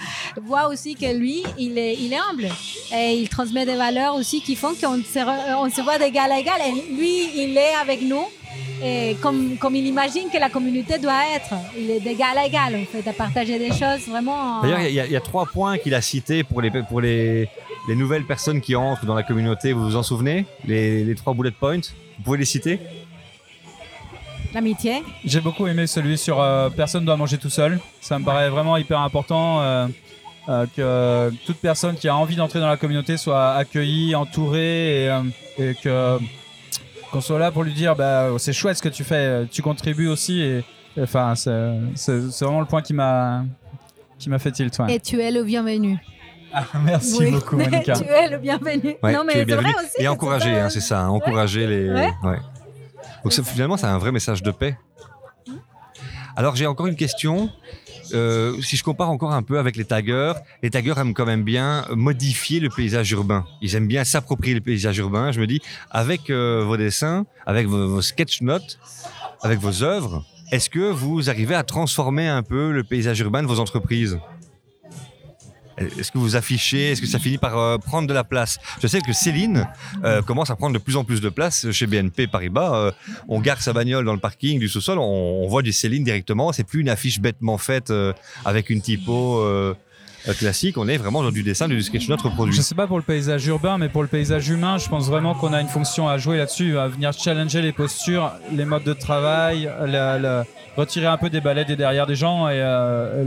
voient 0.41 0.67
aussi 0.69 0.95
que 0.95 1.13
lui, 1.13 1.43
il 1.57 1.77
est, 1.77 1.97
humble. 2.29 2.49
Et 2.95 3.19
il 3.21 3.29
transmet 3.29 3.65
des 3.65 3.75
valeurs 3.75 4.15
aussi 4.15 4.41
qui 4.41 4.55
font 4.55 4.73
qu'on 4.73 4.97
se, 4.97 5.55
on 5.55 5.69
se 5.69 5.81
voit 5.81 5.97
d'égal 5.99 6.31
à 6.31 6.39
égal. 6.39 6.59
Et 6.67 6.95
lui, 6.95 7.43
il 7.43 7.57
est 7.57 7.75
avec 7.81 8.01
nous. 8.01 8.25
Et 8.81 9.15
comme, 9.21 9.57
comme 9.57 9.75
il 9.75 9.85
imagine 9.87 10.29
que 10.31 10.37
la 10.37 10.49
communauté 10.49 10.97
doit 10.97 11.21
être. 11.35 11.53
Il 11.77 11.89
est 11.91 11.99
d'égal 11.99 12.37
à 12.37 12.45
égal, 12.45 12.75
en 12.75 12.85
fait, 12.85 13.07
à 13.09 13.13
partager 13.13 13.59
des 13.59 13.69
choses 13.71 14.07
vraiment. 14.09 14.61
D'ailleurs, 14.61 14.79
il 14.81 14.93
y, 14.93 14.99
a- 14.99 15.05
il 15.05 15.11
y 15.11 15.15
a 15.15 15.21
trois 15.21 15.45
points 15.45 15.77
qu'il 15.77 15.93
a 15.93 16.01
cités 16.01 16.43
pour 16.43 16.61
les 16.61 16.71
pour 16.89 16.99
les, 17.01 17.47
les 17.87 17.95
nouvelles 17.95 18.25
personnes 18.25 18.59
qui 18.61 18.75
entrent 18.75 19.05
dans 19.05 19.15
la 19.15 19.23
communauté. 19.23 19.73
Vous 19.73 19.83
vous 19.83 19.95
en 19.95 20.03
souvenez? 20.03 20.45
Les, 20.65 21.03
les 21.03 21.15
trois 21.15 21.33
bullet 21.33 21.51
points? 21.51 21.77
Vous 22.17 22.23
pouvez 22.23 22.37
les 22.37 22.45
citer? 22.45 22.79
L'amitié. 24.53 25.01
J'ai 25.25 25.39
beaucoup 25.41 25.65
aimé 25.67 25.87
celui 25.87 26.17
sur 26.17 26.39
euh, 26.41 26.69
personne 26.69 27.05
doit 27.05 27.17
manger 27.17 27.37
tout 27.37 27.49
seul. 27.49 27.79
Ça 28.01 28.19
me 28.19 28.25
paraît 28.25 28.49
vraiment 28.49 28.77
hyper 28.77 28.99
important 28.99 29.61
euh, 29.61 29.87
euh, 30.49 30.65
que 30.75 31.33
toute 31.45 31.57
personne 31.57 31.95
qui 31.95 32.07
a 32.07 32.15
envie 32.15 32.35
d'entrer 32.35 32.59
dans 32.59 32.67
la 32.67 32.77
communauté 32.77 33.17
soit 33.17 33.53
accueillie, 33.53 34.13
entourée 34.13 35.05
et, 35.05 35.09
euh, 35.09 35.21
et 35.57 35.73
que 35.81 36.19
qu'on 37.13 37.21
soit 37.21 37.37
là 37.39 37.51
pour 37.51 37.63
lui 37.63 37.73
dire 37.73 37.95
bah 37.95 38.27
c'est 38.39 38.51
chouette 38.53 38.77
ce 38.77 38.81
que 38.81 38.89
tu 38.89 39.03
fais, 39.03 39.45
tu 39.51 39.61
contribues 39.61 40.07
aussi 40.07 40.41
et 40.41 40.63
enfin 40.99 41.35
c'est 41.35 42.09
vraiment 42.41 42.59
le 42.59 42.65
point 42.65 42.81
qui 42.81 42.93
m'a 42.93 43.45
qui 44.19 44.29
m'a 44.29 44.39
fait 44.39 44.51
tilt. 44.51 44.77
ouais. 44.79 44.95
Et 44.95 44.99
tu 44.99 45.21
es 45.21 45.31
le 45.31 45.43
bienvenu. 45.43 45.97
Ah, 46.53 46.65
merci 46.83 47.17
Oui. 47.19 47.31
beaucoup 47.31 47.55
Monica. 47.57 47.93
tu 47.93 48.03
es 48.05 48.29
le 48.29 48.37
bienvenu. 48.37 48.95
Ouais, 49.01 49.13
non, 49.13 49.21
tu 49.21 49.27
mais 49.27 49.45
c'est 49.47 49.55
vrai 49.55 49.71
aussi. 49.75 50.03
Et 50.03 50.07
encourager, 50.07 50.49
c'est 50.49 50.55
ça. 50.59 50.65
hein, 50.65 50.69
c'est 50.69 50.79
ça, 50.81 51.01
hein, 51.01 51.09
encourager 51.09 51.67
les. 51.67 51.89
Ouais. 51.89 52.11
ouais. 52.23 52.37
Donc 53.23 53.31
finalement, 53.45 53.77
c'est 53.77 53.85
un 53.87 53.97
vrai 53.97 54.11
message 54.11 54.41
de 54.43 54.51
paix. 54.51 54.77
Alors 56.35 56.55
j'ai 56.55 56.65
encore 56.67 56.87
une 56.87 56.95
question. 56.95 57.49
Euh, 58.13 58.59
si 58.61 58.77
je 58.77 58.83
compare 58.83 59.09
encore 59.09 59.33
un 59.33 59.43
peu 59.43 59.59
avec 59.59 59.75
les 59.75 59.85
taggers, 59.85 60.33
les 60.61 60.69
taggers 60.69 60.97
aiment 60.97 61.13
quand 61.13 61.25
même 61.25 61.43
bien 61.43 61.85
modifier 61.91 62.59
le 62.59 62.69
paysage 62.69 63.11
urbain. 63.11 63.45
Ils 63.61 63.75
aiment 63.75 63.87
bien 63.87 64.03
s'approprier 64.03 64.53
le 64.53 64.61
paysage 64.61 64.97
urbain. 64.97 65.31
Je 65.31 65.39
me 65.39 65.47
dis, 65.47 65.61
avec 65.89 66.29
euh, 66.29 66.63
vos 66.65 66.77
dessins, 66.77 67.25
avec 67.45 67.67
vos, 67.67 67.87
vos 67.87 68.01
sketch 68.01 68.41
notes, 68.41 68.79
avec 69.41 69.59
vos 69.59 69.83
œuvres, 69.83 70.23
est-ce 70.51 70.69
que 70.69 70.91
vous 70.91 71.29
arrivez 71.29 71.55
à 71.55 71.63
transformer 71.63 72.27
un 72.27 72.43
peu 72.43 72.71
le 72.71 72.83
paysage 72.83 73.19
urbain 73.21 73.41
de 73.41 73.47
vos 73.47 73.59
entreprises? 73.59 74.19
Est-ce 75.77 76.11
que 76.11 76.17
vous 76.17 76.35
affichez? 76.35 76.91
Est-ce 76.91 77.01
que 77.01 77.07
ça 77.07 77.19
finit 77.19 77.37
par 77.37 77.57
euh, 77.57 77.77
prendre 77.77 78.07
de 78.07 78.13
la 78.13 78.23
place? 78.23 78.59
Je 78.81 78.87
sais 78.87 79.01
que 79.01 79.13
Céline 79.13 79.67
euh, 80.03 80.21
commence 80.21 80.49
à 80.49 80.55
prendre 80.55 80.73
de 80.73 80.79
plus 80.79 80.97
en 80.97 81.03
plus 81.03 81.21
de 81.21 81.29
place 81.29 81.71
chez 81.71 81.87
BNP 81.87 82.27
Paribas. 82.27 82.75
Euh, 82.75 82.91
on 83.27 83.39
gare 83.39 83.61
sa 83.61 83.73
bagnole 83.73 84.05
dans 84.05 84.13
le 84.13 84.19
parking 84.19 84.59
du 84.59 84.69
sous-sol, 84.69 84.99
on, 84.99 85.03
on 85.43 85.47
voit 85.47 85.61
du 85.61 85.73
Céline 85.73 86.03
directement. 86.03 86.51
C'est 86.51 86.63
plus 86.63 86.81
une 86.81 86.89
affiche 86.89 87.19
bêtement 87.19 87.57
faite 87.57 87.89
euh, 87.89 88.13
avec 88.45 88.69
une 88.69 88.81
typo 88.81 89.39
euh, 89.39 89.53
euh, 89.53 89.73
classique. 90.31 90.77
On 90.77 90.87
est 90.87 90.97
vraiment 90.97 91.21
dans 91.23 91.31
du 91.31 91.43
dessin, 91.43 91.67
du 91.67 91.81
sketch 91.81 92.07
note 92.07 92.21
reproduit. 92.21 92.53
Je 92.55 92.61
sais 92.61 92.75
pas 92.75 92.87
pour 92.87 92.97
le 92.97 93.03
paysage 93.03 93.45
urbain, 93.47 93.77
mais 93.77 93.89
pour 93.89 94.01
le 94.01 94.07
paysage 94.07 94.47
humain, 94.49 94.77
je 94.77 94.87
pense 94.87 95.07
vraiment 95.07 95.33
qu'on 95.35 95.51
a 95.53 95.59
une 95.61 95.67
fonction 95.67 96.07
à 96.07 96.17
jouer 96.17 96.37
là-dessus, 96.37 96.77
à 96.77 96.87
venir 96.87 97.11
challenger 97.13 97.61
les 97.61 97.71
postures, 97.73 98.31
les 98.51 98.65
modes 98.65 98.83
de 98.83 98.93
travail, 98.93 99.69
la- 99.85 100.17
la- 100.19 100.45
retirer 100.77 101.05
un 101.07 101.17
peu 101.17 101.29
des 101.29 101.41
balais 101.41 101.65
des 101.65 101.75
derrière 101.75 102.07
des 102.07 102.15
gens 102.15 102.47
et 102.47 102.53
euh, 102.55 103.23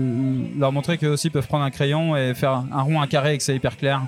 leur 0.59 0.73
montrer 0.73 0.99
qu'eux 0.99 1.11
aussi 1.11 1.31
peuvent 1.31 1.47
prendre 1.47 1.65
un 1.65 1.71
crayon 1.71 2.17
et 2.17 2.35
faire 2.35 2.65
un 2.73 2.83
rond, 2.83 3.01
un 3.01 3.07
carré 3.07 3.35
et 3.35 3.39
que 3.39 3.45
c'est 3.45 3.55
hyper 3.55 3.77
clair. 3.77 4.03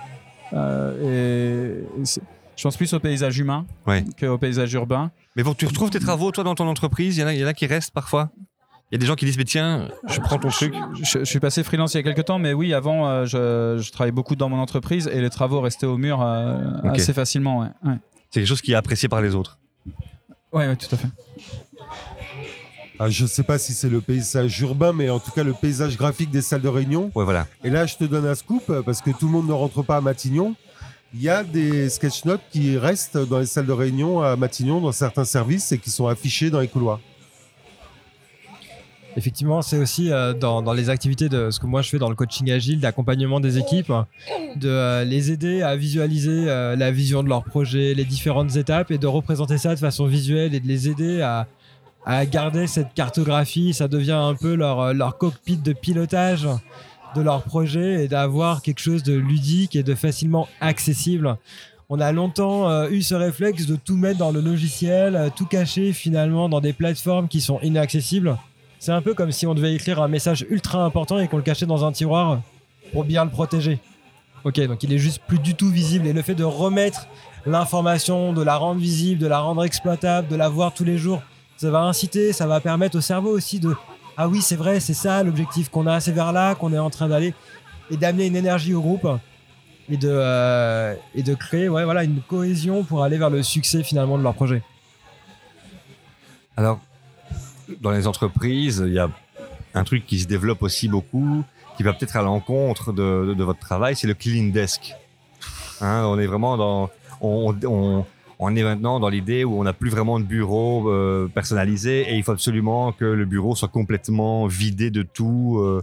Euh, 0.55 1.85
et 2.01 2.05
je 2.57 2.63
pense 2.63 2.77
plus 2.77 2.93
au 2.95 2.99
paysage 3.01 3.39
humain 3.39 3.67
Ouais. 3.87 4.05
qu'au 4.19 4.39
paysage 4.39 4.73
urbain. 4.73 5.11
Mais 5.37 5.43
bon, 5.45 5.55
tu 5.55 5.67
retrouves 5.67 5.91
tes 5.91 6.01
travaux, 6.01 6.33
toi, 6.33 6.43
dans 6.43 6.55
ton 6.57 6.67
entreprise? 6.67 7.17
Il 7.17 7.21
y 7.21 7.25
en 7.25 7.27
a, 7.29 7.35
il 7.35 7.41
y 7.41 7.45
en 7.45 7.49
a 7.49 7.55
qui 7.55 7.67
restent 7.67 7.93
parfois? 7.93 8.31
Il 8.91 8.95
y 8.95 8.97
a 8.97 8.99
des 8.99 9.07
gens 9.07 9.17
qui 9.17 9.27
disent, 9.27 9.37
mais 9.37 9.45
tiens, 9.45 9.89
je 10.09 10.19
prends 10.21 10.39
ton 10.39 10.49
truc. 10.49 10.75
Je, 11.03 11.19
je 11.19 11.25
suis 11.25 11.41
passé 11.41 11.63
freelance 11.63 11.93
il 11.93 11.99
y 11.99 12.01
a 12.01 12.03
quelques 12.03 12.25
temps, 12.25 12.39
mais 12.39 12.55
oui, 12.55 12.73
avant, 12.73 13.07
euh, 13.07 13.27
je, 13.27 13.83
je 13.83 13.93
travaillais 13.93 14.13
beaucoup 14.13 14.35
dans 14.35 14.49
mon 14.49 14.59
entreprise 14.59 15.11
et 15.13 15.21
les 15.21 15.29
travaux 15.31 15.61
restaient 15.61 15.87
au 15.87 15.99
mur 15.99 16.23
euh, 16.23 16.59
assez 16.85 17.13
facilement. 17.13 17.61
Ouais. 17.61 17.69
Ouais. 17.85 17.97
C'est 18.31 18.41
quelque 18.41 18.49
chose 18.49 18.63
qui 18.63 18.73
est 18.73 18.77
apprécié 18.77 19.09
par 19.09 19.21
les 19.21 19.35
autres. 19.35 19.59
Ouais, 20.53 20.67
ouais, 20.67 20.77
tout 20.77 20.89
à 20.95 20.97
fait. 20.97 21.09
ah, 22.99 23.11
je 23.11 23.27
sais 23.27 23.43
pas 23.43 23.59
si 23.59 23.75
c'est 23.75 23.91
le 23.91 24.01
paysage 24.01 24.59
urbain, 24.61 24.93
mais 24.95 25.11
en 25.11 25.19
tout 25.21 25.31
cas 25.33 25.45
le 25.45 25.53
paysage 25.53 25.97
graphique 25.99 26.31
des 26.31 26.41
salles 26.43 26.63
de 26.63 26.69
réunion. 26.69 27.11
Ouais, 27.15 27.25
voilà. 27.25 27.47
Et 27.63 27.71
là, 27.71 27.85
je 27.85 27.97
te 27.97 28.05
donne 28.05 28.27
un 28.27 28.35
scoop 28.35 28.73
parce 28.87 29.03
que 29.03 29.11
tout 29.11 29.27
le 29.27 29.33
monde 29.33 29.47
ne 29.49 29.53
rentre 29.53 29.83
pas 29.83 29.99
à 29.99 30.01
Matignon. 30.01 30.55
il 31.15 31.23
y 31.23 31.29
a 31.29 31.45
des 31.45 31.91
sketch 31.91 32.25
notes 32.25 32.41
qui 32.51 32.79
restent 32.79 33.19
dans 33.19 33.39
les 33.39 33.47
salles 33.47 33.67
de 33.67 33.73
réunion 33.73 34.23
à 34.23 34.37
Matignon, 34.37 34.81
dans 34.81 34.93
certains 34.93 35.25
services, 35.25 35.71
et 35.73 35.79
qui 35.79 35.91
sont 35.91 36.07
affichés 36.07 36.49
dans 36.51 36.61
les 36.61 36.69
couloirs. 36.69 37.01
Effectivement, 39.17 39.63
c'est 39.63 39.79
aussi 39.79 40.13
euh, 40.13 40.35
dans, 40.35 40.73
les 40.73 40.91
activités 40.91 41.29
de 41.29 41.51
ce 41.51 41.59
que 41.59 41.67
moi 41.67 41.83
je 41.83 41.89
fais 41.89 41.99
dans 41.99 42.09
le 42.09 42.15
coaching 42.15 42.51
agile, 42.51 42.81
d'accompagnement 42.81 43.41
des 43.41 43.59
équipes, 43.59 43.93
de 44.57 44.69
euh, 44.69 45.05
les 45.05 45.33
aider 45.33 45.63
à 45.63 45.77
visualiser 45.77 46.45
euh, 46.49 46.77
la 46.77 46.91
vision 46.91 47.23
de 47.23 47.29
leur 47.29 47.45
projet, 47.45 47.95
les 47.95 48.05
différentes 48.05 48.57
étapes 48.57 48.91
et 48.91 48.99
de 48.99 49.07
représenter 49.07 49.59
ça 49.59 49.75
de 49.75 49.81
façon 49.81 50.07
visuelle 50.07 50.55
et 50.55 50.61
de 50.61 50.69
les 50.69 50.89
aider 50.89 51.23
à, 51.23 51.47
garder 52.31 52.67
cette 52.67 52.95
cartographie. 52.95 53.75
Ça 53.75 53.87
devient 53.87 54.13
un 54.13 54.35
peu 54.35 54.55
leur, 54.55 55.19
cockpit 55.19 55.59
de 55.59 55.75
pilotage 55.75 56.49
de 57.15 57.21
leur 57.21 57.43
projet 57.43 58.05
et 58.05 58.09
d'avoir 58.09 58.63
quelque 58.63 58.81
chose 58.81 59.03
de 59.03 59.15
ludique 59.15 59.77
et 59.77 59.83
de 59.83 59.95
facilement 59.95 60.49
accessible. 60.63 61.37
On 61.91 62.01
a 62.01 62.13
longtemps 62.13 62.89
eu 62.89 63.03
ce 63.03 63.15
réflexe 63.15 63.67
de 63.67 63.77
tout 63.77 63.97
mettre 63.97 64.19
dans 64.19 64.31
le 64.31 64.41
logiciel, 64.41 65.31
tout 65.37 65.45
cacher 65.45 65.93
finalement 65.93 66.49
dans 66.49 66.63
des 66.63 66.73
plateformes 66.73 67.29
qui 67.29 67.43
sont 67.43 67.61
inaccessibles. 67.61 68.39
C'est 68.79 68.93
un 68.93 69.03
peu 69.03 69.15
comme 69.15 69.33
si 69.33 69.47
on 69.47 69.55
devait 69.55 69.75
écrire 69.75 70.01
un 70.01 70.09
message 70.09 70.47
ultra 70.51 70.85
important 70.85 71.19
et 71.19 71.29
qu'on 71.29 71.37
le 71.37 71.43
cachait 71.43 71.67
dans 71.67 71.85
un 71.85 71.93
tiroir 71.93 72.41
pour 72.93 73.05
bien 73.05 73.25
le 73.25 73.31
protéger. 73.31 73.81
Ok, 74.45 74.61
donc 74.61 74.83
il 74.83 74.93
est 74.93 74.99
juste 74.99 75.21
plus 75.27 75.39
du 75.39 75.55
tout 75.55 75.69
visible. 75.69 76.07
Et 76.07 76.13
le 76.13 76.23
fait 76.23 76.35
de 76.35 76.45
remettre 76.45 77.09
l'information, 77.45 78.33
de 78.33 78.43
la 78.43 78.57
rendre 78.57 78.81
visible, 78.81 79.21
de 79.21 79.27
la 79.27 79.41
rendre 79.41 79.65
exploitable, 79.65 80.29
de 80.29 80.37
la 80.37 80.49
voir 80.49 80.73
tous 80.73 80.85
les 80.85 80.97
jours, 80.97 81.23
ça 81.57 81.71
va 81.71 81.81
inciter, 81.81 82.33
ça 82.33 82.47
va 82.47 82.61
permettre 82.61 82.97
au 82.99 83.01
cerveau 83.01 83.31
aussi 83.31 83.59
de 83.59 83.75
ah 84.17 84.29
oui, 84.29 84.43
c'est 84.43 84.57
vrai, 84.57 84.81
c'est 84.81 84.95
ça 84.95 85.23
l'objectif 85.23 85.69
qu'on 85.69 85.87
a, 85.87 86.01
c'est 86.01 86.11
vers 86.11 86.33
là 86.33 86.57
qu'on 86.57 86.73
est 86.73 86.79
en 86.79 86.91
train 86.91 87.09
d'aller 87.09 87.35
et 87.91 87.97
d'amener 87.97 88.27
une 88.27 88.35
énergie 88.35 88.75
au 88.75 88.81
groupe 88.81 89.07
et 89.89 89.97
de, 89.97 90.11
euh, 90.11 90.95
et 91.15 91.23
de 91.23 91.35
créer 91.35 91.69
ouais, 91.69 91.85
voilà, 91.85 92.05
une 92.05 92.21
cohésion 92.21 92.83
pour 92.83 93.05
aller 93.05 93.17
vers 93.17 93.31
le 93.31 93.43
succès 93.43 93.83
finalement 93.83 94.19
de 94.19 94.23
leur 94.23 94.35
projet. 94.35 94.63
Alors, 96.57 96.81
dans 97.81 97.91
les 97.91 98.07
entreprises, 98.07 98.83
il 98.87 98.93
y 98.93 98.99
a 98.99 99.11
un 99.75 99.85
truc 99.85 100.07
qui 100.07 100.19
se 100.19 100.27
développe 100.27 100.63
aussi 100.63 100.89
beaucoup, 100.89 101.45
qui 101.77 101.83
va 101.83 101.93
peut-être 101.93 102.17
à 102.17 102.23
l'encontre 102.23 102.93
de, 102.93 103.43
votre 103.43 103.61
travail, 103.61 103.97
c'est 103.97 104.07
le 104.07 104.15
clean 104.15 104.49
desk. 104.49 104.95
Hein, 105.81 106.05
on 106.07 106.19
est 106.19 106.27
vraiment 106.27 106.57
dans, 106.57 106.91
on, 107.21 108.57
est 108.57 108.63
maintenant 108.63 108.99
dans 108.99 109.09
l'idée 109.09 109.45
où 109.45 109.61
on 109.61 109.65
n'a 109.65 109.73
plus 109.73 109.91
vraiment 109.91 110.19
de 110.19 110.25
bureau 110.25 110.91
euh, 110.91 111.29
personnalisé 111.33 112.01
et 112.11 112.17
il 112.17 112.25
faut 112.25 112.33
absolument 112.33 112.93
que 112.93 113.05
le 113.05 113.25
bureau 113.25 113.55
soit 113.55 113.69
complètement 113.69 114.47
vidé 114.47 114.91
de 114.91 115.03
tout, 115.03 115.59
euh, 115.61 115.83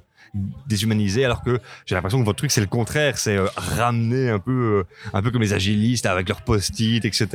déshumanisé. 0.67 1.23
Alors 1.23 1.43
que 1.43 1.61
j'ai 1.85 1.95
l'impression 1.95 2.19
que 2.19 2.25
votre 2.25 2.39
truc 2.39 2.51
c'est 2.51 2.61
le 2.61 2.67
contraire, 2.67 3.17
c'est 3.17 3.37
euh, 3.37 3.47
ramener 3.55 4.29
un 4.29 4.39
peu, 4.39 4.83
un 5.13 5.21
peu 5.21 5.31
comme 5.31 5.41
les 5.41 5.53
agilistes 5.53 6.05
avec 6.05 6.27
leurs 6.27 6.41
post-it, 6.41 7.05
etc. 7.05 7.27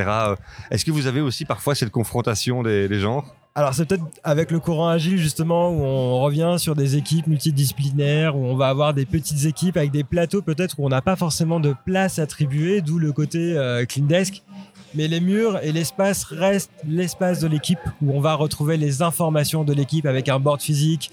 Est-ce 0.70 0.84
que 0.84 0.90
vous 0.90 1.06
avez 1.06 1.22
aussi 1.22 1.46
parfois 1.46 1.74
cette 1.74 1.90
confrontation 1.90 2.62
des, 2.62 2.88
des 2.88 3.00
genres? 3.00 3.34
Alors 3.56 3.74
c'est 3.74 3.84
peut-être 3.84 4.04
avec 4.22 4.52
le 4.52 4.60
courant 4.60 4.88
agile 4.88 5.18
justement 5.18 5.70
où 5.70 5.82
on 5.82 6.20
revient 6.20 6.54
sur 6.58 6.76
des 6.76 6.96
équipes 6.96 7.26
multidisciplinaires, 7.26 8.36
où 8.36 8.44
on 8.44 8.54
va 8.54 8.68
avoir 8.68 8.94
des 8.94 9.06
petites 9.06 9.44
équipes 9.44 9.76
avec 9.76 9.90
des 9.90 10.04
plateaux 10.04 10.40
peut-être 10.40 10.78
où 10.78 10.86
on 10.86 10.88
n'a 10.88 11.02
pas 11.02 11.16
forcément 11.16 11.58
de 11.58 11.74
place 11.84 12.20
attribuée, 12.20 12.80
d'où 12.80 13.00
le 13.00 13.10
côté 13.12 13.56
euh, 13.56 13.84
clean 13.86 14.04
desk. 14.04 14.44
Mais 14.94 15.08
les 15.08 15.20
murs 15.20 15.58
et 15.62 15.72
l'espace 15.72 16.24
restent 16.24 16.70
l'espace 16.86 17.40
de 17.40 17.48
l'équipe 17.48 17.80
où 18.02 18.12
on 18.12 18.20
va 18.20 18.34
retrouver 18.34 18.76
les 18.76 19.02
informations 19.02 19.64
de 19.64 19.72
l'équipe 19.72 20.06
avec 20.06 20.28
un 20.28 20.38
board 20.38 20.60
physique, 20.60 21.10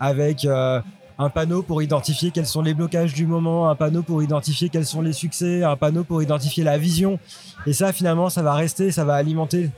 avec 0.00 0.46
euh, 0.46 0.80
un 1.18 1.28
panneau 1.28 1.62
pour 1.62 1.82
identifier 1.82 2.30
quels 2.30 2.46
sont 2.46 2.62
les 2.62 2.72
blocages 2.72 3.12
du 3.12 3.26
moment, 3.26 3.68
un 3.68 3.74
panneau 3.74 4.02
pour 4.02 4.22
identifier 4.22 4.70
quels 4.70 4.86
sont 4.86 5.02
les 5.02 5.12
succès, 5.12 5.62
un 5.62 5.76
panneau 5.76 6.02
pour 6.02 6.22
identifier 6.22 6.64
la 6.64 6.78
vision. 6.78 7.18
Et 7.66 7.74
ça 7.74 7.92
finalement 7.92 8.30
ça 8.30 8.42
va 8.42 8.54
rester, 8.54 8.90
ça 8.90 9.04
va 9.04 9.14
alimenter 9.14 9.68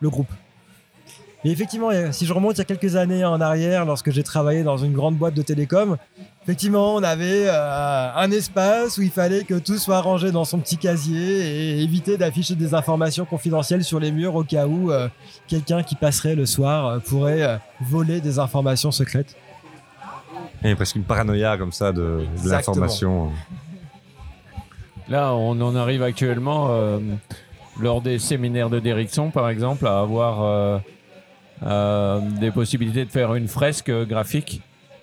le 0.00 0.10
groupe. 0.10 0.28
Et 1.44 1.50
effectivement, 1.50 1.90
si 2.10 2.26
je 2.26 2.32
remonte 2.32 2.56
il 2.56 2.58
y 2.58 2.62
a 2.62 2.64
quelques 2.64 2.96
années 2.96 3.24
en 3.24 3.40
arrière, 3.40 3.84
lorsque 3.84 4.10
j'ai 4.10 4.22
travaillé 4.22 4.64
dans 4.64 4.78
une 4.78 4.92
grande 4.92 5.16
boîte 5.16 5.34
de 5.34 5.42
télécom, 5.42 5.96
effectivement, 6.42 6.94
on 6.94 7.02
avait 7.02 7.44
euh, 7.46 8.14
un 8.14 8.30
espace 8.32 8.98
où 8.98 9.02
il 9.02 9.10
fallait 9.10 9.44
que 9.44 9.54
tout 9.54 9.78
soit 9.78 10.00
rangé 10.00 10.32
dans 10.32 10.44
son 10.44 10.58
petit 10.58 10.76
casier 10.76 11.76
et 11.76 11.82
éviter 11.82 12.16
d'afficher 12.16 12.56
des 12.56 12.74
informations 12.74 13.24
confidentielles 13.26 13.84
sur 13.84 14.00
les 14.00 14.10
murs 14.10 14.34
au 14.34 14.44
cas 14.44 14.66
où 14.66 14.90
euh, 14.90 15.08
quelqu'un 15.46 15.82
qui 15.82 15.94
passerait 15.94 16.34
le 16.34 16.46
soir 16.46 16.86
euh, 16.86 16.98
pourrait 16.98 17.42
euh, 17.42 17.56
voler 17.80 18.20
des 18.20 18.38
informations 18.38 18.90
secrètes. 18.90 19.36
Il 20.62 20.70
y 20.70 20.72
a 20.72 20.76
presque 20.76 20.96
une 20.96 21.04
paranoïa 21.04 21.56
comme 21.56 21.72
ça 21.72 21.92
de, 21.92 22.26
l'information. 22.44 23.30
Là, 25.08 25.34
on 25.34 25.60
en 25.60 25.76
arrive 25.76 26.02
actuellement, 26.02 26.68
euh, 26.70 26.98
lors 27.78 28.00
des 28.00 28.18
séminaires 28.18 28.70
de 28.70 28.80
Derrickson, 28.80 29.30
par 29.30 29.48
exemple, 29.48 29.86
à 29.86 30.00
avoir 30.00 30.80
des 31.62 32.50
possibilités 32.50 33.04
de 33.04 33.10
faire 33.10 33.34
une 33.34 33.48
fresque 33.48 33.90
graphique 33.90 34.60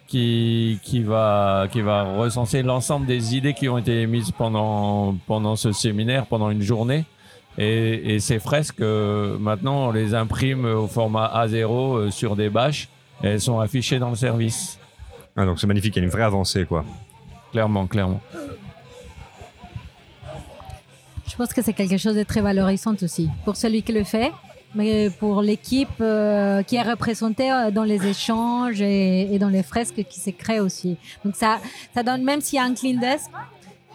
qui, 0.08 0.80
qui, 0.84 1.02
va, 1.02 1.68
qui 1.72 1.82
va 1.82 2.04
recenser 2.04 2.62
l'ensemble 2.62 3.06
des 3.08 3.36
idées 3.36 3.54
qui 3.54 3.68
ont 3.68 3.78
été 3.78 4.02
émises 4.02 4.32
pendant, 4.32 5.16
pendant 5.26 5.56
ce 5.56 5.72
séminaire, 5.72 6.28
pendant 6.28 6.52
une 6.52 6.62
journée. 6.62 7.06
Et, 7.58 8.16
et 8.16 8.20
ces 8.20 8.40
fresques, 8.40 8.82
euh, 8.82 9.38
maintenant, 9.38 9.88
on 9.88 9.92
les 9.92 10.14
imprime 10.16 10.66
au 10.66 10.88
format 10.88 11.32
A0 11.46 11.98
euh, 11.98 12.12
sur 12.12 12.36
des 12.36 12.50
bâches 12.50 12.90
et 13.24 13.28
elles 13.28 13.42
sont 13.42 13.60
affichées 13.60 14.00
dans 14.00 14.10
le 14.10 14.16
service. 14.16 14.80
Ah, 15.36 15.46
donc 15.46 15.60
c'est 15.60 15.68
magnifique, 15.68 15.96
il 15.96 16.00
y 16.00 16.02
a 16.02 16.06
une 16.06 16.12
vraie 16.12 16.24
avancée 16.24 16.66
quoi. 16.66 16.84
Clairement, 17.52 17.88
clairement. 17.88 18.22
Je 21.28 21.36
pense 21.36 21.54
que 21.54 21.62
c'est 21.64 21.74
quelque 21.74 21.98
chose 21.98 22.16
de 22.16 22.24
très 22.24 22.42
valorisant 22.42 22.96
aussi 23.02 23.30
pour 23.46 23.56
celui 23.56 23.82
qui 23.82 23.94
le 23.94 24.04
fait, 24.04 24.32
mais 24.76 25.10
pour 25.10 25.42
l'équipe 25.42 25.90
euh, 26.02 26.64
qui 26.64 26.76
est 26.76 26.82
représentée 26.82 27.52
euh, 27.52 27.72
dans 27.72 27.84
les 27.84 28.06
échanges 28.08 28.82
et, 28.82 29.38
dans 29.40 29.50
les 29.50 29.64
fresques 29.64 30.04
qui 30.10 30.20
se 30.20 30.30
créent 30.30 30.60
aussi. 30.60 30.98
Donc 31.24 31.36
ça, 31.36 31.60
ça 31.94 32.04
donne, 32.04 32.24
même 32.24 32.42
s'il 32.42 32.58
y 32.58 32.60
a 32.60 32.64
un 32.64 32.74
clean 32.74 33.00
desk, 33.00 33.30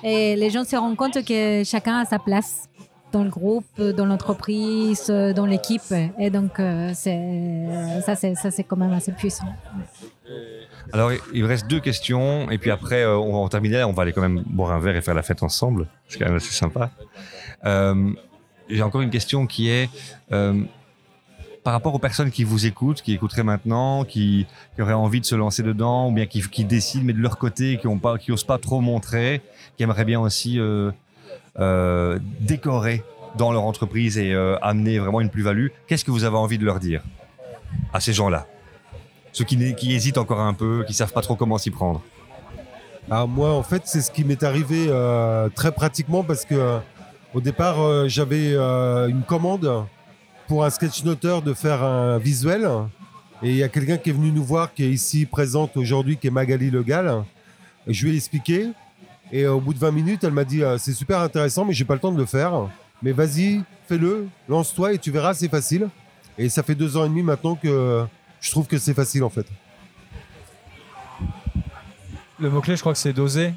et 0.02 0.36
les 0.36 0.50
gens 0.50 0.64
se 0.64 0.76
rendent 0.76 0.96
compte 0.96 1.24
que 1.24 1.62
chacun 1.64 1.98
a 1.98 2.04
sa 2.04 2.18
place 2.18 2.68
dans 3.12 3.24
le 3.24 3.30
groupe, 3.30 3.80
dans 3.80 4.04
l'entreprise, 4.04 5.06
euh, 5.10 5.32
dans 5.32 5.46
l'équipe. 5.46 5.94
Et 6.18 6.30
donc, 6.30 6.60
euh, 6.60 6.92
ça, 6.94 8.14
c'est, 8.14 8.64
quand 8.64 8.76
même 8.76 8.92
assez 8.92 9.12
puissant. 9.12 9.46
Alors 10.92 11.10
il 11.34 11.44
reste 11.44 11.66
deux 11.66 11.80
questions 11.80 12.50
et 12.50 12.56
puis 12.56 12.70
après 12.70 13.04
on 13.04 13.32
va 13.32 13.38
en 13.38 13.48
terminer, 13.48 13.84
on 13.84 13.92
va 13.92 14.04
aller 14.04 14.12
quand 14.14 14.22
même 14.22 14.42
boire 14.46 14.72
un 14.72 14.78
verre 14.78 14.96
et 14.96 15.02
faire 15.02 15.14
la 15.14 15.22
fête 15.22 15.42
ensemble. 15.42 15.86
C'est 16.08 16.18
quand 16.18 16.26
même 16.26 16.36
assez 16.36 16.52
sympa. 16.52 16.90
J'ai 18.68 18.82
encore 18.82 19.00
une 19.00 19.10
question 19.10 19.46
qui 19.46 19.70
est 19.70 19.88
euh, 20.30 20.62
par 21.64 21.72
rapport 21.72 21.94
aux 21.94 21.98
personnes 21.98 22.30
qui 22.30 22.44
vous 22.44 22.66
écoutent, 22.66 23.00
qui 23.00 23.14
écouteraient 23.14 23.42
maintenant, 23.42 24.04
qui, 24.04 24.46
qui 24.74 24.82
auraient 24.82 24.92
envie 24.92 25.20
de 25.20 25.26
se 25.26 25.34
lancer 25.34 25.62
dedans 25.62 26.08
ou 26.08 26.12
bien 26.12 26.26
qui, 26.26 26.42
qui 26.42 26.64
décident 26.64 27.04
mais 27.04 27.12
de 27.14 27.20
leur 27.20 27.38
côté, 27.38 27.78
qui 27.78 27.86
ont 27.86 27.98
pas, 27.98 28.16
pas 28.46 28.58
trop 28.58 28.80
montrer, 28.80 29.40
qui 29.76 29.82
aimeraient 29.82 30.04
bien 30.04 30.20
aussi 30.20 30.60
euh, 30.60 30.90
euh, 31.58 32.18
décorer 32.40 33.02
dans 33.36 33.52
leur 33.52 33.62
entreprise 33.62 34.18
et 34.18 34.34
amener 34.62 34.98
vraiment 34.98 35.20
une 35.20 35.30
plus-value. 35.30 35.68
Qu'est-ce 35.86 36.04
que 36.04 36.10
vous 36.10 36.24
avez 36.24 36.36
envie 36.36 36.58
de 36.58 36.64
leur 36.64 36.80
dire 36.80 37.02
à 37.92 38.00
ces 38.00 38.12
gens-là? 38.12 38.46
Ceux 39.32 39.44
qui, 39.44 39.74
qui 39.74 39.92
hésitent 39.92 40.18
encore 40.18 40.40
un 40.40 40.54
peu, 40.54 40.84
qui 40.88 40.94
savent 40.94 41.12
pas 41.12 41.20
trop 41.20 41.36
comment 41.36 41.58
s'y 41.58 41.70
prendre. 41.70 42.02
Alors 43.10 43.28
moi, 43.28 43.52
en 43.52 43.62
fait, 43.62 43.82
c'est 43.84 44.00
ce 44.00 44.10
qui 44.10 44.24
m'est 44.24 44.42
arrivé 44.42 44.86
très 45.54 45.70
pratiquement 45.72 46.24
parce 46.24 46.44
que 46.46 46.80
au 47.34 47.40
départ, 47.40 47.80
euh, 47.80 48.08
j'avais 48.08 48.54
euh, 48.54 49.08
une 49.08 49.22
commande 49.22 49.86
pour 50.46 50.64
un 50.64 50.70
sketchnoteur 50.70 51.42
de 51.42 51.52
faire 51.52 51.82
un 51.82 52.18
visuel. 52.18 52.66
Et 53.42 53.50
il 53.50 53.56
y 53.56 53.62
a 53.62 53.68
quelqu'un 53.68 53.98
qui 53.98 54.10
est 54.10 54.14
venu 54.14 54.32
nous 54.32 54.42
voir, 54.42 54.72
qui 54.72 54.84
est 54.84 54.90
ici 54.90 55.26
présente 55.26 55.76
aujourd'hui, 55.76 56.16
qui 56.16 56.26
est 56.26 56.30
Magali 56.30 56.70
Legal. 56.70 57.24
Je 57.86 58.06
lui 58.06 58.14
ai 58.14 58.16
expliqué. 58.16 58.68
Et 59.30 59.46
au 59.46 59.60
bout 59.60 59.74
de 59.74 59.78
20 59.78 59.90
minutes, 59.90 60.24
elle 60.24 60.32
m'a 60.32 60.44
dit 60.44 60.62
euh, 60.62 60.78
C'est 60.78 60.94
super 60.94 61.20
intéressant, 61.20 61.66
mais 61.66 61.74
j'ai 61.74 61.84
pas 61.84 61.94
le 61.94 62.00
temps 62.00 62.12
de 62.12 62.18
le 62.18 62.24
faire. 62.24 62.68
Mais 63.02 63.12
vas-y, 63.12 63.62
fais-le, 63.86 64.26
lance-toi 64.48 64.94
et 64.94 64.98
tu 64.98 65.10
verras, 65.10 65.34
c'est 65.34 65.48
facile. 65.48 65.88
Et 66.38 66.48
ça 66.48 66.62
fait 66.62 66.74
deux 66.74 66.96
ans 66.96 67.04
et 67.04 67.08
demi 67.08 67.22
maintenant 67.22 67.56
que 67.56 68.04
je 68.40 68.50
trouve 68.50 68.66
que 68.66 68.78
c'est 68.78 68.94
facile 68.94 69.22
en 69.22 69.28
fait. 69.28 69.46
Le 72.40 72.48
mot-clé, 72.48 72.74
je 72.76 72.80
crois 72.80 72.92
que 72.92 72.98
c'est 72.98 73.12
d'oser. 73.12 73.52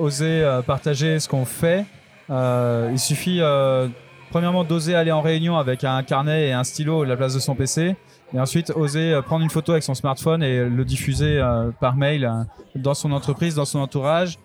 Oser 0.00 0.60
partager 0.66 1.20
ce 1.20 1.28
qu'on 1.28 1.44
fait. 1.44 1.86
Euh, 2.32 2.88
il 2.92 2.98
suffit, 2.98 3.38
euh, 3.40 3.88
premièrement, 4.30 4.64
d'oser 4.64 4.94
aller 4.94 5.12
en 5.12 5.20
réunion 5.20 5.56
avec 5.58 5.84
un 5.84 6.02
carnet 6.02 6.48
et 6.48 6.52
un 6.52 6.64
stylo 6.64 7.02
à 7.02 7.06
la 7.06 7.16
place 7.16 7.34
de 7.34 7.38
son 7.40 7.54
PC. 7.54 7.94
Et 8.34 8.40
ensuite, 8.40 8.70
oser 8.74 9.12
euh, 9.12 9.20
prendre 9.22 9.44
une 9.44 9.50
photo 9.50 9.72
avec 9.72 9.82
son 9.84 9.94
smartphone 9.94 10.42
et 10.42 10.64
le 10.64 10.84
diffuser 10.84 11.40
par 11.80 11.94
mail 11.96 12.30
dans 12.74 12.94
son 12.94 13.12
entreprise, 13.12 13.54
dans 13.54 13.66
son 13.66 13.78
entourage, 13.80 14.38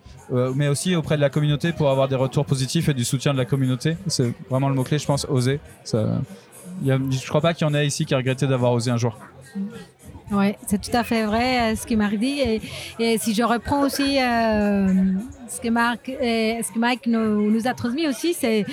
mais 0.54 0.68
aussi 0.68 0.94
auprès 0.94 1.16
de 1.16 1.22
la 1.22 1.30
communauté 1.30 1.72
pour 1.72 1.88
avoir 1.90 2.06
des 2.06 2.16
retours 2.16 2.44
positifs 2.44 2.88
et 2.90 2.94
du 2.94 3.04
soutien 3.04 3.32
de 3.32 3.38
la 3.38 3.46
communauté. 3.46 3.96
C'est 4.06 4.32
vraiment 4.50 4.68
le 4.68 4.74
mot-clé, 4.74 4.98
je 4.98 5.06
pense, 5.06 5.26
oser. 5.30 5.58
Ça, 5.84 6.04
y 6.82 6.90
a- 6.92 6.98
je 7.10 7.26
crois 7.28 7.40
pas 7.40 7.54
qu'il 7.54 7.66
y 7.66 7.70
en 7.70 7.72
ait 7.74 7.86
ici 7.86 8.04
qui 8.04 8.12
a 8.12 8.18
regretté 8.18 8.46
d'avoir 8.46 8.72
osé 8.72 8.90
un 8.90 8.98
jour. 8.98 9.16
Oui, 10.30 10.54
c'est 10.66 10.80
tout 10.80 10.94
à 10.94 11.02
fait 11.04 11.24
vrai 11.24 11.72
euh, 11.72 11.76
ce 11.76 11.86
que 11.86 11.94
Marc 11.94 12.14
dit. 12.16 12.40
Et, 12.98 13.18
si 13.18 13.34
je 13.34 13.42
reprends 13.42 13.80
aussi 13.80 14.20
euh, 14.20 14.88
ce, 15.48 15.60
que 15.60 15.68
Marc, 15.68 16.08
euh, 16.08 16.62
Mike 16.76 17.06
nous, 17.06 17.66
a 17.66 17.74
transmis 17.74 18.06
aussi, 18.06 18.34
c'est, 18.34 18.66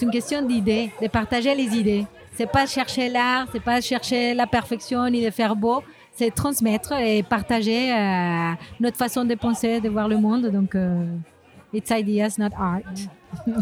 une 0.00 0.10
question 0.10 0.42
d'idées, 0.42 0.90
de 1.00 1.08
partager 1.08 1.54
les 1.54 1.76
idées. 1.76 2.06
C'est 2.34 2.50
pas 2.50 2.66
chercher 2.66 3.10
l'art, 3.10 3.46
c'est 3.52 3.62
pas 3.62 3.80
chercher 3.80 4.32
la 4.32 4.46
perfection 4.46 5.06
ni 5.10 5.22
de 5.22 5.30
faire 5.30 5.54
beau, 5.54 5.82
c'est 6.12 6.34
transmettre 6.34 6.92
et 6.92 7.22
partager 7.22 7.92
notre 8.80 8.96
façon 8.96 9.26
de 9.26 9.34
penser, 9.34 9.80
de 9.80 9.90
voir 9.90 10.08
le 10.08 10.16
monde. 10.16 10.46
Donc, 10.46 10.74
it's 11.74 11.90
ideas, 11.90 12.36
not 12.38 12.54
art. 12.58 12.80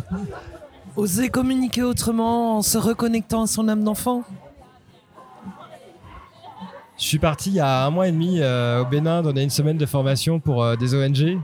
Oser 0.97 1.29
communiquer 1.29 1.83
autrement 1.83 2.59
en 2.59 2.63
se 2.63 2.79
reconnectant 2.79 3.43
à 3.43 3.47
son 3.47 3.69
âme 3.69 3.83
d'enfant? 3.83 4.23
Je 7.01 7.07
suis 7.07 7.19
parti 7.19 7.49
il 7.49 7.55
y 7.57 7.61
a 7.61 7.87
un 7.87 7.91
mois 7.91 8.09
et 8.09 8.13
demi 8.13 8.41
euh, 8.41 8.83
au 8.83 8.85
Bénin 8.85 9.23
donner 9.23 9.43
une 9.43 9.51
semaine 9.51 9.79
de 9.79 9.87
formation 9.87 10.39
pour 10.39 10.63
euh, 10.63 10.77
des 10.77 10.95
ONG. 10.95 11.41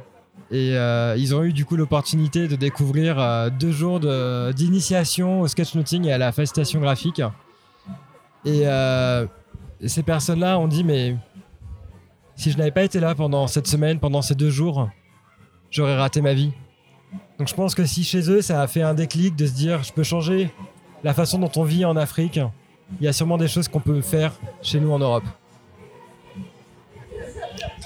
Et 0.51 0.77
euh, 0.77 1.17
ils 1.17 1.35
ont 1.35 1.43
eu 1.45 1.55
du 1.55 1.65
coup 1.65 1.77
l'opportunité 1.77 2.47
de 2.47 2.57
découvrir 2.57 3.51
deux 3.59 3.73
jours 3.73 3.99
d'initiation 4.55 5.41
au 5.41 5.49
sketchnoting 5.49 6.05
et 6.05 6.13
à 6.13 6.19
la 6.19 6.31
facilitation 6.31 6.79
graphique. 6.79 7.23
Et 8.45 8.65
ces 9.87 10.03
personnes-là 10.03 10.59
ont 10.59 10.69
dit 10.69 10.85
mais 10.85 11.17
si 12.37 12.53
je 12.53 12.59
n'avais 12.59 12.71
pas 12.71 12.85
été 12.85 13.01
là 13.01 13.15
pendant 13.15 13.47
cette 13.49 13.67
semaine, 13.67 13.99
pendant 13.99 14.23
ces 14.23 14.35
deux 14.37 14.51
jours, 14.51 14.89
j'aurais 15.71 15.97
raté 15.97 16.21
ma 16.21 16.35
vie. 16.35 16.53
Donc 17.39 17.49
je 17.49 17.55
pense 17.55 17.75
que 17.75 17.85
si 17.85 18.05
chez 18.05 18.31
eux 18.31 18.43
ça 18.43 18.61
a 18.61 18.67
fait 18.69 18.83
un 18.83 18.95
déclic 18.95 19.35
de 19.35 19.47
se 19.47 19.53
dire 19.53 19.83
je 19.83 19.93
peux 19.93 20.05
changer 20.05 20.51
la 21.03 21.15
façon 21.15 21.39
dont 21.39 21.51
on 21.57 21.65
vit 21.65 21.85
en 21.85 21.97
Afrique, 21.97 22.39
il 23.01 23.05
y 23.05 23.09
a 23.09 23.13
sûrement 23.13 23.39
des 23.39 23.49
choses 23.49 23.67
qu'on 23.67 23.81
peut 23.81 24.01
faire 24.03 24.33
chez 24.63 24.79
nous 24.79 24.93
en 24.93 25.01
Europe. 25.01 25.25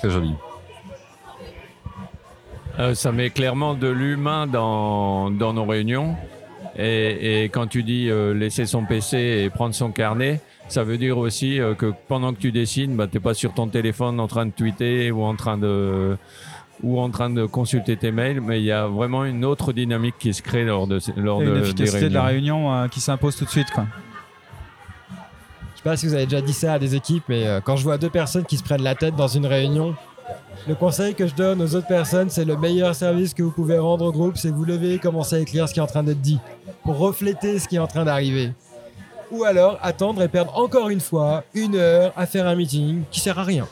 Très 0.00 0.10
joli. 0.10 0.32
Euh, 2.78 2.94
ça 2.94 3.12
met 3.12 3.30
clairement 3.30 3.74
de 3.74 3.88
l'humain 3.88 4.46
dans, 4.46 5.30
dans 5.30 5.52
nos 5.52 5.64
réunions. 5.64 6.16
Et, 6.78 7.42
et 7.42 7.48
quand 7.48 7.66
tu 7.66 7.82
dis 7.82 8.08
euh, 8.08 8.32
laisser 8.32 8.64
son 8.64 8.84
PC 8.84 9.18
et 9.18 9.50
prendre 9.50 9.74
son 9.74 9.90
carnet, 9.90 10.40
ça 10.68 10.84
veut 10.84 10.96
dire 10.98 11.18
aussi 11.18 11.60
euh, 11.60 11.74
que 11.74 11.92
pendant 12.08 12.32
que 12.32 12.38
tu 12.38 12.52
dessines, 12.52 12.96
bah, 12.96 13.06
tu 13.08 13.16
n'es 13.16 13.20
pas 13.20 13.34
sur 13.34 13.52
ton 13.52 13.66
téléphone 13.68 14.20
en 14.20 14.28
train 14.28 14.46
de 14.46 14.52
tweeter 14.52 15.10
ou 15.10 15.24
en 15.24 15.34
train 15.34 15.58
de, 15.58 16.16
ou 16.82 17.00
en 17.00 17.10
train 17.10 17.28
de 17.28 17.44
consulter 17.44 17.96
tes 17.96 18.12
mails, 18.12 18.40
mais 18.40 18.60
il 18.60 18.64
y 18.64 18.72
a 18.72 18.86
vraiment 18.86 19.24
une 19.24 19.44
autre 19.44 19.72
dynamique 19.72 20.14
qui 20.18 20.32
se 20.32 20.42
crée 20.42 20.64
lors 20.64 20.86
de, 20.86 21.00
lors 21.16 21.42
Et 21.42 21.46
de, 21.46 21.50
une 21.50 21.60
des 21.60 21.60
efficacité 21.70 22.08
de 22.08 22.14
la 22.14 22.22
réunions. 22.22 22.68
réunion 22.68 22.84
euh, 22.84 22.88
qui 22.88 23.00
s'impose 23.00 23.36
tout 23.36 23.44
de 23.44 23.50
suite. 23.50 23.70
Quoi. 23.72 23.86
Je 25.80 25.84
sais 25.84 25.90
pas 25.92 25.96
si 25.96 26.06
vous 26.08 26.12
avez 26.12 26.26
déjà 26.26 26.42
dit 26.42 26.52
ça 26.52 26.74
à 26.74 26.78
des 26.78 26.94
équipes, 26.94 27.24
mais 27.30 27.46
euh, 27.46 27.60
quand 27.62 27.76
je 27.76 27.84
vois 27.84 27.96
deux 27.96 28.10
personnes 28.10 28.44
qui 28.44 28.58
se 28.58 28.62
prennent 28.62 28.82
la 28.82 28.94
tête 28.94 29.16
dans 29.16 29.28
une 29.28 29.46
réunion, 29.46 29.96
le 30.68 30.74
conseil 30.74 31.14
que 31.14 31.26
je 31.26 31.34
donne 31.34 31.62
aux 31.62 31.74
autres 31.74 31.86
personnes, 31.86 32.28
c'est 32.28 32.44
le 32.44 32.54
meilleur 32.54 32.94
service 32.94 33.32
que 33.32 33.42
vous 33.42 33.50
pouvez 33.50 33.78
rendre 33.78 34.04
au 34.04 34.12
groupe, 34.12 34.36
c'est 34.36 34.50
vous 34.50 34.66
lever 34.66 34.96
et 34.96 34.98
commencer 34.98 35.36
à 35.36 35.38
écrire 35.38 35.66
ce 35.66 35.72
qui 35.72 35.80
est 35.80 35.82
en 35.82 35.86
train 35.86 36.02
d'être 36.02 36.20
dit, 36.20 36.38
pour 36.84 36.98
refléter 36.98 37.58
ce 37.58 37.66
qui 37.66 37.76
est 37.76 37.78
en 37.78 37.86
train 37.86 38.04
d'arriver. 38.04 38.52
Ou 39.30 39.44
alors 39.44 39.78
attendre 39.80 40.20
et 40.22 40.28
perdre 40.28 40.54
encore 40.58 40.90
une 40.90 41.00
fois 41.00 41.44
une 41.54 41.76
heure 41.76 42.12
à 42.14 42.26
faire 42.26 42.46
un 42.46 42.56
meeting 42.56 43.04
qui 43.10 43.20
sert 43.20 43.38
à 43.38 43.44
rien. 43.44 43.66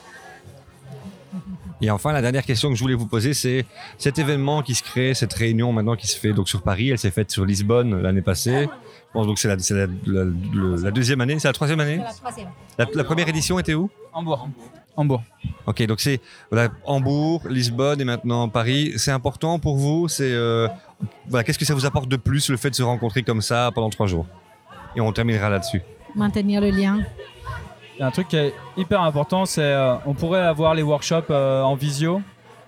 Et 1.79 1.91
enfin, 1.91 2.11
la 2.11 2.23
dernière 2.23 2.43
question 2.43 2.69
que 2.69 2.75
je 2.75 2.81
voulais 2.81 2.95
vous 2.95 3.05
poser, 3.05 3.35
c'est 3.35 3.65
cet 3.99 4.17
événement 4.17 4.63
qui 4.63 4.73
se 4.73 4.81
crée, 4.81 5.13
cette 5.13 5.33
réunion 5.33 5.71
maintenant 5.73 5.95
qui 5.95 6.07
se 6.07 6.17
fait 6.17 6.33
donc 6.33 6.49
sur 6.49 6.63
Paris, 6.63 6.89
elle 6.89 6.97
s'est 6.97 7.11
faite 7.11 7.29
sur 7.29 7.45
Lisbonne 7.45 8.01
l'année 8.01 8.23
passée. 8.23 8.67
Je 9.09 9.13
pense 9.13 9.25
donc 9.25 9.35
que 9.35 9.41
c'est 9.41 9.47
la, 9.47 9.57
c'est 9.59 9.73
la- 9.73 9.87
la- 10.05 10.23
le- 10.23 10.75
la 10.83 10.91
deuxième 10.91 11.19
année, 11.21 11.39
c'est 11.39 11.47
la 11.47 11.53
troisième 11.53 11.79
année 11.79 11.99
la, 12.77 12.85
la 12.93 13.03
première 13.03 13.27
édition 13.27 13.57
était 13.57 13.73
où 13.73 13.89
Hambourg. 14.13 14.47
Hambourg. 14.95 15.23
Ok, 15.65 15.83
donc 15.87 15.99
c'est 15.99 16.19
voilà, 16.51 16.69
Hambourg, 16.85 17.41
Lisbonne 17.49 18.01
et 18.01 18.03
maintenant 18.03 18.49
Paris. 18.49 18.93
C'est 18.97 19.11
important 19.11 19.57
pour 19.57 19.77
vous 19.77 20.07
C'est 20.07 20.31
euh, 20.31 20.67
voilà, 21.27 21.43
qu'est-ce 21.43 21.57
que 21.57 21.65
ça 21.65 21.73
vous 21.73 21.85
apporte 21.85 22.07
de 22.09 22.17
plus 22.17 22.49
le 22.49 22.57
fait 22.57 22.69
de 22.69 22.75
se 22.75 22.83
rencontrer 22.83 23.23
comme 23.23 23.41
ça 23.41 23.71
pendant 23.73 23.89
trois 23.89 24.07
jours? 24.07 24.27
Et 24.95 25.01
on 25.01 25.11
terminera 25.11 25.49
là-dessus. 25.49 25.81
Maintenir 26.15 26.61
le 26.61 26.69
lien. 26.69 26.99
Il 27.95 27.99
y 27.99 28.03
a 28.03 28.07
un 28.07 28.11
truc 28.11 28.27
qui 28.27 28.37
est 28.37 28.53
hyper 28.77 29.01
important, 29.01 29.45
c'est 29.45 29.61
euh, 29.61 29.95
on 30.05 30.13
pourrait 30.13 30.41
avoir 30.41 30.73
les 30.75 30.83
workshops 30.83 31.25
euh, 31.31 31.61
en 31.63 31.75
visio, 31.75 32.21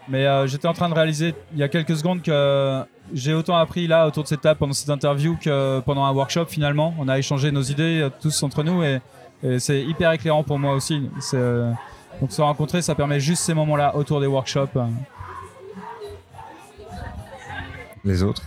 mais 0.09 0.25
euh, 0.25 0.45
j'étais 0.47 0.67
en 0.67 0.73
train 0.73 0.89
de 0.89 0.93
réaliser 0.93 1.33
il 1.53 1.59
y 1.59 1.63
a 1.63 1.69
quelques 1.69 1.95
secondes 1.97 2.21
que 2.21 2.83
j'ai 3.13 3.33
autant 3.33 3.55
appris 3.55 3.87
là 3.87 4.07
autour 4.07 4.23
de 4.23 4.27
cette 4.27 4.41
table 4.41 4.59
pendant 4.59 4.73
cette 4.73 4.89
interview 4.89 5.37
que 5.41 5.79
pendant 5.81 6.05
un 6.05 6.11
workshop 6.11 6.45
finalement. 6.47 6.93
On 6.99 7.07
a 7.07 7.17
échangé 7.17 7.51
nos 7.51 7.61
idées 7.61 8.01
euh, 8.01 8.09
tous 8.21 8.43
entre 8.43 8.63
nous 8.63 8.83
et, 8.83 8.99
et 9.43 9.59
c'est 9.59 9.81
hyper 9.81 10.11
éclairant 10.11 10.43
pour 10.43 10.59
moi 10.59 10.73
aussi. 10.73 11.09
Euh, 11.33 11.71
donc 12.19 12.31
se 12.31 12.41
rencontrer, 12.41 12.81
ça 12.81 12.95
permet 12.95 13.19
juste 13.19 13.43
ces 13.43 13.53
moments-là 13.53 13.95
autour 13.95 14.19
des 14.19 14.27
workshops. 14.27 14.77
Les 18.03 18.23
autres? 18.23 18.43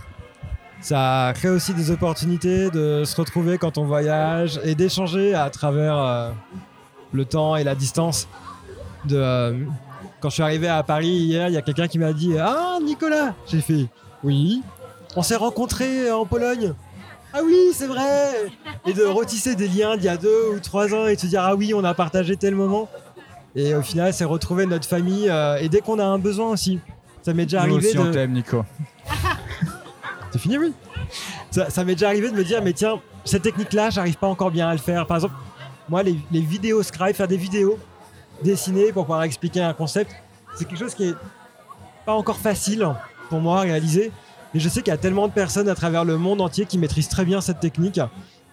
Ça 0.81 1.31
crée 1.33 1.49
aussi 1.49 1.73
des 1.73 1.89
opportunités 1.89 2.69
de 2.69 3.03
se 3.05 3.15
retrouver 3.15 3.57
quand 3.57 3.77
on 3.77 3.85
voyage 3.85 4.59
et 4.63 4.75
d'échanger 4.75 5.33
à 5.33 5.49
travers 5.49 5.97
euh, 5.97 6.31
le 7.11 7.25
temps 7.25 7.55
et 7.55 7.63
la 7.63 7.73
distance. 7.73 8.27
De, 9.05 9.17
euh, 9.17 9.65
quand 10.19 10.29
je 10.29 10.35
suis 10.35 10.43
arrivé 10.43 10.67
à 10.67 10.83
Paris 10.83 11.07
hier, 11.07 11.47
il 11.47 11.53
y 11.53 11.57
a 11.57 11.61
quelqu'un 11.61 11.87
qui 11.87 11.97
m'a 11.97 12.13
dit 12.13 12.37
Ah, 12.37 12.77
Nicolas 12.83 13.33
J'ai 13.47 13.61
fait 13.61 13.87
Oui. 14.25 14.63
On 15.15 15.21
s'est 15.21 15.35
rencontrés 15.35 16.11
en 16.11 16.25
Pologne. 16.25 16.73
Ah 17.31 17.41
oui, 17.45 17.57
c'est 17.73 17.85
vrai 17.85 18.49
Et 18.87 18.93
de 18.93 19.03
retisser 19.03 19.55
des 19.55 19.67
liens 19.67 19.97
d'il 19.97 20.05
y 20.05 20.09
a 20.09 20.17
deux 20.17 20.49
ou 20.55 20.59
trois 20.59 20.93
ans 20.95 21.05
et 21.05 21.15
de 21.15 21.21
se 21.21 21.27
dire 21.27 21.43
Ah 21.43 21.55
oui, 21.55 21.73
on 21.75 21.83
a 21.83 21.93
partagé 21.93 22.35
tel 22.35 22.55
moment. 22.55 22.89
Et 23.55 23.75
au 23.75 23.83
final, 23.83 24.13
c'est 24.13 24.25
retrouver 24.25 24.65
notre 24.65 24.87
famille 24.87 25.29
euh, 25.29 25.57
et 25.57 25.69
dès 25.69 25.81
qu'on 25.81 25.99
a 25.99 26.03
un 26.03 26.17
besoin 26.17 26.49
aussi. 26.49 26.79
Ça 27.21 27.33
m'est 27.33 27.45
déjà 27.45 27.65
Nous 27.67 27.75
arrivé 27.75 27.87
aussi 27.89 27.97
de... 27.97 28.01
on 28.01 28.11
t'aime 28.11 28.31
Nico. 28.31 28.65
C'est 30.31 30.39
fini, 30.39 30.57
oui. 30.57 30.73
Ça, 31.51 31.69
ça 31.69 31.83
m'est 31.83 31.93
déjà 31.93 32.07
arrivé 32.07 32.29
de 32.29 32.35
me 32.35 32.43
dire, 32.43 32.61
mais 32.61 32.73
tiens, 32.73 32.99
cette 33.23 33.43
technique-là, 33.43 33.89
j'arrive 33.91 34.17
pas 34.17 34.27
encore 34.27 34.51
bien 34.51 34.67
à 34.67 34.73
le 34.73 34.79
faire. 34.79 35.05
Par 35.07 35.17
exemple, 35.17 35.35
moi, 35.87 36.03
les, 36.03 36.17
les 36.31 36.41
vidéos 36.41 36.83
Scribe, 36.83 37.15
faire 37.15 37.27
des 37.27 37.37
vidéos 37.37 37.77
dessinées 38.43 38.91
pour 38.91 39.05
pouvoir 39.05 39.23
expliquer 39.23 39.61
un 39.61 39.73
concept, 39.73 40.11
c'est 40.55 40.65
quelque 40.65 40.79
chose 40.79 40.95
qui 40.95 41.09
est 41.09 41.15
pas 42.05 42.13
encore 42.13 42.37
facile 42.37 42.85
pour 43.29 43.39
moi 43.39 43.59
à 43.59 43.61
réaliser. 43.61 44.11
Mais 44.53 44.59
je 44.59 44.69
sais 44.69 44.81
qu'il 44.81 44.91
y 44.91 44.93
a 44.93 44.97
tellement 44.97 45.27
de 45.27 45.33
personnes 45.33 45.67
à 45.67 45.75
travers 45.75 46.05
le 46.05 46.17
monde 46.17 46.41
entier 46.41 46.65
qui 46.65 46.77
maîtrisent 46.77 47.09
très 47.09 47.25
bien 47.25 47.41
cette 47.41 47.59
technique 47.59 47.99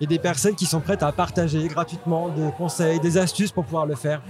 et 0.01 0.07
des 0.07 0.19
personnes 0.19 0.57
qui 0.57 0.67
sont 0.67 0.81
prêtes 0.81 1.03
à 1.05 1.13
partager 1.13 1.69
gratuitement 1.69 2.29
des 2.29 2.51
conseils, 2.59 2.99
des 2.99 3.19
astuces 3.19 3.53
pour 3.53 3.65
pouvoir 3.65 3.87
le 3.87 3.95
faire. 3.95 4.21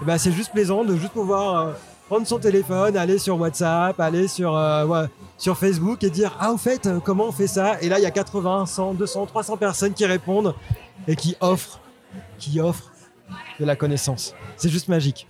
Et 0.00 0.04
ben, 0.04 0.16
c'est 0.16 0.30
juste 0.30 0.52
plaisant 0.52 0.84
de 0.84 0.96
juste 0.96 1.12
pouvoir 1.12 1.56
euh, 1.56 1.72
prendre 2.08 2.26
son 2.26 2.38
téléphone, 2.38 2.96
aller 2.96 3.18
sur 3.18 3.38
WhatsApp, 3.38 3.98
aller 3.98 4.28
sur, 4.28 4.56
euh, 4.56 5.06
sur 5.36 5.58
Facebook 5.58 6.04
et 6.04 6.10
dire 6.10 6.36
Ah, 6.38 6.52
au 6.52 6.56
fait, 6.56 6.86
euh, 6.86 7.00
comment 7.00 7.24
on 7.24 7.32
fait 7.32 7.48
ça? 7.48 7.80
Et 7.82 7.88
là, 7.88 7.98
il 7.98 8.02
y 8.02 8.06
a 8.06 8.12
80, 8.12 8.66
100, 8.66 8.94
200, 8.94 9.26
300 9.26 9.56
personnes 9.56 9.92
qui 9.92 10.06
répondent 10.06 10.54
et 11.08 11.16
qui 11.16 11.36
offrent, 11.40 11.80
qui 12.38 12.60
offrent 12.60 12.92
de 13.58 13.64
la 13.64 13.74
connaissance. 13.74 14.34
C'est 14.56 14.68
juste 14.68 14.88
magique. 14.88 15.26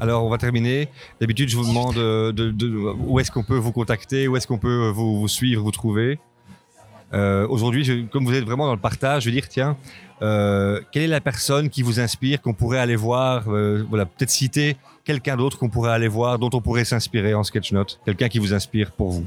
Alors, 0.00 0.24
on 0.24 0.30
va 0.30 0.38
terminer. 0.38 0.88
D'habitude, 1.20 1.48
je 1.50 1.56
vous 1.56 1.66
demande 1.66 1.94
de, 1.94 2.94
où 3.06 3.20
est-ce 3.20 3.30
qu'on 3.30 3.44
peut 3.44 3.56
vous 3.56 3.72
contacter, 3.72 4.28
où 4.28 4.36
est-ce 4.36 4.46
qu'on 4.46 4.58
peut 4.58 4.90
vous, 4.94 5.28
suivre, 5.28 5.62
vous 5.62 5.70
trouver. 5.70 6.18
Euh, 7.12 7.46
Aujourd'hui, 7.48 8.08
comme 8.10 8.24
vous 8.24 8.34
êtes 8.34 8.44
vraiment 8.44 8.66
dans 8.66 8.74
le 8.74 8.80
partage, 8.80 9.24
je 9.24 9.28
vais 9.28 9.34
dire, 9.34 9.48
tiens, 9.48 9.76
euh, 10.22 10.80
quelle 10.92 11.02
est 11.02 11.08
la 11.08 11.20
personne 11.20 11.68
qui 11.70 11.82
vous 11.82 12.00
inspire, 12.00 12.40
qu'on 12.40 12.54
pourrait 12.54 12.78
aller 12.78 12.96
voir, 12.96 13.44
euh, 13.48 13.84
voilà, 13.88 14.06
peut-être 14.06 14.30
citer 14.30 14.76
quelqu'un 15.04 15.36
d'autre 15.36 15.58
qu'on 15.58 15.68
pourrait 15.68 15.92
aller 15.92 16.08
voir, 16.08 16.38
dont 16.38 16.50
on 16.52 16.60
pourrait 16.60 16.84
s'inspirer 16.84 17.34
en 17.34 17.42
sketchnote, 17.42 18.00
quelqu'un 18.04 18.28
qui 18.28 18.38
vous 18.38 18.54
inspire 18.54 18.92
pour 18.92 19.10
vous. 19.10 19.26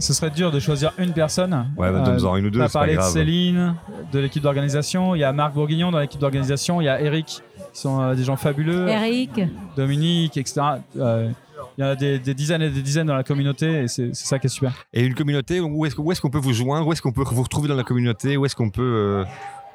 Ce 0.00 0.12
serait 0.12 0.30
dur 0.30 0.50
de 0.50 0.58
choisir 0.58 0.92
une 0.98 1.12
personne. 1.12 1.52
Ouais, 1.76 1.92
bah, 1.92 2.00
donne-en 2.00 2.36
une 2.36 2.46
ou 2.46 2.50
deux, 2.50 2.60
On 2.60 2.64
a 2.64 2.68
parlé 2.68 2.96
de. 2.96 3.02
Céline, 3.02 3.74
de 4.12 4.18
l'équipe 4.18 4.42
d'organisation. 4.42 5.14
Il 5.14 5.20
y 5.20 5.24
a 5.24 5.32
Marc 5.32 5.54
Bourguignon 5.54 5.90
dans 5.90 6.00
l'équipe 6.00 6.20
d'organisation. 6.20 6.80
Il 6.80 6.84
y 6.84 6.88
a 6.88 7.00
Eric, 7.00 7.42
qui 7.72 7.80
sont 7.80 8.00
euh, 8.00 8.14
des 8.14 8.24
gens 8.24 8.36
fabuleux. 8.36 8.88
Eric, 8.88 9.40
Dominique, 9.76 10.36
etc. 10.36 10.60
Euh, 10.96 11.30
il 11.76 11.84
y 11.84 11.86
en 11.86 11.90
a 11.90 11.96
des, 11.96 12.18
des 12.18 12.34
dizaines 12.34 12.62
et 12.62 12.70
des 12.70 12.82
dizaines 12.82 13.06
dans 13.06 13.14
la 13.14 13.22
communauté 13.24 13.82
et 13.84 13.88
c'est 13.88 14.14
ça 14.14 14.38
qui 14.38 14.46
est 14.46 14.50
super. 14.50 14.72
Et 14.92 15.04
une 15.04 15.14
communauté, 15.14 15.60
où 15.60 15.86
est-ce 15.86 16.20
qu'on 16.20 16.30
peut 16.30 16.38
vous 16.38 16.52
joindre, 16.52 16.86
où 16.86 16.92
est-ce 16.92 17.02
qu'on 17.02 17.12
peut 17.12 17.22
vous 17.22 17.42
retrouver 17.42 17.68
dans 17.68 17.74
la 17.74 17.84
communauté, 17.84 18.36
où 18.36 18.44
est-ce 18.44 18.56
qu'on 18.56 18.70
peut 18.70 18.82
euh, 18.82 19.24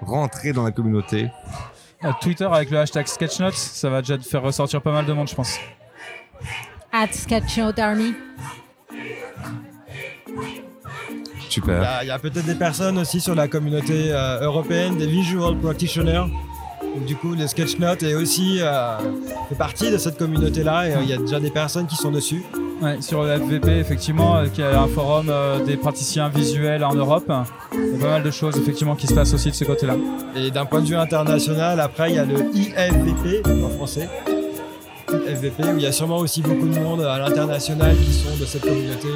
rentrer 0.02 0.52
dans 0.54 0.64
la 0.64 0.72
communauté? 0.72 1.30
Euh, 2.04 2.12
Twitter 2.22 2.46
avec 2.46 2.70
le 2.72 2.80
hashtag 2.80 3.08
Sketchnotes, 3.08 3.54
ça 3.54 3.90
va 3.90 4.02
déjà 4.02 4.18
faire 4.20 4.42
ressortir 4.42 4.82
pas 4.82 4.92
mal 4.92 5.06
de 5.06 5.14
monde, 5.14 5.30
je 5.30 5.36
pense. 5.36 5.58
at 6.92 7.08
Sketchnote 7.12 7.80
Army. 7.80 8.14
Il 11.56 11.60
y 11.60 11.62
Super. 11.62 11.82
a, 11.84 12.04
il 12.04 12.08
y 12.08 12.12
a 12.12 12.20
peut-être 12.20 12.46
des 12.46 12.56
personnes 12.56 12.98
aussi 12.98 13.22
sur 13.22 13.34
la 13.34 13.48
communauté 13.48 14.12
euh, 14.12 14.42
européenne, 14.42 14.98
des 14.98 15.08
visual 15.08 15.56
practitioners. 15.58 16.24
Donc, 16.82 17.06
du 17.06 17.16
coup, 17.16 17.34
le 17.34 17.48
Sketchnote 17.48 18.04
est 18.04 18.14
aussi 18.14 18.60
euh, 18.62 18.98
fait 19.50 19.56
partie 19.56 19.92
de 19.92 19.98
cette 19.98 20.18
communauté-là 20.18 20.90
et 20.90 20.94
euh, 20.94 20.98
il 21.02 21.10
y 21.10 21.14
a 21.14 21.18
déjà 21.18 21.40
des 21.40 21.50
personnes 21.52 21.88
qui 21.88 21.96
sont 21.96 22.12
dessus. 22.12 22.44
Ouais, 22.82 23.02
sur 23.02 23.24
le 23.24 23.38
FVP, 23.38 23.80
effectivement, 23.80 24.38
euh, 24.38 24.48
qui 24.48 24.62
est 24.62 24.66
un 24.66 24.88
forum 24.88 25.28
euh, 25.30 25.64
des 25.64 25.78
praticiens 25.78 26.28
visuels 26.28 26.84
en 26.84 26.94
Europe. 26.94 27.32
Il 27.74 27.94
y 27.94 27.96
a 27.96 28.00
pas 28.00 28.10
mal 28.10 28.24
de 28.24 28.32
choses, 28.32 28.58
effectivement, 28.58 28.96
qui 28.96 29.08
se 29.08 29.14
passent 29.14 29.34
aussi 29.34 29.50
de 29.50 29.56
ce 29.56 29.64
côté-là. 29.64 29.96
Et 30.36 30.52
d'un 30.52 30.66
point 30.66 30.82
de 30.82 30.88
vue 30.88 30.96
international, 30.98 31.80
après, 31.80 32.12
il 32.12 32.16
y 32.16 32.20
a 32.20 32.26
le 32.26 32.36
IFVP 32.54 33.44
en 33.64 33.70
français. 33.70 34.10
FVP, 35.08 35.64
où 35.64 35.78
il 35.78 35.84
y 35.84 35.86
a 35.86 35.92
sûrement 35.94 36.18
aussi 36.18 36.42
beaucoup 36.42 36.68
de 36.68 36.78
monde 36.78 37.02
à 37.02 37.18
l'international 37.20 37.96
qui 37.96 38.12
sont 38.14 38.36
de 38.38 38.46
cette 38.46 38.64
communauté. 38.64 39.08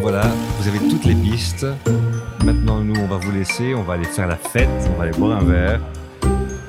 Voilà, 0.00 0.22
vous 0.58 0.68
avez 0.68 0.78
toutes 0.78 1.04
les 1.04 1.14
pistes. 1.14 1.66
Maintenant, 2.44 2.80
nous, 2.80 2.98
on 3.00 3.06
va 3.06 3.16
vous 3.16 3.32
laisser. 3.32 3.74
On 3.74 3.82
va 3.82 3.94
aller 3.94 4.04
faire 4.04 4.26
la 4.26 4.36
fête. 4.36 4.68
On 4.88 4.98
va 4.98 5.04
aller 5.04 5.12
boire 5.12 5.38
un 5.38 5.44
verre. 5.44 5.80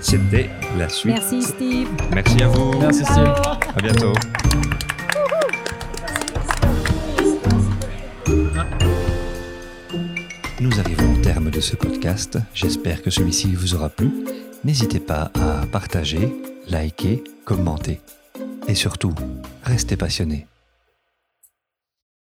C'était 0.01 0.49
la 0.77 0.89
suite. 0.89 1.13
Merci 1.13 1.41
Steve. 1.41 1.87
Merci 2.13 2.43
à 2.43 2.47
vous. 2.47 2.77
Merci 2.79 3.05
Steve. 3.05 3.33
À 3.75 3.81
bientôt. 3.81 4.13
Nous 10.59 10.79
arrivons 10.79 11.13
au 11.13 11.17
terme 11.17 11.49
de 11.49 11.59
ce 11.59 11.75
podcast. 11.75 12.37
J'espère 12.53 13.01
que 13.01 13.09
celui-ci 13.09 13.55
vous 13.55 13.75
aura 13.75 13.89
plu. 13.89 14.11
N'hésitez 14.63 14.99
pas 14.99 15.31
à 15.35 15.65
partager, 15.65 16.33
liker, 16.67 17.23
commenter. 17.45 18.01
Et 18.67 18.75
surtout, 18.75 19.13
restez 19.63 19.95
passionnés. 19.95 20.47